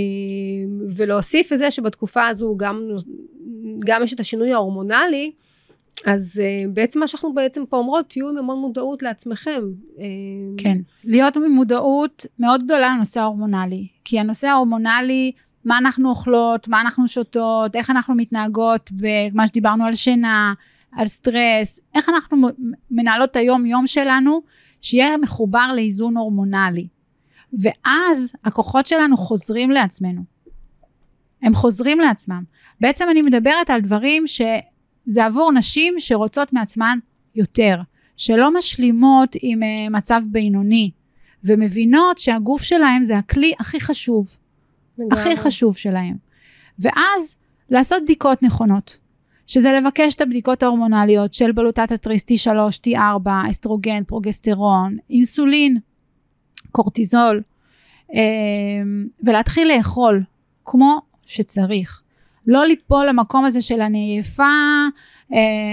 ולהוסיף 0.96 1.52
לזה 1.52 1.70
שבתקופה 1.70 2.26
הזו 2.26 2.54
גם, 2.56 2.88
גם 3.84 4.02
יש 4.02 4.12
את 4.12 4.20
השינוי 4.20 4.52
ההורמונלי, 4.52 5.32
אז 6.06 6.40
אה, 6.44 6.64
בעצם 6.72 7.00
מה 7.00 7.08
שאנחנו 7.08 7.34
בעצם 7.34 7.66
פה 7.66 7.76
אומרות, 7.76 8.08
תהיו 8.08 8.28
עם 8.28 8.38
המון 8.38 8.58
מודעות 8.58 9.02
לעצמכם. 9.02 9.62
אה, 9.98 10.04
כן, 10.58 10.78
להיות 11.04 11.36
עם 11.36 11.52
מודעות 11.52 12.26
מאוד 12.38 12.64
גדולה 12.64 12.94
לנושא 12.94 13.20
ההורמונלי. 13.20 13.86
כי 14.04 14.20
הנושא 14.20 14.46
ההורמונלי, 14.46 15.32
מה 15.64 15.78
אנחנו 15.78 16.10
אוכלות, 16.10 16.68
מה 16.68 16.80
אנחנו 16.80 17.08
שותות, 17.08 17.76
איך 17.76 17.90
אנחנו 17.90 18.14
מתנהגות 18.14 18.90
במה 18.92 19.46
שדיברנו 19.46 19.84
על 19.84 19.94
שינה, 19.94 20.54
על 20.92 21.06
סטרס, 21.06 21.80
איך 21.94 22.08
אנחנו 22.08 22.48
מנהלות 22.90 23.30
את 23.30 23.36
היום-יום 23.36 23.86
שלנו, 23.86 24.42
שיהיה 24.80 25.16
מחובר 25.16 25.70
לאיזון 25.74 26.16
הורמונלי. 26.16 26.86
ואז 27.52 28.32
הכוחות 28.44 28.86
שלנו 28.86 29.16
חוזרים 29.16 29.70
לעצמנו. 29.70 30.22
הם 31.42 31.54
חוזרים 31.54 32.00
לעצמם. 32.00 32.42
בעצם 32.80 33.04
אני 33.10 33.22
מדברת 33.22 33.70
על 33.70 33.80
דברים 33.80 34.26
שזה 34.26 35.24
עבור 35.24 35.52
נשים 35.52 35.94
שרוצות 35.98 36.52
מעצמן 36.52 36.98
יותר. 37.34 37.80
שלא 38.18 38.54
משלימות 38.58 39.36
עם 39.42 39.62
uh, 39.62 39.90
מצב 39.90 40.22
בינוני, 40.26 40.90
ומבינות 41.44 42.18
שהגוף 42.18 42.62
שלהם 42.62 43.04
זה 43.04 43.18
הכלי 43.18 43.52
הכי 43.60 43.80
חשוב, 43.80 44.36
לגמרי. 44.98 45.20
הכי 45.20 45.36
חשוב 45.36 45.76
שלהם. 45.76 46.16
ואז 46.78 47.36
לעשות 47.70 48.02
בדיקות 48.02 48.42
נכונות, 48.42 48.96
שזה 49.46 49.72
לבקש 49.72 50.14
את 50.14 50.20
הבדיקות 50.20 50.62
ההורמונליות 50.62 51.34
של 51.34 51.52
בלוטת 51.52 51.92
התריס 51.92 52.22
T3, 52.22 52.48
T4, 52.86 53.50
אסטרוגן, 53.50 54.04
פרוגסטרון, 54.04 54.96
אינסולין, 55.10 55.78
קורטיזול, 56.72 57.42
אה, 58.14 58.20
ולהתחיל 59.24 59.68
לאכול 59.76 60.22
כמו 60.64 60.98
שצריך. 61.26 62.02
לא 62.46 62.64
ליפול 62.66 63.06
למקום 63.06 63.44
הזה 63.44 63.62
של 63.62 63.80
אני 63.80 63.98
עייפה, 63.98 64.42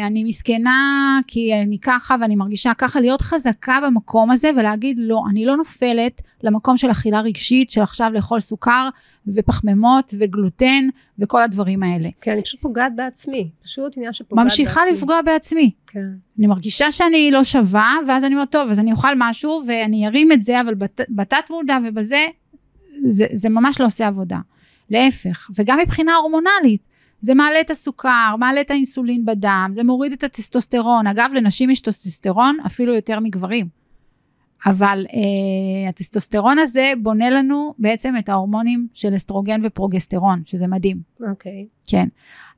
אני 0.07 0.23
מסכנה 0.23 1.19
כי 1.27 1.53
אני 1.53 1.79
ככה 1.79 2.15
ואני 2.21 2.35
מרגישה 2.35 2.73
ככה, 2.77 3.01
להיות 3.01 3.21
חזקה 3.21 3.79
במקום 3.85 4.31
הזה 4.31 4.49
ולהגיד 4.57 4.99
לא, 4.99 5.21
אני 5.29 5.45
לא 5.45 5.57
נופלת 5.57 6.21
למקום 6.43 6.77
של 6.77 6.91
אכילה 6.91 7.21
רגשית, 7.21 7.69
של 7.69 7.81
עכשיו 7.81 8.11
לאכול 8.13 8.39
סוכר 8.39 8.89
ופחמימות 9.27 10.13
וגלוטן 10.19 10.87
וכל 11.19 11.43
הדברים 11.43 11.83
האלה. 11.83 12.09
כן, 12.21 12.31
אני 12.31 12.43
פשוט 12.43 12.61
פוגעת 12.61 12.95
בעצמי. 12.95 13.49
פשוט 13.63 13.97
עניין 13.97 14.13
שפוגעת 14.13 14.45
בעצמי. 14.45 14.63
ממשיכה 14.63 14.81
לפגוע 14.91 15.21
בעצמי. 15.21 15.71
כן. 15.87 15.99
אני 16.39 16.47
מרגישה 16.47 16.91
שאני 16.91 17.31
לא 17.31 17.43
שווה, 17.43 17.95
ואז 18.07 18.23
אני 18.23 18.35
אומרת, 18.35 18.51
טוב, 18.51 18.69
אז 18.71 18.79
אני 18.79 18.91
אוכל 18.91 19.13
משהו 19.17 19.61
ואני 19.67 20.07
ארים 20.07 20.31
את 20.31 20.43
זה, 20.43 20.61
אבל 20.61 20.73
בת, 20.73 21.01
בתת 21.09 21.49
מודע 21.49 21.77
ובזה, 21.87 22.25
זה, 23.07 23.25
זה 23.33 23.49
ממש 23.49 23.79
לא 23.79 23.85
עושה 23.85 24.07
עבודה. 24.07 24.39
להפך, 24.89 25.49
וגם 25.55 25.79
מבחינה 25.79 26.15
הורמונלית, 26.15 26.81
זה 27.25 27.33
מעלה 27.33 27.61
את 27.61 27.69
הסוכר, 27.69 28.35
מעלה 28.39 28.61
את 28.61 28.71
האינסולין 28.71 29.25
בדם, 29.25 29.69
זה 29.71 29.83
מוריד 29.83 30.11
את 30.11 30.23
הטסטוסטרון. 30.23 31.07
אגב, 31.07 31.29
לנשים 31.33 31.69
יש 31.69 31.81
טסטוסטרון 31.81 32.57
אפילו 32.65 32.93
יותר 32.93 33.19
מגברים. 33.19 33.67
אבל 34.65 35.05
אה, 35.13 35.89
הטסטוסטרון 35.89 36.59
הזה 36.59 36.93
בונה 37.01 37.29
לנו 37.29 37.73
בעצם 37.79 38.13
את 38.19 38.29
ההורמונים 38.29 38.87
של 38.93 39.15
אסטרוגן 39.15 39.61
ופרוגסטרון, 39.63 40.41
שזה 40.45 40.67
מדהים. 40.67 41.01
אוקיי. 41.29 41.67
כן. 41.87 42.07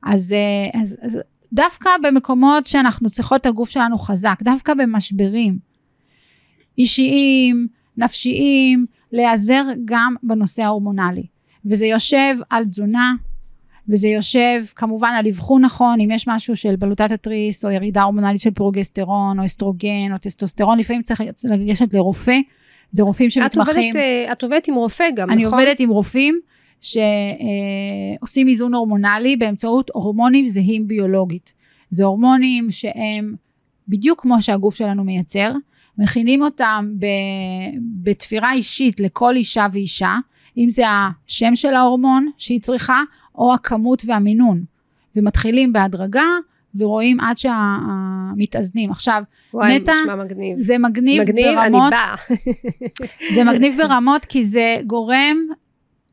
אז, 0.02 0.32
אה, 0.32 0.80
אז, 0.80 0.96
אז 1.02 1.18
דווקא 1.52 1.90
במקומות 2.02 2.66
שאנחנו 2.66 3.10
צריכות 3.10 3.40
את 3.40 3.46
הגוף 3.46 3.70
שלנו 3.70 3.98
חזק, 3.98 4.38
דווקא 4.42 4.74
במשברים 4.74 5.58
אישיים, 6.78 7.66
נפשיים, 7.96 8.86
להיעזר 9.12 9.62
גם 9.84 10.14
בנושא 10.22 10.62
ההורמונלי. 10.62 11.26
וזה 11.64 11.86
יושב 11.86 12.36
על 12.50 12.64
תזונה, 12.64 13.12
וזה 13.88 14.08
יושב 14.08 14.64
כמובן 14.76 15.10
על 15.18 15.26
אבחון 15.26 15.64
נכון, 15.64 16.00
אם 16.00 16.10
יש 16.10 16.28
משהו 16.28 16.56
של 16.56 16.76
בלוטת 16.76 17.12
התריס, 17.12 17.64
או 17.64 17.70
ירידה 17.70 18.02
הורמונלית 18.02 18.40
של 18.40 18.50
פרוגסטרון, 18.50 19.40
או 19.40 19.44
אסטרוגן, 19.44 20.12
או 20.12 20.18
טסטוסטרון, 20.18 20.78
לפעמים 20.78 21.02
צריך 21.02 21.20
לגשת 21.44 21.94
לרופא, 21.94 22.38
זה 22.90 23.02
רופאים 23.02 23.28
את 23.28 23.32
שמתמחים. 23.32 23.74
עובדת, 23.74 23.96
אה, 23.96 24.32
את 24.32 24.42
עובדת 24.42 24.68
עם 24.68 24.74
רופא 24.74 25.10
גם, 25.16 25.30
אני 25.30 25.44
נכון? 25.44 25.60
עובדת 25.60 25.80
עם 25.80 25.90
רופאים 25.90 26.40
שעושים 26.80 28.48
איזון 28.48 28.74
הורמונלי 28.74 29.36
באמצעות 29.36 29.90
הורמונים 29.94 30.48
זהים 30.48 30.88
ביולוגית. 30.88 31.52
זה 31.90 32.04
הורמונים 32.04 32.70
שהם 32.70 33.34
בדיוק 33.88 34.20
כמו 34.22 34.42
שהגוף 34.42 34.74
שלנו 34.74 35.04
מייצר, 35.04 35.52
מכינים 35.98 36.42
אותם 36.42 36.92
ב, 36.98 37.06
בתפירה 38.02 38.52
אישית 38.52 39.00
לכל 39.00 39.36
אישה 39.36 39.66
ואישה, 39.72 40.16
אם 40.58 40.70
זה 40.70 40.82
השם 40.88 41.56
של 41.56 41.74
ההורמון 41.74 42.30
שהיא 42.38 42.60
צריכה, 42.60 43.02
או 43.38 43.54
הכמות 43.54 44.02
והמינון. 44.06 44.64
ומתחילים 45.16 45.72
בהדרגה 45.72 46.26
ורואים 46.78 47.20
עד 47.20 47.38
שהמתאזנים. 47.38 48.90
עכשיו, 48.90 49.22
וואי, 49.54 49.78
נטע, 49.78 49.92
נשמע 50.02 50.14
מגניב. 50.16 50.56
זה 50.60 50.78
מגניב, 50.78 51.22
מגניב, 51.22 51.58
אני 51.58 51.70
ברמות, 51.70 51.90
באה. 51.90 52.14
זה 53.34 53.44
מגניב 53.44 53.74
ברמות 53.82 54.24
כי 54.24 54.44
זה 54.44 54.76
גורם, 54.86 55.36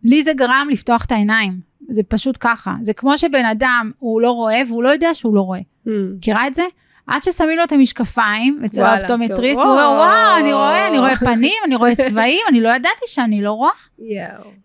לי 0.04 0.24
זה 0.24 0.34
גרם 0.34 0.68
לפתוח 0.72 1.06
את 1.06 1.12
העיניים. 1.12 1.60
זה 1.90 2.04
פשוט 2.04 2.38
ככה. 2.40 2.76
זה 2.82 2.94
כמו 2.94 3.18
שבן 3.18 3.46
אדם, 3.46 3.92
הוא 4.00 4.22
לא 4.22 4.32
רואה 4.32 4.62
והוא 4.68 4.84
לא 4.84 4.90
יודע 4.90 5.14
שהוא 5.14 5.36
לא 5.36 5.42
רואה. 5.42 5.60
Hmm. 5.60 5.90
מכירה 6.18 6.48
את 6.48 6.56
זה? 6.56 6.64
עד 7.08 7.24
ששמים 7.24 7.58
לו 7.58 7.64
את 7.64 7.72
המשקפיים 7.72 8.62
אצל 8.66 8.82
האופטומטריסט. 8.82 9.62
הוא 9.62 9.72
אומר, 9.72 9.94
וואו, 9.98 10.38
אני. 10.40 10.54
רואה, 10.54 10.88
אני 10.88 11.00
רואה 11.00 11.16
פנים, 11.16 11.54
אני 11.66 11.76
רואה 11.76 11.96
צבעים, 11.96 12.40
אני 12.50 12.62
לא 12.62 12.70
ידעתי 12.70 13.06
שאני 13.08 13.42
לא 13.42 13.52
רואה. 13.52 13.72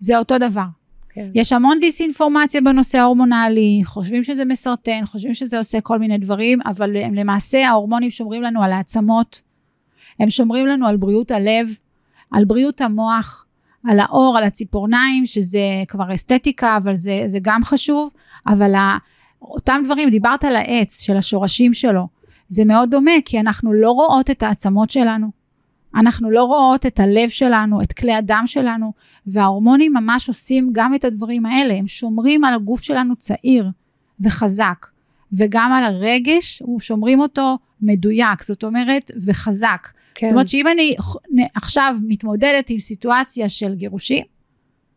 זה 0.00 0.18
אותו 0.18 0.38
דבר. 0.38 0.79
כן. 1.20 1.30
יש 1.34 1.52
המון 1.52 1.80
דיסאינפורמציה 1.80 2.60
בנושא 2.60 2.98
ההורמונלי, 2.98 3.82
חושבים 3.84 4.22
שזה 4.22 4.44
מסרטן, 4.44 5.06
חושבים 5.06 5.34
שזה 5.34 5.58
עושה 5.58 5.80
כל 5.80 5.98
מיני 5.98 6.18
דברים, 6.18 6.58
אבל 6.66 6.96
הם 6.96 7.14
למעשה 7.14 7.68
ההורמונים 7.68 8.10
שומרים 8.10 8.42
לנו 8.42 8.62
על 8.62 8.72
העצמות, 8.72 9.40
הם 10.20 10.30
שומרים 10.30 10.66
לנו 10.66 10.86
על 10.86 10.96
בריאות 10.96 11.30
הלב, 11.30 11.76
על 12.30 12.44
בריאות 12.44 12.80
המוח, 12.80 13.46
על 13.88 14.00
האור, 14.00 14.38
על 14.38 14.44
הציפורניים, 14.44 15.26
שזה 15.26 15.60
כבר 15.88 16.14
אסתטיקה, 16.14 16.76
אבל 16.76 16.96
זה, 16.96 17.22
זה 17.26 17.38
גם 17.42 17.64
חשוב, 17.64 18.12
אבל 18.46 18.74
ה, 18.74 18.98
אותם 19.42 19.82
דברים, 19.84 20.10
דיברת 20.10 20.44
על 20.44 20.56
העץ, 20.56 21.02
של 21.02 21.16
השורשים 21.16 21.74
שלו, 21.74 22.08
זה 22.48 22.64
מאוד 22.64 22.90
דומה, 22.90 23.12
כי 23.24 23.40
אנחנו 23.40 23.72
לא 23.72 23.90
רואות 23.90 24.30
את 24.30 24.42
העצמות 24.42 24.90
שלנו, 24.90 25.39
אנחנו 25.94 26.30
לא 26.30 26.44
רואות 26.44 26.86
את 26.86 27.00
הלב 27.00 27.28
שלנו, 27.28 27.82
את 27.82 27.92
כלי 27.92 28.14
הדם 28.14 28.42
שלנו, 28.46 28.92
וההורמונים 29.26 29.92
ממש 29.92 30.28
עושים 30.28 30.70
גם 30.72 30.94
את 30.94 31.04
הדברים 31.04 31.46
האלה, 31.46 31.74
הם 31.74 31.86
שומרים 31.86 32.44
על 32.44 32.54
הגוף 32.54 32.82
שלנו 32.82 33.16
צעיר 33.16 33.70
וחזק, 34.20 34.86
וגם 35.32 35.72
על 35.72 35.84
הרגש, 35.84 36.62
שומרים 36.80 37.20
אותו 37.20 37.58
מדויק, 37.82 38.42
זאת 38.42 38.64
אומרת, 38.64 39.10
וחזק. 39.26 39.88
כן. 40.14 40.26
זאת 40.26 40.32
אומרת 40.32 40.48
שאם 40.48 40.66
אני 40.66 40.96
עכשיו 41.54 41.96
מתמודדת 42.08 42.70
עם 42.70 42.78
סיטואציה 42.78 43.48
של 43.48 43.74
גירושים, 43.74 44.24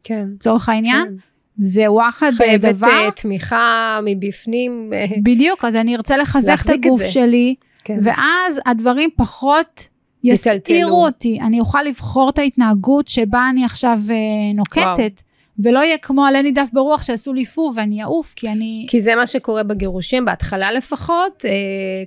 כן. 0.04 0.26
לצורך 0.36 0.70
העניין, 0.70 1.06
כן. 1.06 1.14
זה 1.58 1.92
וואחד 1.92 2.32
דבר. 2.60 2.78
חייבת 2.78 2.84
אה, 2.84 3.12
תמיכה 3.16 4.00
מבפנים. 4.06 4.94
אה, 4.94 5.06
בדיוק, 5.24 5.66
אז 5.66 5.76
אני 5.76 5.96
ארצה 5.96 6.18
לחזק 6.18 6.58
את 6.66 6.70
הגוף 6.70 7.02
את 7.02 7.12
שלי, 7.12 7.56
כן. 7.84 8.00
ואז 8.02 8.60
הדברים 8.66 9.10
פחות 9.16 9.88
יסתירו 10.24 11.06
אותי. 11.06 11.40
אני 11.42 11.60
אוכל 11.60 11.84
לבחור 11.84 12.30
את 12.30 12.38
ההתנהגות 12.38 13.08
שבה 13.08 13.50
אני 13.50 13.66
עכשיו 13.66 14.00
אה, 14.10 14.16
נוקטת. 14.54 14.98
וואו. 14.98 15.34
ולא 15.60 15.80
יהיה 15.80 15.98
כמו 15.98 16.26
עלה 16.26 16.42
נידף 16.42 16.70
ברוח 16.74 17.02
שעשו 17.02 17.34
לי 17.34 17.46
פו 17.46 17.72
ואני 17.76 18.04
אעוף, 18.04 18.34
כי 18.36 18.50
אני... 18.50 18.86
כי 18.90 19.02
זה 19.02 19.16
מה 19.16 19.28
שקורה 19.28 19.64
בגירושים, 19.64 20.26
בהתחלה 20.26 20.72
לפחות, 20.72 21.46
אה, 21.46 21.52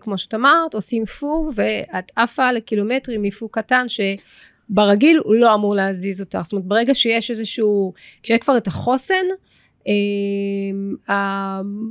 כמו 0.00 0.18
שאת 0.18 0.34
אמרת, 0.34 0.74
עושים 0.74 1.06
פו 1.06 1.50
ואת 1.54 2.12
עפה 2.16 2.52
לקילומטרים 2.52 3.22
מפו 3.22 3.48
קטן 3.48 3.86
שברגיל 3.88 5.20
הוא 5.24 5.34
לא 5.34 5.54
אמור 5.54 5.74
להזיז 5.74 6.20
אותך. 6.20 6.38
זאת 6.44 6.52
אומרת, 6.52 6.64
ברגע 6.64 6.94
שיש 6.94 7.30
איזשהו, 7.30 7.92
כשיש 8.22 8.38
כבר 8.38 8.56
את 8.56 8.66
החוסן, 8.66 9.24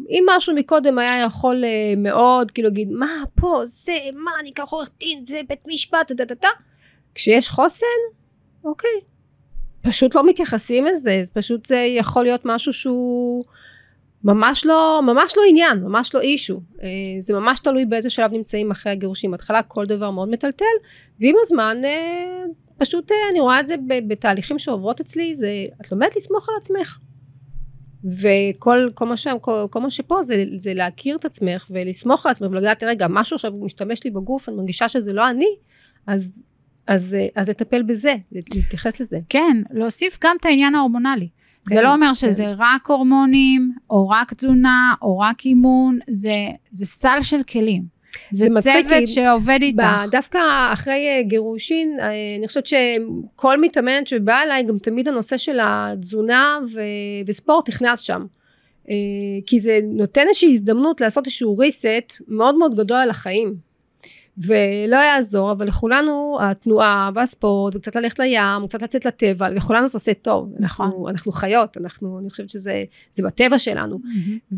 אם 0.09 0.25
משהו 0.37 0.55
מקודם 0.55 0.99
היה 0.99 1.25
יכול 1.25 1.63
אה, 1.63 1.93
מאוד 1.97 2.51
כאילו 2.51 2.69
להגיד 2.69 2.91
מה 2.91 3.23
פה 3.35 3.61
זה 3.65 3.97
מה 4.13 4.31
אני 4.39 4.49
אקח 4.49 4.69
עורך 4.69 4.89
דין 4.99 5.25
זה 5.25 5.41
בית 5.49 5.61
משפט 5.67 6.11
דה 6.11 6.25
דה 6.25 6.35
דה 6.41 6.49
כשיש 7.15 7.49
חוסן 7.49 7.85
אוקיי 8.63 8.99
פשוט 9.85 10.15
לא 10.15 10.27
מתייחסים 10.27 10.85
לזה, 10.85 11.21
זה 11.23 11.31
פשוט 11.33 11.65
זה 11.65 11.77
יכול 11.77 12.23
להיות 12.23 12.41
משהו 12.45 12.73
שהוא 12.73 13.45
ממש 14.23 14.65
לא, 14.65 15.01
ממש 15.03 15.33
לא 15.37 15.41
עניין, 15.49 15.79
ממש 15.79 16.15
לא 16.15 16.21
אישו. 16.21 16.61
אה, 16.83 16.87
זה 17.19 17.33
ממש 17.33 17.59
תלוי 17.59 17.85
באיזה 17.85 18.09
שלב 18.09 18.31
נמצאים 18.31 18.71
אחרי 18.71 18.91
הגירושים. 18.91 19.31
בהתחלה 19.31 19.63
כל 19.63 19.85
דבר 19.85 20.11
מאוד 20.11 20.29
מטלטל, 20.29 20.65
ועם 21.19 21.35
הזמן 21.41 21.77
אה, 21.83 22.43
פשוט 22.77 23.11
אני 23.31 23.39
רואה 23.39 23.59
את 23.59 23.67
זה 23.67 23.75
בתהליכים 24.07 24.59
שעוברות 24.59 24.99
אצלי, 24.99 25.35
זה 25.35 25.47
את 25.81 25.91
לומדת 25.91 26.15
לסמוך 26.15 26.49
על 26.49 26.55
עצמך. 26.57 26.97
וכל 28.05 28.89
כל 28.93 29.05
מה, 29.05 29.17
שם, 29.17 29.35
כל, 29.41 29.65
כל 29.69 29.79
מה 29.79 29.91
שפה 29.91 30.23
זה, 30.23 30.45
זה 30.57 30.73
להכיר 30.73 31.15
את 31.15 31.25
עצמך 31.25 31.67
ולסמוך 31.69 32.25
על 32.25 32.31
עצמך 32.31 32.51
ולדעת 32.51 32.83
רגע 32.83 33.07
משהו 33.09 33.35
עכשיו 33.35 33.51
משתמש 33.61 34.03
לי 34.03 34.11
בגוף 34.11 34.49
אני 34.49 34.57
מרגישה 34.57 34.89
שזה 34.89 35.13
לא 35.13 35.29
אני 35.29 35.47
אז 36.07 36.43
אז, 36.87 37.17
אז 37.35 37.49
לטפל 37.49 37.83
בזה, 37.83 38.15
להתייחס 38.31 39.01
לזה. 39.01 39.19
כן, 39.29 39.61
להוסיף 39.71 40.17
גם 40.23 40.35
את 40.39 40.45
העניין 40.45 40.75
ההורמונלי. 40.75 41.29
כן, 41.69 41.75
זה 41.75 41.81
לא 41.81 41.93
אומר 41.93 42.13
שזה 42.13 42.43
כן. 42.43 42.53
רק 42.57 42.87
הורמונים, 42.87 43.73
או 43.89 44.09
רק 44.09 44.33
תזונה, 44.33 44.93
או 45.01 45.19
רק 45.19 45.45
אימון, 45.45 45.99
זה, 46.09 46.35
זה 46.71 46.85
סל 46.85 47.19
של 47.21 47.43
כלים. 47.43 47.94
זה, 48.31 48.47
זה 48.53 48.61
צוות 48.61 49.07
שעובד 49.07 49.59
איתך. 49.61 49.83
דווקא 50.11 50.39
אחרי 50.73 51.07
אה, 51.07 51.23
גירושין, 51.23 51.97
אה, 51.99 52.07
אני 52.39 52.47
חושבת 52.47 52.65
שכל 52.65 53.61
מתאמנת 53.61 54.07
שבאה 54.07 54.43
אליי, 54.43 54.63
גם 54.63 54.77
תמיד 54.77 55.07
הנושא 55.07 55.37
של 55.37 55.59
התזונה 55.61 56.59
ו- 56.73 56.81
וספורט 57.27 57.69
נכנס 57.69 58.01
שם. 58.01 58.25
אה, 58.89 58.95
כי 59.45 59.59
זה 59.59 59.79
נותן 59.83 60.27
איזושהי 60.27 60.51
הזדמנות 60.51 61.01
לעשות 61.01 61.25
איזשהו 61.25 61.57
reset 61.61 62.17
מאוד 62.27 62.55
מאוד 62.55 62.75
גדול 62.75 62.97
על 62.97 63.09
החיים. 63.09 63.55
ולא 64.37 64.95
יעזור 64.95 65.51
אבל 65.51 65.67
לכולנו 65.67 66.37
התנועה 66.41 67.09
והספורט 67.15 67.75
וקצת 67.75 67.95
ללכת 67.95 68.19
לים 68.19 68.63
וקצת 68.63 68.81
לצאת 68.81 69.05
לטבע 69.05 69.49
לכולנו 69.49 69.87
זה 69.87 69.97
עושה 69.97 70.13
טוב. 70.13 70.53
נכון. 70.59 70.85
אנחנו, 70.85 71.09
אנחנו 71.09 71.31
חיות 71.31 71.77
אנחנו 71.77 72.19
אני 72.19 72.29
חושבת 72.29 72.49
שזה 72.49 72.83
זה 73.13 73.23
בטבע 73.23 73.59
שלנו. 73.59 73.99
Mm-hmm. 74.03 74.55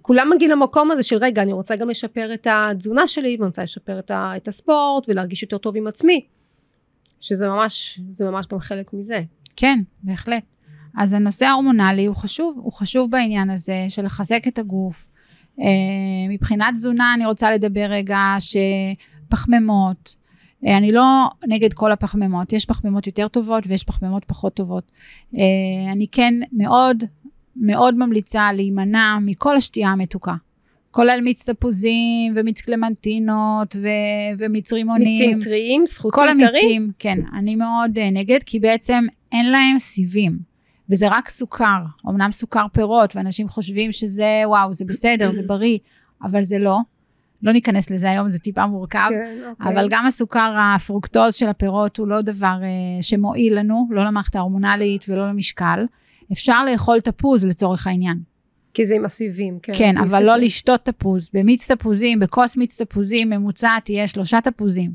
וכולם 0.00 0.30
מגיעים 0.34 0.50
למקום 0.50 0.90
הזה 0.90 1.02
של 1.02 1.16
רגע 1.16 1.42
אני 1.42 1.52
רוצה 1.52 1.76
גם 1.76 1.90
לשפר 1.90 2.34
את 2.34 2.46
התזונה 2.50 3.08
שלי 3.08 3.36
ואני 3.36 3.46
רוצה 3.46 3.62
לשפר 3.62 3.98
את, 3.98 4.10
ה, 4.10 4.32
את 4.36 4.48
הספורט 4.48 5.08
ולהרגיש 5.08 5.42
יותר 5.42 5.58
טוב 5.58 5.76
עם 5.76 5.86
עצמי. 5.86 6.26
שזה 7.20 7.48
ממש 7.48 8.00
זה 8.12 8.24
ממש 8.24 8.46
גם 8.46 8.58
חלק 8.58 8.92
מזה. 8.92 9.20
כן 9.56 9.78
בהחלט. 10.02 10.42
אז 10.96 11.12
הנושא 11.12 11.46
ההורמונלי 11.46 12.06
הוא 12.06 12.16
חשוב 12.16 12.58
הוא 12.62 12.72
חשוב 12.72 13.10
בעניין 13.10 13.50
הזה 13.50 13.86
של 13.88 14.04
לחזק 14.04 14.42
את 14.48 14.58
הגוף 14.58 15.10
מבחינת 16.28 16.74
תזונה 16.74 17.14
אני 17.14 17.26
רוצה 17.26 17.52
לדבר 17.52 17.86
רגע 17.90 18.18
שפחמימות, 18.40 20.16
אה, 20.66 20.76
אני 20.76 20.92
לא 20.92 21.28
נגד 21.46 21.72
כל 21.72 21.92
הפחמימות, 21.92 22.52
יש 22.52 22.64
פחמימות 22.64 23.06
יותר 23.06 23.28
טובות 23.28 23.64
ויש 23.66 23.84
פחמימות 23.84 24.24
פחות 24.24 24.54
טובות. 24.54 24.92
אה, 25.36 25.92
אני 25.92 26.06
כן 26.12 26.34
מאוד 26.52 27.04
מאוד 27.56 27.94
ממליצה 27.98 28.52
להימנע 28.52 29.18
מכל 29.22 29.56
השתייה 29.56 29.88
המתוקה. 29.88 30.34
כולל 30.90 31.20
מיץ 31.24 31.50
תפוזים 31.50 32.32
ומיץ 32.36 32.60
קלמנטינות 32.60 33.76
ו- 33.76 33.88
ומיץ 34.38 34.72
רימונים. 34.72 35.08
מיצים 35.08 35.40
טריים, 35.42 35.86
זכותים 35.86 36.24
טריים? 36.24 36.38
כל 36.38 36.46
המיצים, 36.46 36.90
כן. 36.98 37.18
אני 37.38 37.56
מאוד 37.56 37.98
נגד, 38.12 38.42
כי 38.46 38.60
בעצם 38.60 39.04
אין 39.32 39.50
להם 39.50 39.78
סיבים. 39.78 40.53
וזה 40.90 41.08
רק 41.10 41.28
סוכר, 41.28 41.82
אמנם 42.08 42.32
סוכר 42.32 42.66
פירות, 42.72 43.16
ואנשים 43.16 43.48
חושבים 43.48 43.92
שזה 43.92 44.42
וואו, 44.46 44.72
זה 44.72 44.84
בסדר, 44.84 45.30
זה 45.30 45.42
בריא, 45.46 45.78
אבל 46.22 46.42
זה 46.42 46.58
לא. 46.58 46.78
לא 47.42 47.52
ניכנס 47.52 47.90
לזה 47.90 48.10
היום, 48.10 48.30
זה 48.30 48.38
טיפה 48.38 48.66
מורכב, 48.66 49.08
כן, 49.10 49.38
אוקיי. 49.50 49.72
אבל 49.72 49.88
גם 49.90 50.06
הסוכר 50.06 50.54
הפרוקטוז 50.58 51.34
של 51.34 51.48
הפירות 51.48 51.96
הוא 51.96 52.08
לא 52.08 52.22
דבר 52.22 52.56
uh, 52.60 53.02
שמועיל 53.02 53.58
לנו, 53.58 53.88
לא 53.90 54.04
למערכת 54.04 54.36
ההורמונלית 54.36 55.04
ולא 55.08 55.28
למשקל. 55.28 55.84
אפשר 56.32 56.64
לאכול 56.64 57.00
תפוז 57.00 57.44
לצורך 57.44 57.86
העניין. 57.86 58.18
כי 58.74 58.86
זה 58.86 58.94
עם 58.94 59.04
הסיבים, 59.04 59.58
כן. 59.62 59.72
כן, 59.76 59.98
אבל 59.98 60.22
לא 60.22 60.36
לשתות 60.36 60.84
תפוז. 60.84 61.30
במיץ 61.34 61.70
תפוזים, 61.70 62.20
בכוס 62.20 62.56
מיץ 62.56 62.82
תפוזים 62.82 63.30
ממוצע 63.30 63.78
תהיה 63.84 64.08
שלושה 64.08 64.40
תפוזים. 64.40 64.90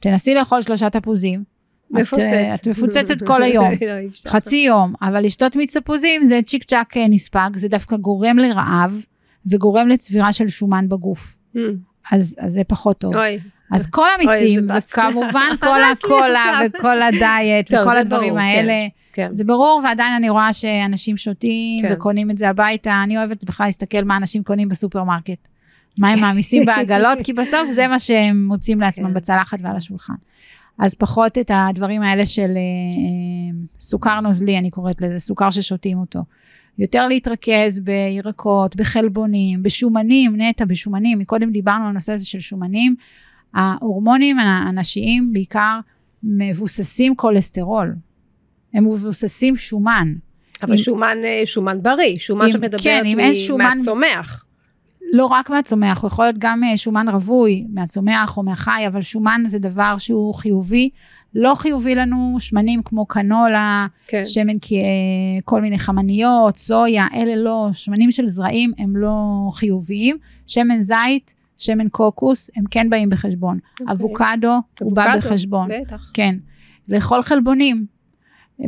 תנסי 0.00 0.34
לאכול 0.34 0.62
שלושה 0.62 0.90
תפוזים, 0.90 1.44
מפוצץ. 1.90 2.20
את, 2.54 2.60
את 2.60 2.68
מפוצצת 2.68 3.22
כל 3.26 3.42
היום, 3.42 3.70
לא, 3.88 4.30
חצי 4.30 4.56
יום, 4.56 4.94
אבל 5.02 5.24
לשתות 5.24 5.56
מיץ 5.56 5.76
תפוזים 5.76 6.24
זה 6.24 6.40
צ'יק 6.46 6.64
צ'אק 6.64 6.96
אה, 6.96 7.08
נספג, 7.08 7.50
זה 7.56 7.68
דווקא 7.68 7.96
גורם 7.96 8.38
לרעב 8.38 9.04
וגורם 9.46 9.88
לצבירה 9.88 10.32
של 10.32 10.48
שומן 10.48 10.88
בגוף. 10.88 11.38
Mm. 11.56 11.58
אז, 12.10 12.36
אז 12.38 12.52
זה 12.52 12.62
פחות 12.64 12.98
טוב. 12.98 13.16
אוי. 13.16 13.38
אז 13.70 13.86
כל 13.86 14.06
המיצים, 14.14 14.66
וכמובן 14.78 15.50
כל 15.60 15.80
הקולה 15.92 16.60
וכל 16.66 17.02
הדיאט 17.02 17.66
וכל 17.70 17.98
הדברים 17.98 18.36
האלה, 18.36 18.86
כן, 19.12 19.28
כן. 19.28 19.34
זה 19.34 19.44
ברור, 19.44 19.80
ועדיין 19.84 20.12
אני 20.12 20.28
רואה 20.28 20.52
שאנשים 20.52 21.16
שותים 21.16 21.82
כן. 21.82 21.92
וקונים 21.92 22.30
את 22.30 22.38
זה 22.38 22.48
הביתה, 22.48 23.02
אני 23.04 23.18
אוהבת 23.18 23.44
בכלל 23.44 23.66
להסתכל 23.66 24.04
מה 24.04 24.16
אנשים 24.16 24.42
קונים 24.42 24.68
בסופרמרקט. 24.68 25.48
מה 25.98 26.10
הם 26.10 26.20
מעמיסים 26.20 26.64
בעגלות, 26.66 27.18
כי 27.24 27.32
בסוף 27.32 27.70
זה 27.70 27.86
מה 27.86 27.98
שהם 27.98 28.44
מוצאים 28.46 28.80
לעצמם. 28.80 29.14
בצלחת 29.14 29.58
ועל 29.62 29.76
השולחן. 29.76 30.14
אז 30.80 30.94
פחות 30.94 31.38
את 31.38 31.50
הדברים 31.54 32.02
האלה 32.02 32.26
של 32.26 32.40
אה, 32.40 32.46
אה, 32.46 33.58
סוכר 33.80 34.20
נוזלי, 34.20 34.58
אני 34.58 34.70
קוראת 34.70 35.02
לזה, 35.02 35.18
סוכר 35.18 35.50
ששותים 35.50 35.98
אותו. 35.98 36.20
יותר 36.78 37.08
להתרכז 37.08 37.80
בירקות, 37.80 38.76
בחלבונים, 38.76 39.62
בשומנים, 39.62 40.36
נטע, 40.36 40.64
בשומנים. 40.64 41.18
מקודם 41.18 41.50
דיברנו 41.50 41.84
על 41.84 41.90
הנושא 41.90 42.12
הזה 42.12 42.26
של 42.26 42.40
שומנים. 42.40 42.94
ההורמונים 43.54 44.38
הנשיים 44.38 45.32
בעיקר 45.32 45.80
מבוססים 46.22 47.16
כולסטרול. 47.16 47.94
הם 48.74 48.84
מבוססים 48.84 49.56
שומן. 49.56 50.14
אבל 50.62 50.72
אם, 50.72 50.78
שומן, 50.78 51.18
אה, 51.24 51.42
שומן 51.44 51.82
בריא, 51.82 52.16
שומן 52.16 52.44
אם, 52.44 52.50
שמדבר 52.50 52.78
כן, 52.78 53.04
מהצומח. 53.58 54.44
לא 55.12 55.26
רק 55.26 55.50
מהצומח, 55.50 56.02
הוא 56.02 56.08
יכול 56.08 56.24
להיות 56.24 56.38
גם 56.38 56.64
אה, 56.64 56.76
שומן 56.76 57.08
רווי 57.08 57.66
מהצומח 57.72 58.36
או 58.36 58.42
מהחי, 58.42 58.86
אבל 58.86 59.02
שומן 59.02 59.42
זה 59.46 59.58
דבר 59.58 59.98
שהוא 59.98 60.34
חיובי. 60.34 60.90
לא 61.34 61.54
חיובי 61.54 61.94
לנו 61.94 62.36
שמנים 62.38 62.82
כמו 62.82 63.06
קנולה, 63.06 63.86
כן. 64.06 64.24
שמן 64.24 64.54
אה, 64.72 65.40
כל 65.44 65.60
מיני 65.60 65.78
חמניות, 65.78 66.56
סויה, 66.56 67.06
אלה 67.14 67.36
לא, 67.36 67.68
שמנים 67.72 68.10
של 68.10 68.26
זרעים 68.26 68.72
הם 68.78 68.96
לא 68.96 69.48
חיוביים. 69.52 70.16
שמן 70.46 70.80
זית, 70.82 71.34
שמן 71.58 71.88
קוקוס, 71.88 72.50
הם 72.56 72.64
כן 72.70 72.90
באים 72.90 73.10
בחשבון. 73.10 73.58
אוקיי. 73.80 73.92
אבוקדו, 73.92 74.58
הוא 74.80 74.96
בא 74.96 75.16
בחשבון. 75.16 75.68
בטח. 75.80 76.10
כן. 76.14 76.34
לאכול 76.88 77.22
חלבונים, 77.22 77.86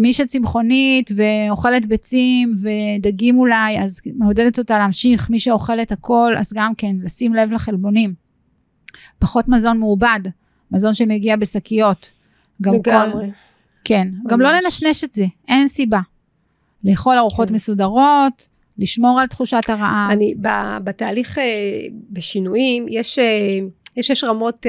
מי 0.01 0.13
שצמחונית 0.13 1.11
ואוכלת 1.17 1.87
ביצים 1.87 2.55
ודגים 2.63 3.39
אולי, 3.39 3.81
אז 3.81 4.01
מעודדת 4.15 4.59
אותה 4.59 4.79
להמשיך, 4.79 5.31
מי 5.31 5.39
שאוכלת 5.39 5.93
הכל, 5.93 6.35
אז 6.39 6.53
גם 6.53 6.75
כן, 6.75 6.97
לשים 7.03 7.35
לב 7.35 7.53
לחלבונים. 7.53 8.15
פחות 9.19 9.49
מזון 9.49 9.79
מעובד, 9.79 10.21
מזון 10.71 10.95
שמגיע 10.95 11.37
בשקיות. 11.37 12.11
לגמרי. 12.61 13.31
כן, 13.85 14.09
גם 14.29 14.41
לא 14.41 14.53
ממש. 14.53 14.65
לנשנש 14.65 15.05
את 15.05 15.15
זה, 15.15 15.25
אין 15.49 15.69
סיבה. 15.69 16.01
לאכול 16.85 17.19
ארוחות 17.19 17.49
כן. 17.49 17.55
מסודרות, 17.55 18.49
לשמור 18.79 19.21
על 19.21 19.27
תחושת 19.27 19.61
הרעב. 19.69 20.11
אני, 20.11 20.35
ב- 20.41 20.79
בתהליך, 20.85 21.39
אה, 21.39 21.45
בשינויים, 22.11 22.87
יש, 22.89 23.19
אה, 23.19 23.59
יש 23.97 24.07
שש 24.07 24.25
רמות, 24.25 24.67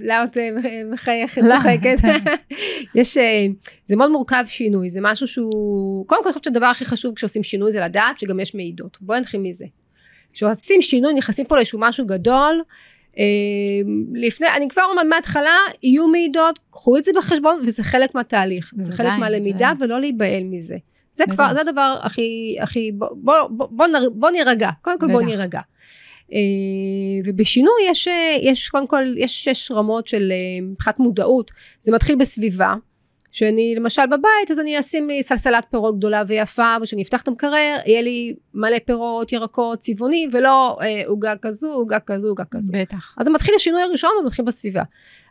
למה 0.00 0.24
את 0.24 0.36
אה, 0.36 0.50
מחייכת, 0.92 1.42
לא, 1.42 1.54
צוחקת? 1.56 1.96
אתה- 1.98 2.32
יש, 3.00 3.16
אה, 3.16 3.46
זה 3.88 3.96
מאוד 3.96 4.10
מורכב 4.10 4.44
שינוי, 4.46 4.90
זה 4.90 5.00
משהו 5.02 5.26
שהוא, 5.26 6.06
קודם 6.06 6.22
כל 6.22 6.28
אני 6.28 6.32
חושבת 6.32 6.44
שהדבר 6.44 6.66
הכי 6.66 6.84
חשוב 6.84 7.14
כשעושים 7.14 7.42
שינוי 7.42 7.72
זה 7.72 7.80
לדעת 7.84 8.18
שגם 8.18 8.40
יש 8.40 8.54
מעידות. 8.54 8.98
בואי 9.00 9.20
נתחיל 9.20 9.40
מזה. 9.40 9.64
כשעושים 10.32 10.82
שינוי, 10.82 11.14
נכנסים 11.14 11.46
פה 11.46 11.56
לאיזשהו 11.56 11.78
משהו 11.82 12.06
גדול, 12.06 12.62
אה, 13.18 13.24
לפני, 14.14 14.46
אני 14.56 14.68
כבר 14.68 14.82
אומרת 14.90 15.06
מההתחלה, 15.06 15.56
יהיו 15.82 16.08
מעידות, 16.08 16.58
קחו 16.70 16.96
את 16.96 17.04
זה 17.04 17.10
בחשבון, 17.16 17.60
וזה 17.66 17.82
חלק 17.82 18.14
מהתהליך. 18.14 18.72
זה 18.76 18.92
חלק 18.92 19.12
מהלמידה, 19.18 19.72
ולא 19.80 20.00
להיבהל 20.00 20.44
מזה. 20.44 20.76
זה. 21.14 21.24
כבר, 21.30 21.54
זה 21.54 21.60
הדבר 21.60 21.96
הכי, 22.02 22.56
הכי, 22.60 22.90
בוא, 22.92 24.30
נירגע, 24.32 24.70
קודם 24.82 24.98
כל 24.98 25.06
בוא. 25.12 25.22
נירגע. 25.22 25.60
אה, 26.32 26.38
ובשינוי 27.24 27.82
יש, 27.90 28.08
אה, 28.08 28.36
יש 28.42 28.68
קודם 28.68 28.86
כל, 28.86 29.04
יש 29.16 29.44
שש 29.44 29.70
רמות 29.70 30.06
של 30.06 30.32
אה, 30.32 30.66
מבחינת 30.66 30.98
מודעות, 30.98 31.50
זה 31.82 31.92
מתחיל 31.92 32.16
בסביבה, 32.16 32.74
שאני 33.30 33.74
למשל 33.74 34.06
בבית 34.06 34.50
אז 34.50 34.60
אני 34.60 34.80
אשים 34.80 35.08
לי 35.08 35.22
סלסלת 35.22 35.64
פירות 35.70 35.98
גדולה 35.98 36.22
ויפה 36.26 36.76
וכשאני 36.82 37.02
אפתח 37.02 37.22
את 37.22 37.28
המקרר 37.28 37.76
יהיה 37.86 38.02
לי 38.02 38.34
מלא 38.54 38.78
פירות 38.84 39.32
ירקות 39.32 39.78
צבעוני 39.78 40.28
ולא 40.32 40.78
אה, 40.80 41.02
עוגה 41.06 41.32
כזו 41.42 41.72
עוגה 41.72 41.98
כזו 42.00 42.28
עוגה 42.28 42.44
כזו. 42.50 42.72
בטח. 42.76 43.14
אז 43.18 43.26
זה 43.26 43.32
מתחיל 43.32 43.54
השינוי 43.54 43.82
הראשון 43.82 44.10
זה 44.18 44.26
מתחיל 44.26 44.44
בסביבה. 44.44 44.82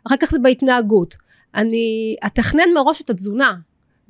אחר 0.06 0.16
כך 0.20 0.30
זה 0.30 0.38
בהתנהגות. 0.38 1.16
אני 1.54 2.16
אתכנן 2.26 2.72
מראש 2.74 3.00
את 3.00 3.10
התזונה. 3.10 3.54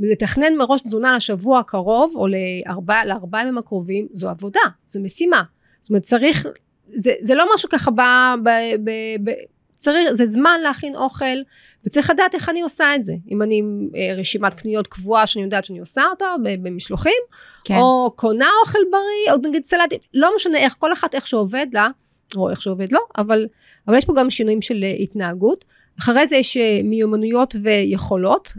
לתכנן 0.00 0.56
מראש 0.56 0.80
תזונה 0.80 1.16
לשבוע 1.16 1.58
הקרוב 1.58 2.12
או 2.16 2.26
לארבע, 2.26 3.04
לארבעה 3.04 3.42
ימים 3.42 3.58
הקרובים 3.58 4.06
זו 4.12 4.28
עבודה 4.28 4.60
זו 4.86 5.00
משימה. 5.00 5.42
זאת 5.80 5.90
אומרת 5.90 6.02
צריך 6.02 6.46
זה, 6.94 7.12
זה 7.20 7.34
לא 7.34 7.46
משהו 7.54 7.68
ככה 7.68 7.90
ב, 7.90 8.00
ב, 8.42 8.48
ב, 8.84 8.90
ב, 9.24 9.32
צריך 9.76 10.12
זה 10.12 10.26
זמן 10.26 10.60
להכין 10.62 10.96
אוכל 10.96 11.38
וצריך 11.84 12.10
לדעת 12.10 12.34
איך 12.34 12.48
אני 12.48 12.62
עושה 12.62 12.94
את 12.94 13.04
זה. 13.04 13.14
אם 13.30 13.42
אני 13.42 13.58
עם 13.58 13.88
אה, 13.96 14.14
רשימת 14.16 14.54
קניות 14.54 14.86
קבועה 14.86 15.26
שאני 15.26 15.44
יודעת 15.44 15.64
שאני 15.64 15.78
עושה 15.78 16.02
אותה 16.10 16.24
במשלוחים 16.62 17.22
כן. 17.64 17.76
או 17.76 18.12
קונה 18.16 18.48
אוכל 18.64 18.78
בריא 18.90 19.36
או 19.36 19.48
נגיד 19.48 19.64
סלטים 19.64 19.98
לא 20.14 20.32
משנה 20.36 20.58
איך 20.58 20.76
כל 20.78 20.92
אחת 20.92 21.14
איך 21.14 21.26
שעובד 21.26 21.66
לה 21.72 21.88
או 22.36 22.50
איך 22.50 22.62
שעובד 22.62 22.92
לו 22.92 23.00
אבל 23.18 23.46
אבל 23.88 23.96
יש 23.96 24.04
פה 24.04 24.12
גם 24.16 24.30
שינויים 24.30 24.62
של 24.62 24.84
אה, 24.84 24.90
התנהגות. 25.00 25.64
אחרי 26.00 26.26
זה 26.26 26.36
יש 26.36 26.56
אה, 26.56 26.80
מיומנויות 26.84 27.56
ויכולות. 27.62 28.52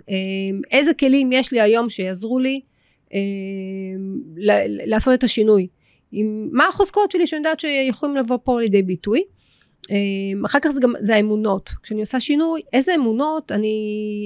איזה 0.71 0.93
כלים 0.93 1.31
יש 1.31 1.51
לי 1.51 1.61
היום 1.61 1.89
שיעזרו 1.89 2.39
לי 2.39 2.61
אה, 3.13 3.19
לעשות 4.67 5.13
את 5.13 5.23
השינוי 5.23 5.67
עם, 6.11 6.49
מה 6.51 6.67
החוזקות 6.67 7.11
שלי 7.11 7.27
שאני 7.27 7.39
יודעת 7.39 7.59
שיכולים 7.59 8.15
לבוא 8.15 8.37
פה 8.43 8.61
לידי 8.61 8.83
ביטוי? 8.83 9.23
אה, 9.91 9.95
אחר 10.45 10.59
כך 10.59 10.69
זה 10.69 10.79
גם 10.81 10.93
זה 10.99 11.15
האמונות. 11.15 11.69
כשאני 11.83 11.99
עושה 11.99 12.19
שינוי 12.19 12.61
איזה 12.73 12.95
אמונות 12.95 13.51
אני 13.51 13.77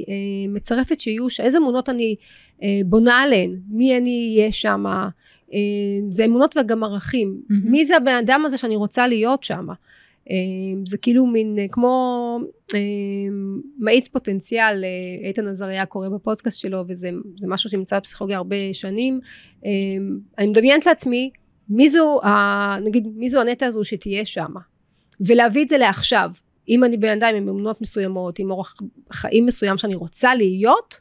אה, 0.10 0.54
מצרפת 0.54 1.02
שיהיו 1.02 1.28
איזה 1.40 1.58
אמונות 1.58 1.90
אני 1.90 2.16
אה, 2.64 2.80
בונה 2.86 3.22
עליהן? 3.22 3.60
מי 3.70 3.98
אני 3.98 4.36
אהיה 4.38 4.52
שם 4.52 4.84
זה 6.10 6.26
אמונות 6.26 6.58
וגם 6.58 6.84
ערכים. 6.84 7.42
מהמם. 7.50 7.72
מי 7.72 7.86
זה 7.86 7.98
הבן 7.98 8.16
אדם 8.16 8.44
הזה 8.46 8.58
שאני 8.58 8.76
רוצה 8.76 9.08
להיות 9.08 9.44
שם 9.44 9.68
זה 10.86 10.98
כאילו 10.98 11.28
מין 11.28 11.60
אה, 11.60 11.66
כמו 11.72 12.40
אה, 12.76 12.80
מאיץ 13.80 14.08
פוטנציאל 14.08 14.84
אה, 14.84 15.28
איתן 15.28 15.48
עזריה 15.48 15.86
קורא 15.86 16.10
בפודקאסט 16.10 16.60
שלו 16.60 16.84
וזה 16.88 17.10
זה 17.40 17.48
משהו 17.48 17.70
שנמצא 17.70 18.00
בפסיכולוגיה 18.00 18.38
הרבה 18.38 18.56
שנים. 18.74 19.20
אה, 19.66 19.72
אני 20.38 20.48
מדמיינת 20.48 20.86
לעצמי 20.86 21.30
מי 21.70 21.90
זו 21.90 22.22
ה- 22.24 22.80
נגיד 22.80 23.08
מי 23.16 23.30
זו 23.30 23.42
הנטע 23.42 23.66
הזו 23.66 23.84
שתהיה 23.84 24.26
שם 24.26 24.54
ולהביא 25.20 25.64
את 25.64 25.70
זה 25.70 25.78
לעכשיו 25.78 26.32
אם 26.70 26.84
אני 26.84 26.98
בן 26.98 27.10
אדם 27.10 27.36
עם 27.36 27.50
אמונות 27.50 27.82
מסוימות 27.82 28.40
עם 28.40 28.52
אורח 28.52 28.76
חיים 29.12 29.46
מסוים 29.46 29.78
שאני 29.78 29.96
רוצה 29.96 30.36
להיות 30.36 31.00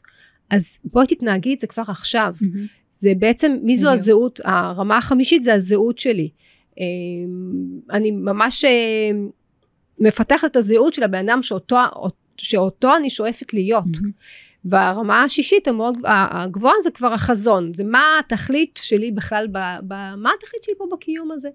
אז 0.49 0.77
בואי 0.83 1.07
תתנהגי 1.07 1.53
את 1.53 1.59
זה 1.59 1.67
כבר 1.67 1.83
עכשיו 1.87 2.35
מהמם. 2.41 2.67
זה 2.91 3.13
בעצם 3.19 3.57
מי 3.61 3.75
זו 3.75 3.87
בדיוק. 3.87 3.99
הזהות 4.01 4.39
הרמה 4.43 4.97
החמישית 4.97 5.43
זה 5.43 5.53
הזהות 5.53 5.99
שלי 5.99 6.29
אה, 6.79 6.83
אני 7.91 8.11
ממש 8.11 8.65
אה, 8.65 9.11
מפתחת 9.99 10.51
את 10.51 10.55
הזהות 10.55 10.93
של 10.93 11.03
הבן 11.03 11.29
אדם 11.29 11.43
שאותו, 11.43 11.75
שאותו 12.37 12.95
אני 12.95 13.09
שואפת 13.09 13.53
להיות 13.53 13.85
מהמם. 14.01 14.11
והרמה 14.65 15.23
השישית 15.23 15.67
המאוד 15.67 15.97
הגבוהה 16.05 16.73
זה 16.83 16.91
כבר 16.91 17.13
החזון 17.13 17.73
זה 17.73 17.83
מה 17.83 18.19
התכלית 18.19 18.79
שלי 18.83 19.11
בכלל 19.11 19.47
ב, 19.51 19.57
ב, 19.87 19.93
מה 20.17 20.31
התכלית 20.37 20.63
שלי 20.63 20.75
פה 20.77 20.85
בקיום 20.91 21.31
הזה? 21.31 21.49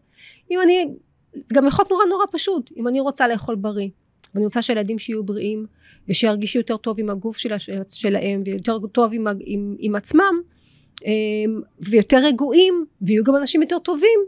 אם 0.51 0.61
אני 0.63 0.87
זה 1.35 1.55
גם 1.55 1.67
יכול 1.67 1.85
נורא 1.91 2.05
נורא 2.05 2.25
פשוט 2.33 2.71
אם 2.77 2.89
אני 2.89 3.01
רוצה 3.01 3.29
לאכול 3.29 3.55
בריא 3.55 3.89
ואני 4.35 4.45
רוצה 4.45 4.63
שהילדים 4.63 4.99
שיהיו 4.99 5.25
בריאים 5.25 5.67
ושירגישו 6.09 6.59
יותר 6.59 6.77
טוב 6.77 7.01
עם 7.01 7.11
הגוף 7.11 7.39
שלה, 7.39 7.57
שלהם 7.89 8.43
ויותר 8.45 8.79
טוב 8.93 9.11
עם, 9.15 9.27
עם, 9.41 9.77
עם 9.79 9.95
עצמם 9.95 10.41
אמ, 11.07 11.61
ויותר 11.81 12.17
רגועים 12.17 12.85
ויהיו 13.03 13.25
גם 13.25 13.37
אנשים 13.37 13.63
יותר 13.63 13.79
טובים 13.79 14.21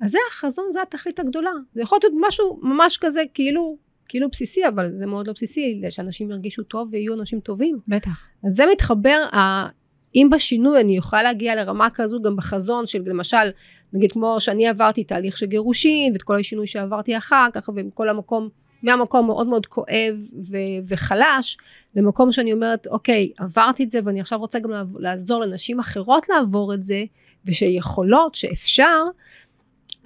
אז 0.00 0.10
זה 0.10 0.18
החזון 0.30 0.64
זה 0.72 0.82
התכלית 0.82 1.18
הגדולה. 1.20 1.52
זה 1.74 1.82
יכול 1.82 1.98
להיות 2.02 2.14
משהו 2.28 2.58
ממש 2.62 2.98
כזה 3.00 3.22
כאילו 3.34 3.76
כאילו 4.08 4.28
בסיסי 4.32 4.68
אבל 4.68 4.90
זה 4.94 5.06
מאוד 5.06 5.26
לא 5.26 5.32
בסיסי 5.32 5.80
שאנשים 5.90 6.30
ירגישו 6.30 6.62
טוב 6.62 6.88
ויהיו 6.92 7.14
אנשים 7.14 7.40
טובים 7.40 7.76
בטח. 7.88 8.26
אז 8.46 8.54
זה 8.54 8.64
מתחבר, 8.72 9.22
ה- 9.32 9.68
אם 10.14 10.28
בשינוי 10.32 10.80
אני 10.80 10.98
אוכל 10.98 11.22
להגיע 11.22 11.54
לרמה 11.54 11.88
כזו 11.94 12.22
גם 12.22 12.36
בחזון 12.36 12.86
של 12.86 13.02
למשל, 13.06 13.50
נגיד 13.92 14.12
כמו 14.12 14.40
שאני 14.40 14.66
עברתי 14.68 15.04
תהליך 15.04 15.36
של 15.36 15.46
גירושין 15.46 16.12
ואת 16.12 16.22
כל 16.22 16.40
השינוי 16.40 16.66
שעברתי 16.66 17.16
אחר 17.16 17.46
כך 17.52 17.70
וכל 17.76 18.08
המקום, 18.08 18.48
מהמקום 18.82 19.26
מאוד 19.26 19.46
מאוד 19.46 19.66
כואב 19.66 20.18
ו- 20.50 20.88
וחלש, 20.88 21.56
למקום 21.96 22.32
שאני 22.32 22.52
אומרת 22.52 22.86
אוקיי 22.86 23.32
עברתי 23.38 23.84
את 23.84 23.90
זה 23.90 23.98
ואני 24.04 24.20
עכשיו 24.20 24.38
רוצה 24.38 24.58
גם 24.58 24.70
לעזור 24.98 25.40
לנשים 25.40 25.78
אחרות 25.78 26.28
לעבור 26.28 26.74
את 26.74 26.84
זה 26.84 27.04
ושיכולות, 27.46 28.34
שאפשר, 28.34 29.02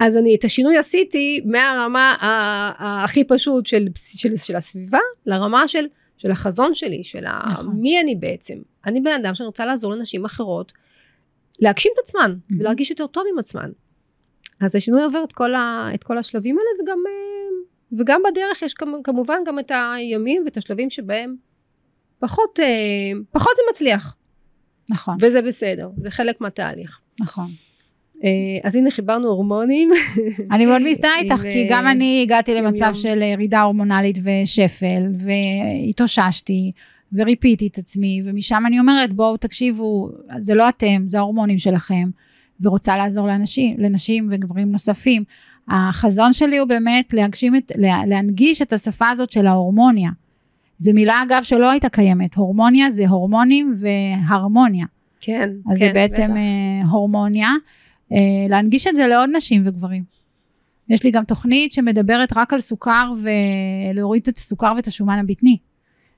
אז 0.00 0.16
אני 0.16 0.34
את 0.34 0.44
השינוי 0.44 0.76
עשיתי 0.76 1.40
מהרמה 1.44 2.14
הכי 2.78 3.24
פשוט 3.24 3.66
של, 3.66 3.88
של, 3.96 4.36
של 4.36 4.56
הסביבה 4.56 4.98
לרמה 5.26 5.68
של 5.68 5.86
של 6.18 6.30
החזון 6.30 6.74
שלי, 6.74 7.04
של 7.04 7.26
ה... 7.26 7.40
נכון. 7.52 7.76
מי 7.80 8.00
אני 8.00 8.14
בעצם. 8.14 8.54
אני 8.86 9.00
בן 9.00 9.10
אדם 9.10 9.34
שאני 9.34 9.46
רוצה 9.46 9.66
לעזור 9.66 9.92
לנשים 9.92 10.24
אחרות 10.24 10.72
להגשים 11.58 11.92
את 11.94 11.98
עצמן. 12.04 12.36
ולהרגיש 12.58 12.90
יותר 12.90 13.06
טוב 13.06 13.24
עם 13.32 13.38
עצמן. 13.38 13.70
אז 14.60 14.74
השינוי 14.74 15.02
עובר 15.02 15.24
את 15.24 15.32
כל, 15.32 15.54
ה... 15.54 15.88
את 15.94 16.04
כל 16.04 16.18
השלבים 16.18 16.58
האלה 16.58 16.82
וגם, 16.82 16.98
אה, 17.08 17.98
וגם 17.98 18.22
בדרך 18.30 18.62
יש 18.62 18.74
כמ- 18.74 19.02
כמובן 19.04 19.38
גם 19.46 19.58
את 19.58 19.72
הימים 19.94 20.42
ואת 20.44 20.56
השלבים 20.56 20.90
שבהם 20.90 21.36
פחות, 22.18 22.60
אה, 22.60 22.64
פחות 23.30 23.52
זה 23.56 23.62
מצליח 23.70 24.16
נכון, 24.90 25.16
וזה 25.20 25.42
בסדר, 25.42 25.90
זה 25.96 26.10
חלק 26.10 26.40
מהתהליך. 26.40 27.00
נכון. 27.20 27.46
אה, 28.24 28.30
אז 28.62 28.76
הנה 28.76 28.90
חיברנו 28.90 29.28
הורמונים. 29.28 29.90
אני 30.52 30.66
מאוד 30.66 30.82
מזדהה 30.82 31.18
איתך, 31.18 31.42
כי 31.42 31.66
גם 31.70 31.86
אה, 31.86 31.90
אני 31.90 32.20
הגעתי 32.22 32.54
למצב. 32.54 32.92
של 32.94 33.22
ירידה 33.22 33.62
הורמונלית 33.62 34.18
ושפל, 34.18 35.02
והתאוששתי, 35.18 36.72
וריפיתי 37.12 37.66
את 37.66 37.78
עצמי, 37.78 38.22
ומשם 38.24 38.62
אני 38.66 38.80
אומרת, 38.80 39.12
בואו 39.12 39.36
תקשיבו, 39.36 40.10
זה 40.38 40.54
לא 40.54 40.68
אתם, 40.68 41.02
זה 41.06 41.18
ההורמונים 41.18 41.58
שלכם, 41.58 42.08
ורוצה 42.60 42.96
לעזור 42.96 43.26
לאנשים, 43.26 43.76
לנשים 43.78 44.28
וגברים 44.30 44.72
נוספים. 44.72 45.24
החזון 45.68 46.32
שלי 46.32 46.58
הוא 46.58 46.68
באמת 46.68 47.12
להגשים 47.12 47.56
את, 47.56 47.72
לה, 47.74 48.06
להנגיש 48.06 48.62
את 48.62 48.72
השפה 48.72 49.08
הזאת 49.08 49.32
של 49.32 49.46
ההורמוניה. 49.46 50.10
זו 50.78 50.92
מילה 50.94 51.22
אגב 51.22 51.42
שלא 51.42 51.70
הייתה 51.70 51.88
קיימת, 51.88 52.34
הורמוניה 52.34 52.90
זה 52.90 53.08
הורמונים 53.08 53.74
והרמוניה. 53.76 54.86
כן, 55.20 55.48
אז 55.66 55.78
כן, 55.78 55.86
זה 55.86 55.90
בעצם 55.94 56.24
בטח. 56.24 56.36
אה, 56.36 56.90
הורמוניה, 56.90 57.48
אה, 57.48 57.54
להנגיש 58.48 58.86
את 58.86 58.96
זה 58.96 59.06
לעוד 59.06 59.30
נשים 59.36 59.62
וגברים. 59.66 60.02
יש 60.88 61.04
לי 61.04 61.10
גם 61.10 61.24
תוכנית 61.24 61.72
שמדברת 61.72 62.32
רק 62.36 62.52
על 62.52 62.60
סוכר 62.60 63.12
ולהוריד 63.92 64.22
את 64.28 64.38
הסוכר 64.38 64.72
ואת 64.76 64.86
השומן 64.86 65.18
הבטני. 65.18 65.56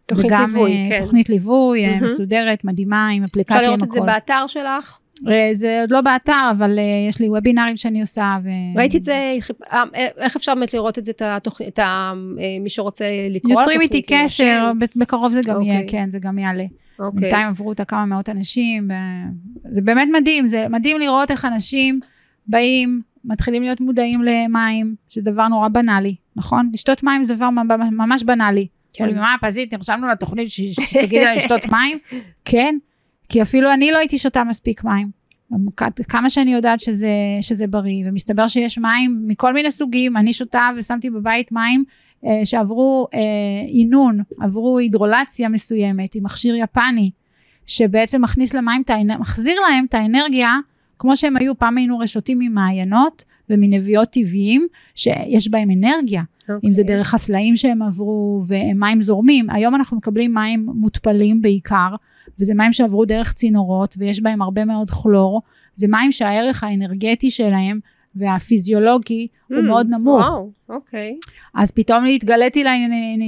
תוכנית 0.06 0.32
זה 0.32 0.36
גם 0.38 0.50
ליווי, 0.50 0.72
אה, 0.72 0.88
כן. 0.88 1.02
תוכנית 1.02 1.28
ליווי 1.28 1.84
אה, 1.84 1.90
מהמם. 1.90 2.04
מסודרת, 2.04 2.64
מדהימה, 2.64 3.08
עם 3.08 3.22
אפשר 3.22 3.30
אפליקציה 3.32 3.58
עם 3.58 3.64
לראות 3.64 3.82
את 3.82 3.90
זה. 3.90 4.00
באתר 4.00 4.44
שלך? 4.46 4.98
אה, 5.28 5.50
זה 5.52 5.80
עוד 5.80 5.90
לא 5.90 6.00
באתר, 6.00 6.48
אבל 6.50 6.78
אה, 6.78 6.84
יש 7.08 7.20
לי 7.20 7.28
וובינארים 7.28 7.76
שאני 7.76 8.00
עושה. 8.00 8.38
ו... 8.44 8.48
ראיתי 8.78 8.96
את 8.98 9.04
זה, 9.04 9.36
אה, 9.72 9.84
איך 10.16 10.36
אפשר 10.36 10.54
באמת 10.54 10.74
לראות 10.74 10.98
את 10.98 11.04
זה, 11.04 11.10
את 11.10 11.22
התוכנית, 11.24 11.68
את 11.68 11.78
ה- 11.78 12.12
אה, 12.40 12.56
מי 12.60 12.70
שרוצה 12.70 13.04
לקרוא 13.30 13.52
יוצרים 13.52 13.80
איתי 13.80 14.02
קשר, 14.02 14.72
בקרוב 14.96 15.32
זה 15.32 15.40
גם 15.46 15.62
יהיה, 15.62 15.80
אוקיי. 15.80 15.88
כן, 15.90 16.10
זה 16.10 16.18
גם 16.18 16.38
יעלה. 16.38 16.64
אוקיי. 17.00 17.20
בינתיים 17.20 17.48
עברו 17.48 17.68
אותה 17.68 17.84
כמה 17.84 18.06
מאות 18.06 18.28
אנשים, 18.28 18.90
זה 19.70 19.82
באמת 19.82 20.08
מדהים, 20.12 20.46
זה 20.46 20.66
מדהים 20.70 20.98
לראות 20.98 21.30
איך 21.30 21.44
אנשים 21.44 22.00
באים, 22.46 23.00
מתחילים 23.24 23.62
להיות 23.62 23.80
מודעים 23.80 24.22
למים, 24.22 24.94
שזה 25.08 25.30
דבר 25.30 25.48
נורא 25.48 25.68
בנאלי, 25.68 26.16
נכון? 26.36 26.70
לשתות 26.74 27.02
מים 27.02 27.24
זה 27.24 27.34
דבר 27.34 27.50
ממש 27.90 28.22
בנאלי, 28.22 28.66
כן. 28.92 29.04
אומרים 29.04 29.20
מה 29.20 29.36
פזית, 29.40 29.72
נרשמנו 29.72 30.08
לתוכנית 30.08 30.48
שתגידי 30.50 31.24
לה 31.24 31.34
לשתות 31.34 31.66
מים? 31.66 31.98
כן, 32.44 32.74
כי 33.28 33.42
אפילו 33.42 33.72
אני 33.72 33.92
לא 33.92 33.98
הייתי 33.98 34.18
שותה 34.18 34.44
מספיק 34.44 34.84
מים. 34.84 35.20
כמה 36.08 36.30
שאני 36.30 36.52
יודעת 36.52 36.80
שזה, 36.80 37.08
שזה 37.42 37.66
בריא, 37.66 38.04
ומסתבר 38.06 38.46
שיש 38.46 38.78
מים 38.78 39.22
מכל 39.26 39.52
מיני 39.52 39.70
סוגים, 39.70 40.16
אני 40.16 40.32
שותה 40.32 40.70
ושמתי 40.76 41.10
בבית 41.10 41.52
מים 41.52 41.84
שעברו 42.44 43.06
אה, 43.14 43.18
עינון, 43.66 44.18
עברו 44.40 44.78
הידרולציה 44.78 45.48
מסוימת 45.48 46.14
עם 46.14 46.24
מכשיר 46.24 46.54
יפני, 46.54 47.10
שבעצם 47.66 48.22
מכניס 48.22 48.54
למים, 48.54 48.82
מחזיר 49.18 49.60
להם 49.60 49.84
את 49.88 49.94
האנרגיה, 49.94 50.54
כמו 50.98 51.16
שהם 51.16 51.36
היו, 51.36 51.58
פעם 51.58 51.78
היינו 51.78 51.98
רשותים 51.98 52.38
ממעיינות 52.38 53.24
ומנביאות 53.50 54.08
טבעיים, 54.08 54.66
שיש 54.94 55.48
בהם 55.48 55.70
אנרגיה. 55.70 56.22
אם 56.64 56.72
זה 56.72 56.82
אוקיי. 56.82 56.96
דרך 56.96 57.14
הסלעים 57.14 57.56
שהם 57.56 57.82
עברו 57.82 58.42
ומים 58.48 59.02
זורמים. 59.02 59.50
היום 59.50 59.74
אנחנו 59.74 59.96
מקבלים 59.96 60.34
מים 60.34 60.66
מותפלים 60.74 61.42
בעיקר, 61.42 61.94
וזה 62.40 62.54
מים 62.54 62.72
שעברו 62.72 63.04
דרך 63.04 63.32
צינורות 63.32 63.94
ויש 63.98 64.22
בהם 64.22 64.42
הרבה 64.42 64.64
מאוד 64.64 64.90
כלור. 64.90 65.42
זה 65.74 65.88
מים 65.88 66.12
שהערך 66.12 66.64
האנרגטי 66.64 67.30
שלהם 67.30 67.80
והפיזיולוגי 68.16 69.26
הוא 69.48 69.58
Mm, 69.58 69.62
מאוד 69.62 69.86
נמוך. 69.90 70.20
וואו, 70.20 70.50
אוקיי. 70.68 71.16
אז 71.54 71.70
פתאום 71.70 72.04
התגליתי, 72.06 72.64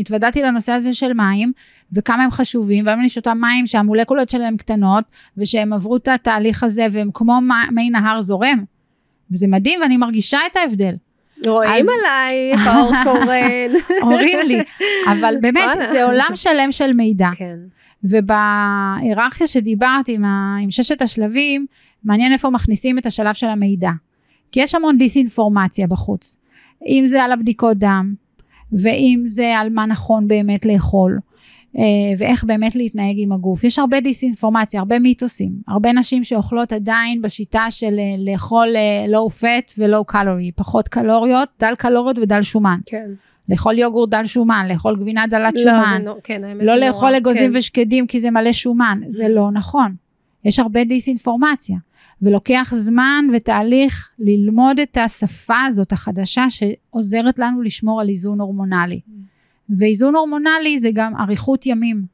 התוודעתי 0.00 0.42
לנושא 0.42 0.72
הזה 0.72 0.94
של 0.94 1.12
מים, 1.12 1.52
וכמה 1.92 2.24
הם 2.24 2.30
חשובים, 2.30 2.86
והיום 2.86 3.00
אני 3.00 3.08
שותה 3.08 3.34
מים 3.34 3.66
שהמולקולות 3.66 4.28
שלהם 4.30 4.56
קטנות, 4.56 5.04
ושהם 5.36 5.72
עברו 5.72 5.96
את 5.96 6.08
התהליך 6.08 6.62
הזה, 6.64 6.86
והם 6.92 7.10
כמו 7.14 7.38
מי 7.72 7.90
נהר 7.90 8.20
זורם. 8.22 8.64
וזה 9.32 9.46
מדהים, 9.48 9.80
ואני 9.80 9.96
מרגישה 9.96 10.38
את 10.50 10.56
ההבדל. 10.56 10.94
רואים 11.46 11.70
אז- 11.70 11.88
עלייך, 11.88 12.66
האור 12.66 12.92
קורן. 13.04 13.70
אומרים 14.02 14.38
לי, 14.46 14.62
אבל 15.12 15.34
באמת. 15.40 15.78
זה 15.92 16.04
עולם 16.04 16.30
שלם 16.34 16.72
של 16.72 16.92
מידע. 16.92 17.28
כן. 17.36 17.56
ובהיררכיה 18.04 19.46
שדיברת 19.46 20.08
עם, 20.08 20.24
ה, 20.24 20.56
עם 20.62 20.70
ששת 20.70 21.02
השלבים, 21.02 21.66
מעניין 22.04 22.32
איפה 22.32 22.50
מכניסים 22.50 22.98
את 22.98 23.06
השלב 23.06 23.34
של 23.34 23.46
המידע. 23.46 23.90
כי 24.52 24.60
יש 24.60 24.74
המון 24.74 24.98
דיסאינפורמציה 24.98 25.86
בחוץ. 25.86 26.38
אם 26.88 27.02
זה 27.06 27.22
על 27.22 27.32
הבדיקות 27.32 27.76
דם, 27.78 28.14
ואם 28.72 29.22
זה 29.26 29.58
על 29.58 29.70
מה 29.70 29.86
נכון 29.86 30.28
באמת 30.28 30.66
לאכול, 30.66 31.18
אה, 31.78 31.82
ואיך 32.18 32.44
באמת 32.44 32.76
להתנהג 32.76 33.14
עם 33.18 33.32
הגוף. 33.32 33.64
יש 33.64 33.78
הרבה 33.78 34.00
דיסאינפורמציה, 34.00 34.80
הרבה 34.80 34.98
מיתוסים. 34.98 35.52
הרבה 35.68 35.92
נשים 35.92 36.24
שאוכלות 36.24 36.72
עדיין 36.72 37.22
בשיטה 37.22 37.66
של 37.70 37.98
אה, 37.98 38.32
לאכול 38.32 38.68
low 39.06 39.42
fat 39.42 39.72
ו-low 39.78 40.12
calorie, 40.14 40.52
פחות 40.56 40.88
קלוריות, 40.88 41.48
דל 41.60 41.74
קלוריות 41.78 42.18
ודל 42.18 42.42
שומן. 42.42 42.76
כן. 42.86 43.10
לאכול 43.48 43.78
יוגורט 43.78 44.10
דל 44.10 44.24
שומן, 44.24 44.66
לאכול 44.70 44.96
גבינה 44.96 45.26
דלת 45.26 45.54
לא, 45.56 45.62
שומן. 45.62 46.02
נו- 46.04 46.14
כן, 46.24 46.44
האמת 46.44 46.62
לא 46.66 46.76
לאכול. 46.76 47.14
אגוזים 47.14 47.52
כן. 47.52 47.58
ושקדים 47.58 48.06
כי 48.06 48.20
זה 48.20 48.30
מלא 48.30 48.52
שומן, 48.52 49.00
זה 49.08 49.28
לא 49.28 49.50
נכון. 49.50 49.94
יש 50.44 50.58
הרבה 50.58 50.84
דיסאינפורמציה, 50.84 51.76
ולוקח 52.22 52.72
זמן 52.76 53.24
ותהליך 53.32 54.10
ללמוד 54.18 54.80
את 54.80 54.96
השפה 54.96 55.60
הזאת 55.68 55.92
החדשה 55.92 56.44
שעוזרת 56.50 57.38
לנו 57.38 57.62
לשמור 57.62 58.00
על 58.00 58.08
איזון 58.08 58.40
הורמונלי. 58.40 59.00
ואיזון 59.78 60.14
הורמונלי 60.14 60.80
זה 60.80 60.90
גם 60.94 61.16
אריכות 61.16 61.66
ימים. 61.66 62.04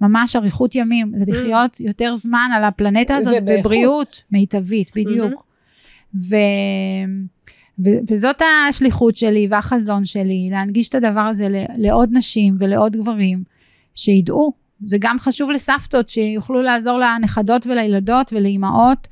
ממש 0.00 0.36
אריכות 0.36 0.74
ימים, 0.74 1.12
זה 1.18 1.24
לחיות 1.26 1.80
יותר 1.80 2.14
זמן 2.16 2.50
על 2.54 2.64
הפלנטה 2.64 3.16
הזאת. 3.16 3.34
בבריאות 3.44 4.22
מיטבית, 4.30 4.90
בדיוק. 4.96 5.44
ו... 6.14 6.36
ו- 7.84 7.98
וזאת 8.08 8.42
השליחות 8.68 9.16
שלי 9.16 9.48
והחזון 9.50 10.04
שלי, 10.04 10.48
להנגיש 10.50 10.88
את 10.88 10.94
הדבר 10.94 11.20
הזה 11.20 11.64
לעוד 11.76 12.08
נשים 12.12 12.56
ולעוד 12.58 12.96
גברים, 12.96 13.42
שידעו. 13.94 14.52
זה 14.86 14.96
גם 15.00 15.18
חשוב 15.18 15.50
לסבתות, 15.50 16.08
שיוכלו 16.08 16.62
לעזור 16.62 16.98
לנכדות 16.98 17.66
ולילדות 17.66 18.32
ולאימהות. 18.32 19.08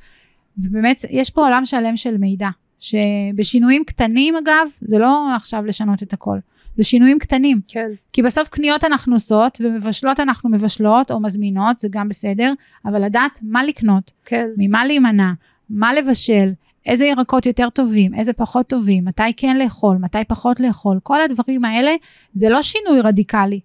ובאמת, 0.57 1.01
יש 1.09 1.29
פה 1.29 1.45
עולם 1.45 1.65
שלם 1.65 1.97
של 1.97 2.17
מידע, 2.17 2.49
שבשינויים 2.79 3.83
קטנים 3.83 4.35
אגב, 4.35 4.67
זה 4.81 4.97
לא 4.97 5.35
עכשיו 5.35 5.65
לשנות 5.65 6.03
את 6.03 6.13
הכל, 6.13 6.37
זה 6.77 6.83
שינויים 6.83 7.19
קטנים. 7.19 7.61
כן. 7.67 7.89
כי 8.13 8.21
בסוף 8.21 8.49
קניות 8.49 8.83
אנחנו 8.83 9.15
עושות, 9.15 9.57
ומבשלות 9.61 10.19
אנחנו 10.19 10.49
מבשלות, 10.49 11.11
או 11.11 11.19
מזמינות, 11.19 11.79
זה 11.79 11.87
גם 11.91 12.09
בסדר, 12.09 12.53
אבל 12.85 13.05
לדעת 13.05 13.39
מה 13.41 13.63
לקנות, 13.63 14.11
כן. 14.25 14.47
ממה 14.57 14.85
להימנע, 14.85 15.31
מה 15.69 15.93
לבשל, 15.93 16.51
איזה 16.85 17.05
ירקות 17.05 17.45
יותר 17.45 17.69
טובים, 17.69 18.13
איזה 18.13 18.33
פחות 18.33 18.67
טובים, 18.67 19.05
מתי 19.05 19.33
כן 19.37 19.57
לאכול, 19.57 19.97
מתי 19.97 20.23
פחות 20.27 20.59
לאכול, 20.59 20.99
כל 21.03 21.21
הדברים 21.21 21.65
האלה 21.65 21.91
זה 22.33 22.49
לא 22.49 22.61
שינוי 22.61 23.01
רדיקלי, 23.01 23.59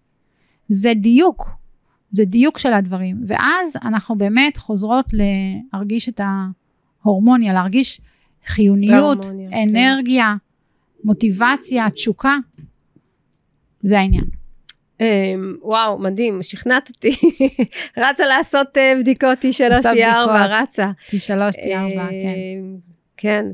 זה 0.69 0.93
דיוק, 0.97 1.51
זה 2.13 2.25
דיוק 2.25 2.59
של 2.59 2.73
הדברים, 2.73 3.17
ואז 3.27 3.77
אנחנו 3.85 4.19
באמת 4.19 4.57
חוזרות 4.57 5.07
להרגיש 5.13 6.09
את 6.09 6.21
ההורמוניה, 7.05 7.53
להרגיש 7.53 8.01
חיוניות, 8.47 9.25
ההורמוניה, 9.25 9.51
כן. 9.51 9.77
אנרגיה, 9.77 10.35
מוטיבציה, 11.05 11.91
תשוקה, 11.91 12.37
זה 13.83 13.99
העניין. 13.99 14.25
אמ, 15.01 15.57
וואו, 15.63 15.99
מדהים, 15.99 16.43
שכנעת 16.43 16.89
אותי. 16.89 17.11
רצה 18.05 18.27
לעשות 18.27 18.79
אה, 18.79 18.95
בדיקות 18.99 19.39
T3, 19.39 19.69
לעשות 19.69 19.93
T4, 19.93 19.97
בדיקות. 19.97 20.51
רצה. 20.51 20.91
T3, 21.09 21.31
T4, 21.59 21.65
כן. 21.65 22.35
אמ, 22.37 22.77
כן. 23.17 23.45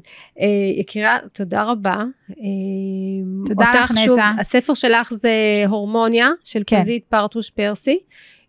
אה, 0.41 0.47
יקירה, 0.77 1.19
תודה 1.33 1.63
רבה. 1.63 1.97
אמ, 2.31 3.45
תודה 3.47 3.73
לך, 3.85 3.91
נטע. 3.91 4.31
הספר 4.39 4.75
שלך 4.75 5.13
זה 5.13 5.65
הורמוניה 5.69 6.29
של 6.45 6.63
כן. 6.67 6.81
פזית 6.81 7.05
פרטוש 7.09 7.51
פרסי. 7.51 7.99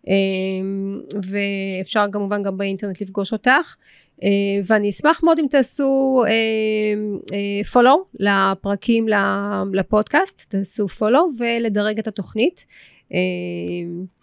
אמ, 0.08 1.00
ואפשר 1.14 2.04
כמובן 2.12 2.42
גם 2.42 2.56
באינטרנט 2.56 3.00
לפגוש 3.00 3.32
אותך. 3.32 3.74
אה, 4.22 4.28
ואני 4.66 4.88
אשמח 4.90 5.20
מאוד 5.24 5.38
אם 5.38 5.46
תעשו 5.50 6.22
פולו 7.72 8.04
לפרקים 8.20 9.08
ל- 9.08 9.14
לפודקאסט, 9.72 10.44
תעשו 10.48 10.88
פולו 10.88 11.30
ולדרג 11.38 11.98
את 11.98 12.08
התוכנית. 12.08 12.64
אה, 13.14 13.18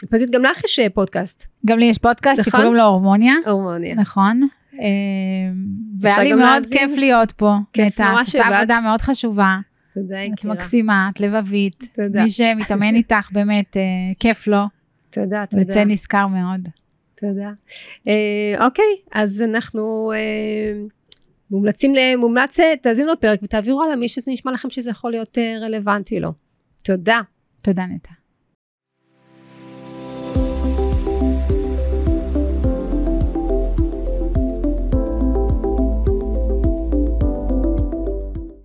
פזית, 0.09 0.29
גם 0.29 0.43
לך 0.43 0.63
יש 0.63 0.79
אה, 0.79 0.89
פודקאסט, 0.89 1.45
גם 1.65 1.77
לי 1.77 1.85
יש 1.85 1.97
פודקאסט 1.97 2.39
נכון? 2.39 2.51
שקוראים 2.51 2.73
לו 2.73 2.83
הורמוניה. 2.83 3.33
הורמוניה. 3.45 3.95
נכון. 3.95 4.47
אה, 4.81 4.87
והיה 5.99 6.23
לי 6.23 6.33
מאוד 6.33 6.41
להאזין. 6.43 6.77
כיף 6.77 6.91
להיות 6.97 7.31
פה. 7.31 7.53
כיף 7.73 7.85
נטע, 7.85 8.11
ממש 8.11 8.21
את 8.29 8.35
עושה 8.35 8.43
שבאת. 8.45 8.53
עבודה 8.57 8.79
מאוד 8.81 9.01
חשובה. 9.01 9.57
תודה, 9.93 10.25
את 10.25 10.29
יקירה. 10.33 10.53
מקסימה, 10.53 11.09
את 11.13 11.19
לבבית. 11.19 11.83
תודה. 11.95 12.23
מי 12.23 12.29
שמתאמן 12.29 12.95
איתך 12.95 13.29
באמת, 13.31 13.77
אה, 13.77 13.81
כיף 14.19 14.47
לו, 14.47 14.57
תודה, 15.23 15.45
תודה. 15.49 15.61
ויוצא 15.61 15.83
נשכר 15.83 16.27
מאוד. 16.27 16.69
תודה. 17.15 17.51
אה, 18.07 18.65
אוקיי, 18.65 18.95
אז 19.11 19.41
אנחנו 19.41 20.11
אה, 20.15 20.81
מומלצים, 21.51 21.93
מומלץ, 22.17 22.59
אה, 22.59 22.73
תאזינו 22.81 23.11
לפרק 23.11 23.39
ותעבירו 23.43 23.83
הלאה 23.83 23.95
מי 23.95 24.09
שזה 24.09 24.31
נשמע 24.31 24.51
לכם 24.51 24.69
שזה 24.69 24.89
יכול 24.89 25.11
להיות 25.11 25.37
אה, 25.37 25.57
רלוונטי 25.61 26.19
לו. 26.19 26.31
תודה. 26.83 27.21
תודה 27.61 27.85
נטע. 27.85 28.16